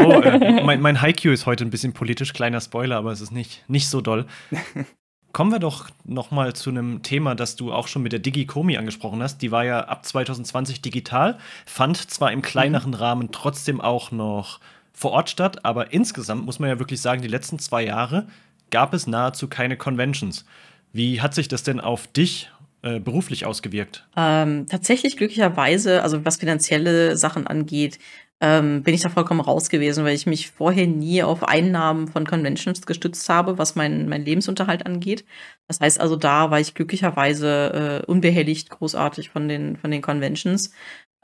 [0.00, 2.32] Oh, äh, mein, mein Haiku ist heute ein bisschen politisch.
[2.32, 4.26] Kleiner Spoiler, aber es ist nicht, nicht so doll.
[5.32, 8.76] Kommen wir doch noch mal zu einem Thema, das du auch schon mit der Digikomi
[8.76, 9.38] angesprochen hast.
[9.38, 12.96] Die war ja ab 2020 digital, fand zwar im kleineren mhm.
[12.96, 14.60] Rahmen trotzdem auch noch
[14.92, 18.28] vor Ort statt, aber insgesamt muss man ja wirklich sagen, die letzten zwei Jahre
[18.70, 20.44] gab es nahezu keine Conventions.
[20.92, 22.50] Wie hat sich das denn auf dich
[22.82, 24.06] äh, beruflich ausgewirkt?
[24.16, 27.98] Ähm, tatsächlich glücklicherweise, also was finanzielle Sachen angeht,
[28.40, 32.24] ähm, bin ich da vollkommen raus gewesen, weil ich mich vorher nie auf Einnahmen von
[32.24, 35.24] Conventions gestützt habe, was mein, mein Lebensunterhalt angeht.
[35.66, 40.72] Das heißt also, da war ich glücklicherweise äh, unbehelligt großartig von den, von den Conventions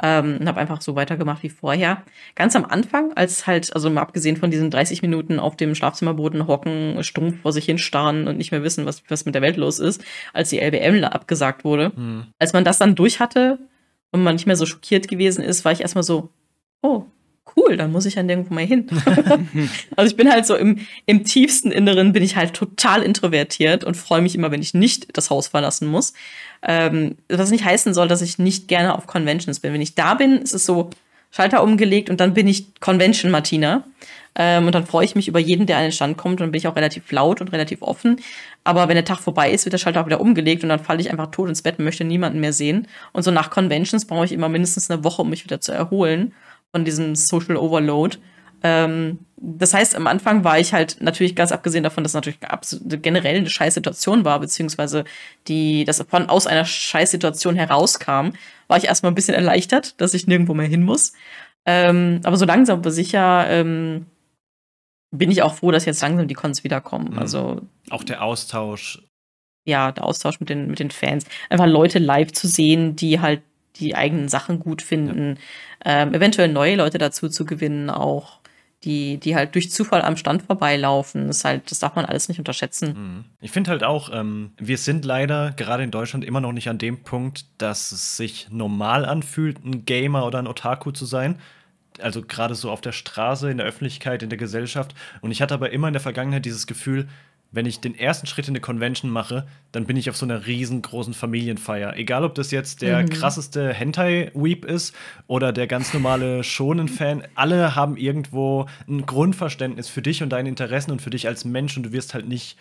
[0.03, 2.03] ähm, und habe einfach so weitergemacht wie vorher.
[2.35, 6.47] Ganz am Anfang, als halt, also mal abgesehen von diesen 30 Minuten auf dem Schlafzimmerboden
[6.47, 9.79] hocken, stumpf vor sich hinstarren und nicht mehr wissen, was, was mit der Welt los
[9.79, 11.93] ist, als die LBM abgesagt wurde.
[11.95, 12.27] Mhm.
[12.39, 13.59] Als man das dann durch hatte
[14.11, 16.31] und man nicht mehr so schockiert gewesen ist, war ich erstmal so,
[16.83, 17.05] oh,
[17.57, 18.87] cool, dann muss ich ja nirgendwo mehr hin.
[19.97, 23.97] also ich bin halt so im, im tiefsten Inneren bin ich halt total introvertiert und
[23.97, 26.15] freue mich immer, wenn ich nicht das Haus verlassen muss.
[26.63, 29.73] Ähm, was nicht heißen soll, dass ich nicht gerne auf Conventions bin.
[29.73, 30.91] Wenn ich da bin, ist es so
[31.31, 33.85] Schalter umgelegt und dann bin ich Convention Martina.
[34.37, 36.35] Ähm, und dann freue ich mich über jeden, der an den Stand kommt.
[36.35, 38.21] Und dann bin ich auch relativ laut und relativ offen.
[38.65, 41.01] Aber wenn der Tag vorbei ist, wird der Schalter auch wieder umgelegt und dann falle
[41.01, 42.89] ich einfach tot ins Bett und möchte niemanden mehr sehen.
[43.13, 46.35] Und so nach Conventions brauche ich immer mindestens eine Woche, um mich wieder zu erholen
[46.75, 48.19] von diesem Social Overload.
[48.65, 52.41] Ähm, das heißt, am Anfang war ich halt natürlich ganz abgesehen davon, dass es natürlich
[53.01, 55.05] generell eine Scheißsituation war, beziehungsweise
[55.47, 58.31] die, dass von aus einer Scheißsituation herauskam,
[58.67, 61.13] war ich erstmal ein bisschen erleichtert, dass ich nirgendwo mehr hin muss.
[61.65, 64.07] Ähm, aber so langsam aber sicher ähm,
[65.13, 67.13] bin ich auch froh, dass jetzt langsam die Cons wiederkommen.
[67.13, 67.19] Mhm.
[67.21, 67.61] Also
[67.91, 69.01] auch der Austausch.
[69.65, 71.25] Ja, der Austausch mit den, mit den Fans.
[71.51, 73.43] Einfach Leute live zu sehen, die halt
[73.77, 75.39] die eigenen Sachen gut finden.
[75.85, 76.03] Ja.
[76.03, 78.41] Ähm, eventuell neue Leute dazu zu gewinnen, auch
[78.85, 81.27] die, die halt durch Zufall am Stand vorbeilaufen.
[81.27, 82.89] Das, halt, das darf man alles nicht unterschätzen.
[82.89, 83.25] Mhm.
[83.41, 86.79] Ich finde halt auch, ähm, wir sind leider gerade in Deutschland immer noch nicht an
[86.79, 91.39] dem Punkt, dass es sich normal anfühlt, ein Gamer oder ein Otaku zu sein
[92.01, 94.95] also gerade so auf der Straße, in der Öffentlichkeit, in der Gesellschaft.
[95.21, 97.09] Und ich hatte aber immer in der Vergangenheit dieses Gefühl,
[97.55, 100.47] wenn ich den ersten Schritt in eine Convention mache, dann bin ich auf so einer
[100.47, 101.97] riesengroßen Familienfeier.
[101.97, 103.11] Egal, ob das jetzt der mhm.
[103.11, 104.95] krasseste Hentai-Weep ist
[105.27, 107.23] oder der ganz normale Shonen-Fan.
[107.35, 111.77] Alle haben irgendwo ein Grundverständnis für dich und deine Interessen und für dich als Mensch
[111.77, 112.57] und du wirst halt nicht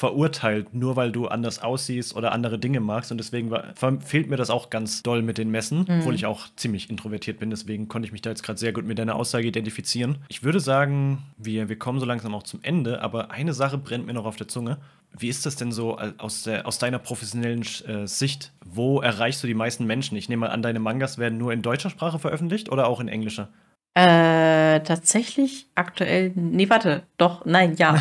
[0.00, 3.12] verurteilt, nur weil du anders aussiehst oder andere Dinge magst.
[3.12, 5.98] Und deswegen war, fehlt mir das auch ganz doll mit den Messen, mhm.
[5.98, 7.50] obwohl ich auch ziemlich introvertiert bin.
[7.50, 10.16] Deswegen konnte ich mich da jetzt gerade sehr gut mit deiner Aussage identifizieren.
[10.28, 14.06] Ich würde sagen, wir, wir kommen so langsam auch zum Ende, aber eine Sache brennt
[14.06, 14.78] mir noch auf der Zunge.
[15.18, 18.52] Wie ist das denn so aus, der, aus deiner professionellen äh, Sicht?
[18.64, 20.16] Wo erreichst du die meisten Menschen?
[20.16, 23.08] Ich nehme mal an, deine Mangas werden nur in deutscher Sprache veröffentlicht oder auch in
[23.08, 23.50] englischer?
[23.94, 28.00] Äh, tatsächlich aktuell, nee, warte, doch, nein, ja.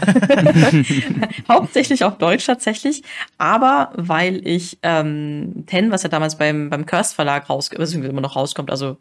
[1.48, 3.02] Hauptsächlich auf Deutsch tatsächlich,
[3.40, 8.22] aber weil ich ähm, Ten, was ja damals beim, beim Curse Verlag rauskommt, beziehungsweise immer
[8.22, 8.98] noch rauskommt, also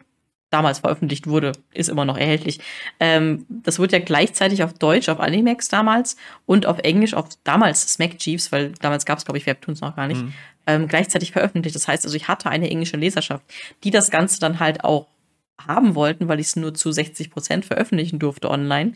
[0.51, 2.59] damals veröffentlicht wurde, ist immer noch erhältlich.
[3.01, 6.17] Ähm, das wurde ja gleichzeitig auf Deutsch, auf Animax damals
[6.47, 9.95] und auf Englisch auf damals Smack Jeeves, weil damals gab es, glaube ich, Webtoons noch
[9.95, 10.33] gar nicht, mhm.
[10.67, 11.77] ähm, gleichzeitig veröffentlicht.
[11.77, 13.45] Das heißt also, ich hatte eine englische Leserschaft,
[13.85, 15.07] die das Ganze dann halt auch
[15.67, 18.93] haben wollten, weil ich es nur zu 60 Prozent veröffentlichen durfte online.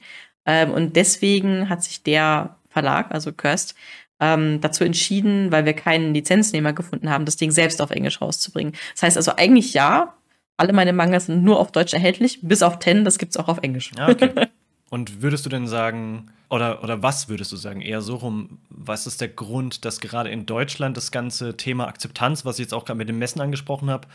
[0.47, 3.75] Ähm, und deswegen hat sich der Verlag, also Kirst,
[4.21, 8.75] ähm, dazu entschieden, weil wir keinen Lizenznehmer gefunden haben, das Ding selbst auf Englisch rauszubringen.
[8.95, 10.15] Das heißt also eigentlich ja,
[10.57, 13.49] alle meine Mangas sind nur auf Deutsch erhältlich, bis auf Ten, das gibt es auch
[13.49, 13.91] auf Englisch.
[13.99, 14.31] Ja, okay.
[14.91, 19.07] Und würdest du denn sagen, oder, oder was würdest du sagen, eher so rum, was
[19.07, 22.85] ist der Grund, dass gerade in Deutschland das ganze Thema Akzeptanz, was ich jetzt auch
[22.85, 24.07] gerade mit dem Messen angesprochen habe,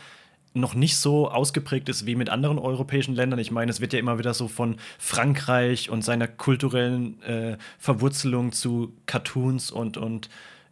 [0.54, 3.38] noch nicht so ausgeprägt ist wie mit anderen europäischen Ländern.
[3.38, 8.52] Ich meine, es wird ja immer wieder so von Frankreich und seiner kulturellen äh, Verwurzelung
[8.52, 10.28] zu Cartoons und, und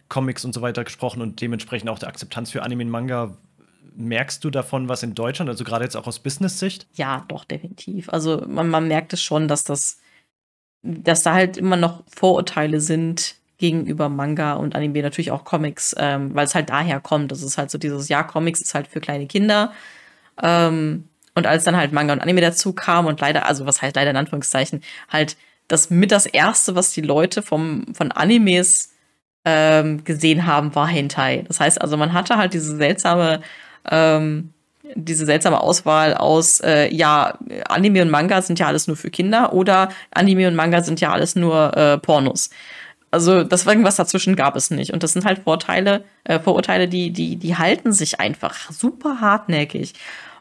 [0.09, 3.36] Comics und so weiter gesprochen und dementsprechend auch der Akzeptanz für Anime und Manga.
[3.98, 6.86] Merkst du davon was in Deutschland, also gerade jetzt auch aus Business-Sicht?
[6.94, 8.11] Ja, doch, definitiv.
[8.11, 10.01] Also man, man merkt es schon, dass das,
[10.82, 16.35] dass da halt immer noch Vorurteile sind, gegenüber Manga und Anime, natürlich auch Comics, ähm,
[16.35, 17.33] weil es halt daher kommt.
[17.33, 19.73] Das ist halt so dieses, ja, Comics ist halt für kleine Kinder.
[20.43, 23.97] Ähm, und als dann halt Manga und Anime dazu kam und leider, also was heißt
[23.97, 25.37] leider in Anführungszeichen, halt
[25.69, 28.93] das mit das erste, was die Leute vom, von Animes
[29.45, 31.45] ähm, gesehen haben, war Hentai.
[31.47, 33.41] Das heißt also, man hatte halt diese seltsame,
[33.91, 34.53] ähm,
[34.95, 37.39] diese seltsame Auswahl aus, äh, ja,
[37.69, 41.12] Anime und Manga sind ja alles nur für Kinder oder Anime und Manga sind ja
[41.12, 42.51] alles nur äh, Pornos.
[43.17, 44.93] Also das irgendwas dazwischen gab es nicht.
[44.93, 49.95] Und das sind halt Vorteile, äh, Vorurteile, die, die, die halten sich einfach super hartnäckig.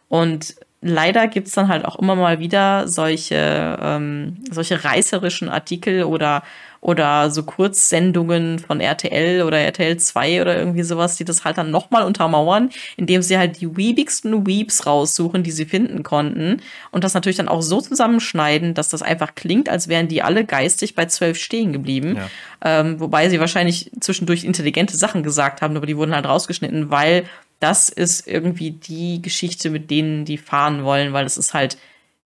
[0.10, 6.04] Und leider gibt es dann halt auch immer mal wieder solche, ähm, solche reißerischen Artikel
[6.04, 6.44] oder
[6.86, 11.72] oder so Kurzsendungen von RTL oder RTL 2 oder irgendwie sowas, die das halt dann
[11.72, 17.16] nochmal untermauern, indem sie halt die weebigsten Weeps raussuchen, die sie finden konnten und das
[17.16, 21.06] natürlich dann auch so zusammenschneiden, dass das einfach klingt, als wären die alle geistig bei
[21.06, 22.18] zwölf stehen geblieben.
[22.18, 22.30] Ja.
[22.64, 27.26] Ähm, wobei sie wahrscheinlich zwischendurch intelligente Sachen gesagt haben, aber die wurden halt rausgeschnitten, weil
[27.60, 31.80] das ist irgendwie die Geschichte, mit denen die fahren wollen, weil es ist halt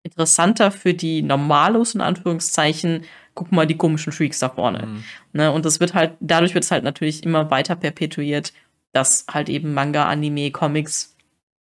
[0.03, 3.05] interessanter für die Normalos in Anführungszeichen
[3.39, 4.85] guck mal die komischen Freaks da vorne.
[4.85, 5.03] Mhm.
[5.31, 5.49] Ne?
[5.53, 8.51] Und das wird halt, dadurch wird es halt natürlich immer weiter perpetuiert,
[8.91, 11.15] dass halt eben Manga, Anime, Comics,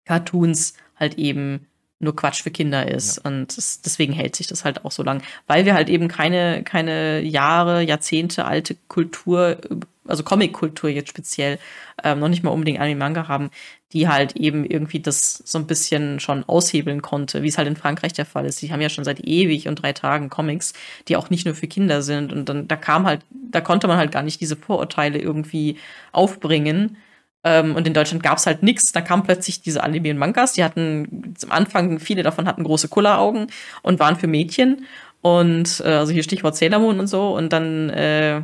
[0.06, 1.66] Cartoons halt eben
[1.98, 3.18] nur Quatsch für Kinder ist.
[3.18, 3.32] Ja.
[3.32, 5.24] Und das, deswegen hält sich das halt auch so lang.
[5.48, 9.58] Weil wir halt eben keine, keine Jahre, Jahrzehnte alte Kultur
[10.08, 11.60] also Comic-Kultur jetzt speziell,
[12.04, 13.50] ähm, noch nicht mal unbedingt Anime-Manga haben,
[13.94, 17.76] die halt eben irgendwie das so ein bisschen schon aushebeln konnte, wie es halt in
[17.76, 18.62] Frankreich der Fall ist.
[18.62, 20.74] Die haben ja schon seit ewig und drei Tagen Comics,
[21.08, 22.34] die auch nicht nur für Kinder sind.
[22.34, 25.78] Und dann, da kam halt, da konnte man halt gar nicht diese Vorurteile irgendwie
[26.12, 26.98] aufbringen.
[27.46, 28.92] Ähm, und in Deutschland gab es halt nichts.
[28.92, 32.90] Da kamen plötzlich diese Anime und Mangas, die hatten zum Anfang, viele davon hatten große
[32.90, 33.48] Kulleraugen
[33.82, 34.86] und waren für Mädchen.
[35.22, 37.36] Und äh, also hier Stichwort Sailor Moon und so.
[37.36, 38.42] Und dann, äh,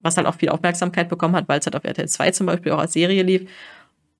[0.00, 2.72] was halt auch viel Aufmerksamkeit bekommen hat, weil es halt auf RTL 2 zum Beispiel
[2.72, 3.48] auch als Serie lief.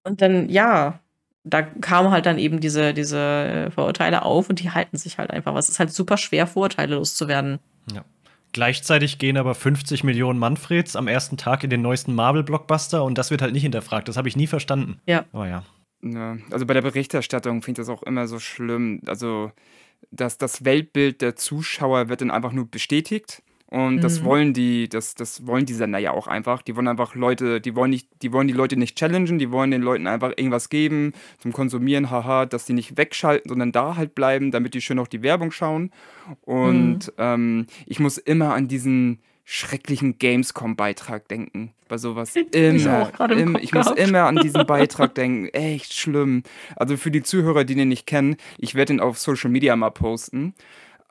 [0.04, 1.00] Und dann, ja,
[1.44, 5.54] da kamen halt dann eben diese, diese Vorurteile auf und die halten sich halt einfach.
[5.56, 7.58] Es ist halt super schwer, Vorurteile loszuwerden.
[7.92, 8.04] Ja.
[8.52, 13.30] Gleichzeitig gehen aber 50 Millionen Manfreds am ersten Tag in den neuesten Marvel-Blockbuster und das
[13.30, 14.08] wird halt nicht hinterfragt.
[14.08, 15.00] Das habe ich nie verstanden.
[15.06, 15.24] Ja.
[15.32, 15.64] Aber ja.
[16.02, 16.36] ja.
[16.50, 19.00] Also bei der Berichterstattung finde ich das auch immer so schlimm.
[19.06, 19.52] Also
[20.10, 23.42] dass das Weltbild der Zuschauer wird dann einfach nur bestätigt.
[23.70, 24.00] Und mhm.
[24.00, 26.60] das wollen die, das, das wollen die Sender ja auch einfach.
[26.62, 29.70] Die wollen einfach Leute, die wollen nicht, die wollen die Leute nicht challengen, die wollen
[29.70, 34.16] den Leuten einfach irgendwas geben zum Konsumieren, haha, dass die nicht wegschalten, sondern da halt
[34.16, 35.92] bleiben, damit die schön auf die Werbung schauen.
[36.42, 37.12] Und mhm.
[37.18, 41.72] ähm, ich muss immer an diesen schrecklichen Gamescom-Beitrag denken.
[41.88, 42.36] Bei sowas.
[42.52, 43.10] Immer.
[43.12, 45.48] Ich, im, ich muss immer an diesen Beitrag denken.
[45.48, 46.44] Echt schlimm.
[46.76, 49.90] Also für die Zuhörer, die den nicht kennen, ich werde ihn auf Social Media mal
[49.90, 50.54] posten.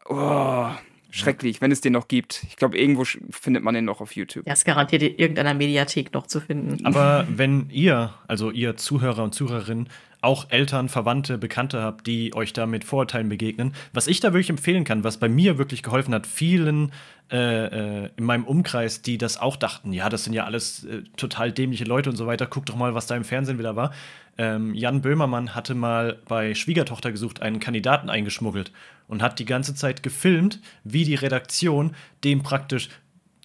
[0.08, 0.70] Oh,
[1.10, 2.44] schrecklich, wenn es den noch gibt.
[2.48, 4.46] Ich glaube, irgendwo findet man den noch auf YouTube.
[4.46, 6.86] Ja, ist garantiert in irgendeiner Mediathek noch zu finden.
[6.86, 9.90] Aber wenn ihr, also ihr Zuhörer und Zuhörerinnen,
[10.22, 13.74] auch Eltern, Verwandte, Bekannte habt, die euch da mit Vorurteilen begegnen.
[13.94, 16.92] Was ich da wirklich empfehlen kann, was bei mir wirklich geholfen hat, vielen
[17.32, 21.04] äh, äh, in meinem Umkreis, die das auch dachten, ja, das sind ja alles äh,
[21.16, 23.94] total dämliche Leute und so weiter, guck doch mal, was da im Fernsehen wieder war.
[24.38, 28.72] Ähm, Jan Böhmermann hatte mal bei Schwiegertochter gesucht einen Kandidaten eingeschmuggelt
[29.10, 32.88] und hat die ganze Zeit gefilmt, wie die Redaktion dem praktisch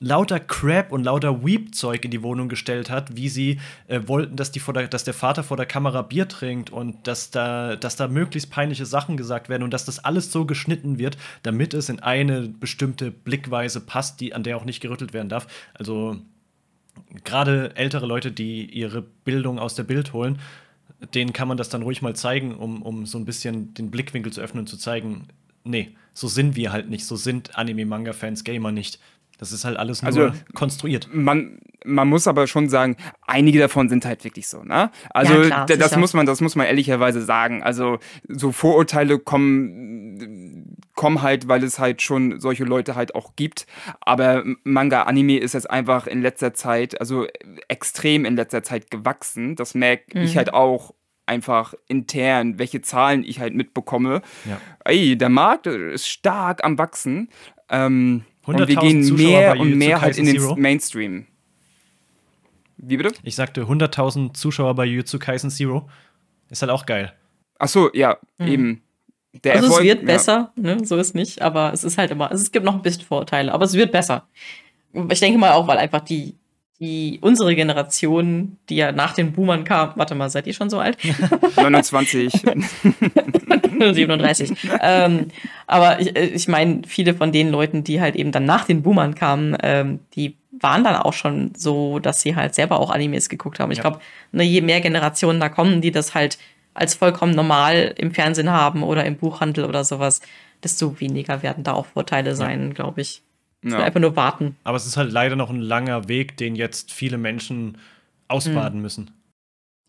[0.01, 4.53] lauter Crap und lauter Weep-Zeug in die Wohnung gestellt hat, wie sie äh, wollten, dass,
[4.53, 7.97] die vor der, dass der Vater vor der Kamera Bier trinkt und dass da, dass
[7.97, 11.89] da möglichst peinliche Sachen gesagt werden und dass das alles so geschnitten wird, damit es
[11.89, 15.47] in eine bestimmte Blickweise passt, die, an der auch nicht gerüttelt werden darf.
[15.73, 16.16] Also
[17.24, 20.39] gerade ältere Leute, die ihre Bildung aus der Bild holen,
[21.15, 24.32] denen kann man das dann ruhig mal zeigen, um, um so ein bisschen den Blickwinkel
[24.32, 25.28] zu öffnen und zu zeigen,
[25.65, 29.01] nee, so sind wir halt nicht, so sind Anime-Manga-Fans, Gamer nicht.
[29.39, 31.09] Das ist halt alles nur also, konstruiert.
[31.12, 32.97] Man, man muss aber schon sagen,
[33.27, 34.93] einige davon sind halt wirklich so, ne?
[35.11, 37.62] Also ja, klar, das muss man, das muss man ehrlicherweise sagen.
[37.62, 43.66] Also so Vorurteile kommen, kommen halt, weil es halt schon solche Leute halt auch gibt.
[44.01, 47.27] Aber Manga, Anime ist jetzt einfach in letzter Zeit, also
[47.66, 49.57] extrem in letzter Zeit gewachsen.
[49.57, 50.24] Das merke mhm.
[50.24, 50.95] ich halt auch
[51.27, 54.23] einfach intern, welche Zahlen ich halt mitbekomme.
[54.45, 54.61] Ja.
[54.85, 57.29] Ey, der Markt ist stark am Wachsen.
[57.71, 60.57] Ähm, und wir gehen Zuschauer mehr und mehr halt in den Zero.
[60.57, 61.27] Mainstream.
[62.77, 63.15] Wie bitte?
[63.23, 65.89] Ich sagte 100.000 Zuschauer bei Jujutsu Kaisen Zero.
[66.51, 67.13] Ist halt auch geil.
[67.59, 68.47] Ach so, ja, mhm.
[68.47, 68.83] eben.
[69.43, 70.07] Der also Erfolg, es wird ja.
[70.07, 70.85] besser, ne?
[70.85, 73.53] so ist nicht, aber es ist halt immer, also es gibt noch ein bisschen Vorteile,
[73.53, 74.29] aber es wird besser.
[75.11, 76.37] Ich denke mal auch, weil einfach die,
[76.81, 80.79] die unsere Generation, die ja nach den Boomern kam, warte mal, seid ihr schon so
[80.79, 80.99] alt?
[81.57, 82.33] 29.
[83.79, 84.53] 37.
[84.81, 85.29] ähm,
[85.67, 88.83] aber ich, äh, ich meine, viele von den Leuten, die halt eben dann nach den
[88.83, 93.29] Boomern kamen, ähm, die waren dann auch schon so, dass sie halt selber auch Animes
[93.29, 93.71] geguckt haben.
[93.73, 93.83] Ich ja.
[93.83, 94.01] glaube,
[94.33, 96.39] ne, je mehr Generationen da kommen, die das halt
[96.75, 100.21] als vollkommen normal im Fernsehen haben oder im Buchhandel oder sowas,
[100.63, 102.75] desto weniger werden da auch Vorteile sein, ja.
[102.75, 103.23] glaube ich.
[103.65, 103.82] Ja.
[103.82, 104.57] einfach nur warten.
[104.65, 107.78] Aber es ist halt leider noch ein langer Weg, den jetzt viele Menschen
[108.28, 108.82] ausbaden mhm.
[108.82, 109.11] müssen.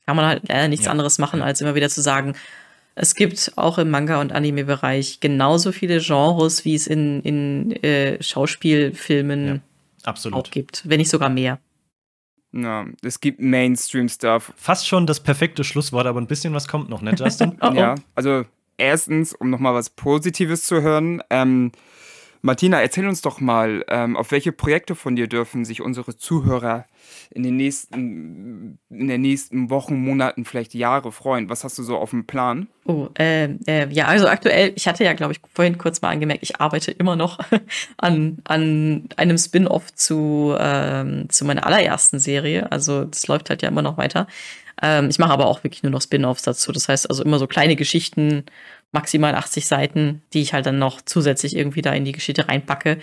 [0.05, 0.91] Kann man halt leider nichts ja.
[0.91, 2.35] anderes machen, als immer wieder zu sagen,
[2.95, 8.21] es gibt auch im Manga- und Anime-Bereich genauso viele Genres, wie es in, in äh,
[8.23, 9.59] Schauspielfilmen ja,
[10.03, 10.39] absolut.
[10.39, 11.59] auch gibt, wenn nicht sogar mehr.
[12.53, 14.53] Ja, es gibt Mainstream-Stuff.
[14.55, 17.57] Fast schon das perfekte Schlusswort, aber ein bisschen was kommt noch, ne, Justin?
[17.61, 17.73] oh, oh.
[17.73, 18.45] Ja, also
[18.77, 21.73] erstens, um nochmal was Positives zu hören, ähm,
[22.45, 26.85] Martina, erzähl uns doch mal, ähm, auf welche Projekte von dir dürfen sich unsere Zuhörer
[27.31, 31.49] in den nächsten, in den nächsten Wochen, Monaten, vielleicht Jahre freuen?
[31.49, 32.67] Was hast du so auf dem Plan?
[32.85, 36.43] Oh, äh, äh, ja, also aktuell, ich hatte ja, glaube ich, vorhin kurz mal angemerkt,
[36.43, 37.39] ich arbeite immer noch
[37.97, 42.71] an, an einem Spin-off zu, ähm, zu meiner allerersten Serie.
[42.71, 44.27] Also das läuft halt ja immer noch weiter.
[44.81, 46.71] Ähm, ich mache aber auch wirklich nur noch Spin-offs dazu.
[46.71, 48.43] Das heißt also immer so kleine Geschichten,
[48.95, 52.97] maximal 80 Seiten, die ich halt dann noch zusätzlich irgendwie da in die Geschichte reinpacke.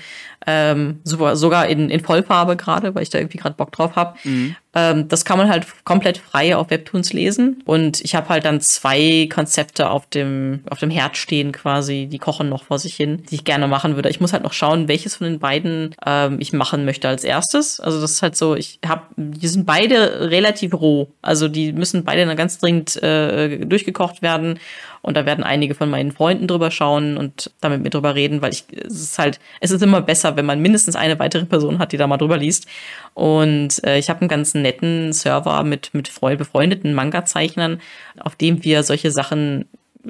[0.47, 4.17] Ähm, super, sogar in, in Vollfarbe gerade, weil ich da irgendwie gerade Bock drauf habe.
[4.25, 4.57] Mhm.
[4.75, 7.63] Ähm, das kann man halt komplett frei auf Webtoons lesen.
[7.67, 12.19] Und ich habe halt dann zwei Konzepte auf dem, auf dem Herd stehen quasi, die
[12.19, 14.09] kochen noch vor sich hin, die ich gerne machen würde.
[14.09, 17.81] Ich muss halt noch schauen, welches von den beiden ähm, ich machen möchte als erstes.
[17.81, 21.13] Also das ist halt so, ich habe, die sind beide relativ roh.
[21.21, 24.59] Also die müssen beide dann ganz dringend äh, durchgekocht werden.
[25.03, 28.53] Und da werden einige von meinen Freunden drüber schauen und damit mit drüber reden, weil
[28.53, 31.91] ich, es ist halt, es ist immer besser, wenn man mindestens eine weitere Person hat,
[31.93, 32.67] die da mal drüber liest.
[33.15, 37.81] Und äh, ich habe einen ganz netten Server mit, mit befreundeten Manga-Zeichnern,
[38.21, 39.67] auf dem wir solche Sachen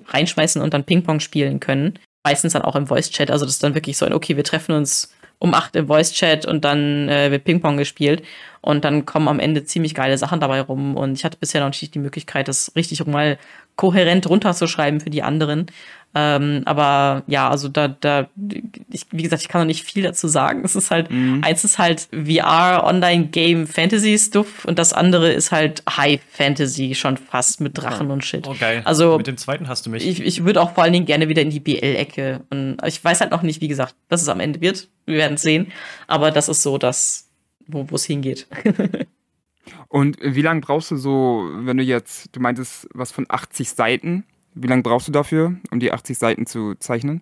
[0.09, 1.98] reinschmeißen und dann Ping-Pong spielen können.
[2.23, 3.31] Meistens dann auch im Voice-Chat.
[3.31, 6.47] Also das ist dann wirklich so ein, okay, wir treffen uns um acht im Voice-Chat
[6.47, 8.23] und dann äh, wird Ping-Pong gespielt.
[8.60, 10.97] Und dann kommen am Ende ziemlich geile Sachen dabei rum.
[10.97, 13.39] Und ich hatte bisher noch nicht die Möglichkeit, das richtig mal
[13.77, 15.66] kohärent runterzuschreiben für die anderen.
[16.15, 18.28] Ähm, aber ja, also da, da,
[18.90, 20.62] ich, wie gesagt, ich kann noch nicht viel dazu sagen.
[20.62, 21.43] Es ist halt, mhm.
[21.43, 27.78] eins ist halt VR, Online-Game, Fantasy-Stuff und das andere ist halt High-Fantasy schon fast mit
[27.78, 28.12] Drachen oh.
[28.12, 28.47] und Shit.
[28.47, 28.82] Oh, geil.
[28.85, 30.07] Also, mit dem zweiten hast du mich.
[30.07, 32.43] Ich, ich würde auch vor allen Dingen gerne wieder in die BL-Ecke.
[32.51, 34.89] Und ich weiß halt noch nicht, wie gesagt, was es am Ende wird.
[35.07, 35.73] Wir werden es sehen.
[36.09, 37.31] Aber das ist so das,
[37.66, 38.47] wo es hingeht.
[39.93, 44.24] Und wie lange brauchst du so, wenn du jetzt, du meintest was von 80 Seiten,
[44.55, 47.20] wie lange brauchst du dafür, um die 80 Seiten zu zeichnen?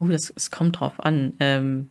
[0.00, 1.34] Oh, das, das kommt drauf an.
[1.38, 1.88] Ähm,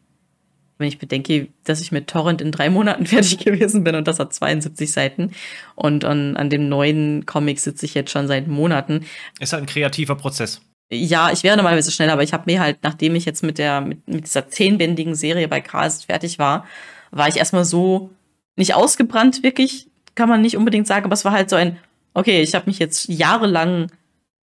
[0.78, 4.20] wenn ich bedenke, dass ich mit Torrent in drei Monaten fertig gewesen bin und das
[4.20, 5.32] hat 72 Seiten
[5.76, 9.06] und an, an dem neuen Comic sitze ich jetzt schon seit Monaten.
[9.40, 10.60] Ist halt ein kreativer Prozess.
[10.92, 13.80] Ja, ich wäre normalerweise schneller, aber ich habe mir halt, nachdem ich jetzt mit der
[13.80, 16.66] mit, mit dieser zehnbändigen Serie bei Cast fertig war,
[17.10, 18.10] war ich erstmal so
[18.58, 19.89] nicht ausgebrannt wirklich,
[20.20, 21.78] kann man nicht unbedingt sagen, aber es war halt so ein,
[22.14, 23.88] okay, ich habe mich jetzt jahrelang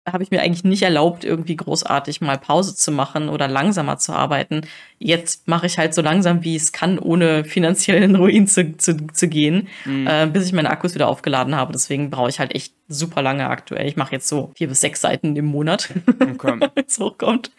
[0.05, 4.13] habe ich mir eigentlich nicht erlaubt, irgendwie großartig mal Pause zu machen oder langsamer zu
[4.13, 4.61] arbeiten.
[4.97, 9.27] Jetzt mache ich halt so langsam, wie es kann, ohne finanziellen Ruin zu, zu, zu
[9.29, 10.07] gehen, mhm.
[10.07, 11.71] äh, bis ich meine Akkus wieder aufgeladen habe.
[11.71, 13.87] Deswegen brauche ich halt echt super lange aktuell.
[13.87, 15.89] Ich mache jetzt so vier bis sechs Seiten im Monat,
[16.19, 16.59] okay.
[16.73, 17.51] wenn es hochkommt.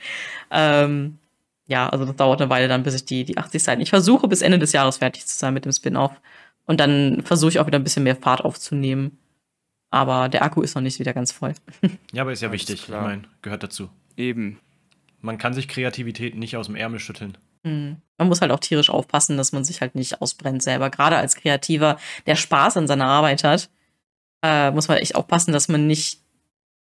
[0.50, 1.18] Ähm,
[1.68, 3.80] ja, also das dauert eine Weile dann, bis ich die, die 80 Seiten.
[3.80, 6.12] Ich versuche bis Ende des Jahres fertig zu sein mit dem Spin-off.
[6.66, 9.18] Und dann versuche ich auch wieder ein bisschen mehr Fahrt aufzunehmen.
[9.90, 11.54] Aber der Akku ist noch nicht wieder ganz voll.
[12.12, 12.84] Ja, aber ist ja Alles wichtig.
[12.84, 13.02] Klar.
[13.02, 13.90] Ich meine, gehört dazu.
[14.16, 14.58] Eben.
[15.20, 17.36] Man kann sich Kreativität nicht aus dem Ärmel schütteln.
[17.62, 17.96] Mhm.
[18.18, 20.90] Man muss halt auch tierisch aufpassen, dass man sich halt nicht ausbrennt selber.
[20.90, 23.68] Gerade als Kreativer, der Spaß an seiner Arbeit hat,
[24.42, 26.20] äh, muss man echt aufpassen, dass man nicht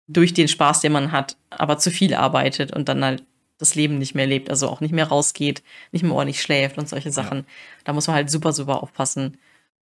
[0.08, 3.24] durch den Spaß, den man hat, aber zu viel arbeitet und dann halt
[3.58, 5.62] das Leben nicht mehr lebt, also auch nicht mehr rausgeht,
[5.92, 7.40] nicht mehr ordentlich schläft und solche Sachen.
[7.40, 7.46] Ja.
[7.84, 9.38] Da muss man halt super, super aufpassen.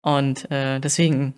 [0.03, 1.35] Und äh, deswegen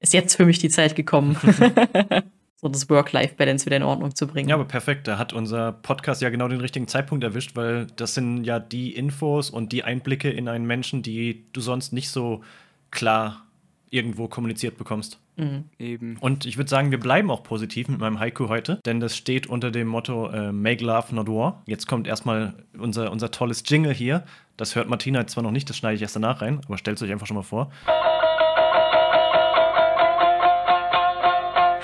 [0.00, 1.36] ist jetzt für mich die Zeit gekommen,
[2.56, 4.48] so das Work-Life-Balance wieder in Ordnung zu bringen.
[4.48, 5.08] Ja, aber perfekt.
[5.08, 8.94] Da hat unser Podcast ja genau den richtigen Zeitpunkt erwischt, weil das sind ja die
[8.94, 12.42] Infos und die Einblicke in einen Menschen, die du sonst nicht so
[12.90, 13.46] klar
[13.90, 15.18] irgendwo kommuniziert bekommst.
[15.36, 15.64] Mhm.
[15.78, 16.16] Eben.
[16.20, 19.46] Und ich würde sagen, wir bleiben auch positiv mit meinem Haiku heute, denn das steht
[19.46, 21.62] unter dem Motto äh, Make Love Not War.
[21.66, 24.24] Jetzt kommt erstmal unser, unser tolles Jingle hier.
[24.56, 26.98] Das hört Martina jetzt zwar noch nicht, das schneide ich erst danach rein, aber stellt
[26.98, 27.72] es euch einfach schon mal vor.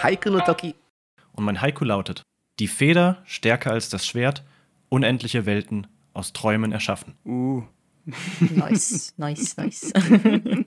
[0.02, 0.74] Haiku no Toki.
[1.32, 2.22] Und mein Haiku lautet:
[2.60, 4.44] Die Feder stärker als das Schwert,
[4.88, 7.14] unendliche Welten aus Träumen erschaffen.
[7.24, 7.62] Uh.
[8.40, 9.92] nice, nice, nice.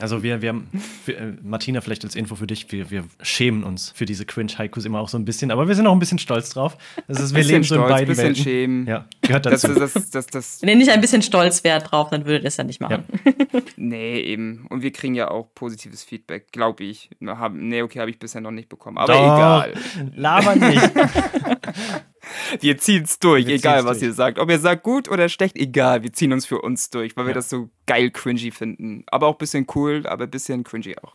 [0.00, 0.68] Also wir, wir haben,
[1.04, 4.84] für, äh, Martina, vielleicht als Info für dich, wir, wir schämen uns für diese Cringe-Haikus
[4.84, 6.76] immer auch so ein bisschen, aber wir sind auch ein bisschen stolz drauf.
[7.08, 8.42] Das ist, wir leben so in beiden bisschen Welten.
[8.42, 8.86] schämen.
[8.86, 9.68] Ja, gehört dazu.
[9.74, 12.48] Das, das, das, das, Wenn ihr nicht ein bisschen stolz wärt drauf, dann würdet ihr
[12.48, 13.04] es ja nicht machen.
[13.24, 13.60] Ja.
[13.76, 14.66] nee, eben.
[14.68, 17.10] Und wir kriegen ja auch positives Feedback, glaube ich.
[17.20, 18.98] nee, okay, habe ich bisher noch nicht bekommen.
[18.98, 19.74] Aber Doch, egal.
[20.14, 20.90] Laber nicht.
[22.60, 24.08] wir ziehen es durch, wir egal was durch.
[24.08, 24.38] ihr sagt.
[24.38, 26.02] Ob ihr sagt gut oder schlecht, egal.
[26.02, 27.28] Wir ziehen uns für uns durch, weil ja.
[27.28, 29.04] wir das so geil cringy finden.
[29.06, 31.14] Aber auch ein bisschen cool, aber ein bisschen cringy auch.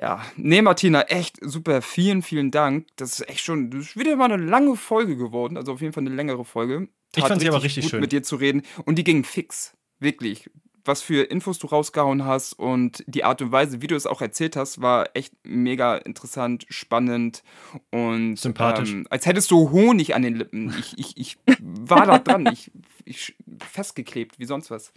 [0.00, 1.82] Ja, nee, Martina, echt super.
[1.82, 2.86] Vielen, vielen Dank.
[2.96, 5.56] Das ist echt schon, das ist wieder mal eine lange Folge geworden.
[5.56, 6.88] Also auf jeden Fall eine längere Folge.
[7.12, 8.00] Tat ich fand sie aber richtig gut schön.
[8.00, 8.62] mit dir zu reden.
[8.84, 9.76] Und die ging fix.
[9.98, 10.48] Wirklich
[10.88, 14.20] was für Infos du rausgehauen hast und die Art und Weise, wie du es auch
[14.20, 17.44] erzählt hast, war echt mega interessant, spannend
[17.90, 18.90] und sympathisch.
[18.90, 20.74] Ähm, als hättest du Honig an den Lippen.
[20.78, 22.72] Ich, ich, ich war da dran, ich,
[23.04, 24.92] ich festgeklebt, wie sonst was.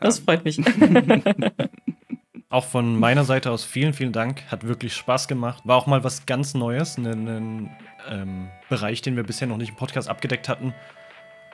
[0.00, 0.58] Das freut mich.
[2.50, 4.42] Auch von meiner Seite aus vielen, vielen Dank.
[4.50, 5.64] Hat wirklich Spaß gemacht.
[5.66, 7.70] War auch mal was ganz Neues, ein
[8.08, 10.72] ähm, Bereich, den wir bisher noch nicht im Podcast abgedeckt hatten.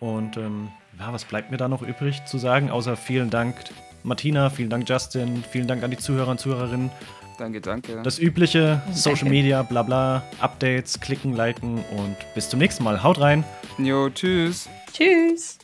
[0.00, 0.68] Und ähm,
[0.98, 3.54] ja, was bleibt mir da noch übrig zu sagen, außer vielen Dank
[4.02, 6.90] Martina, vielen Dank Justin, vielen Dank an die Zuhörer und Zuhörerinnen.
[7.38, 8.00] Danke, danke.
[8.02, 13.02] Das übliche, Social Media, bla bla, Updates, klicken, liken und bis zum nächsten Mal.
[13.02, 13.42] Haut rein.
[13.78, 14.68] Jo, tschüss.
[14.92, 15.58] Tschüss.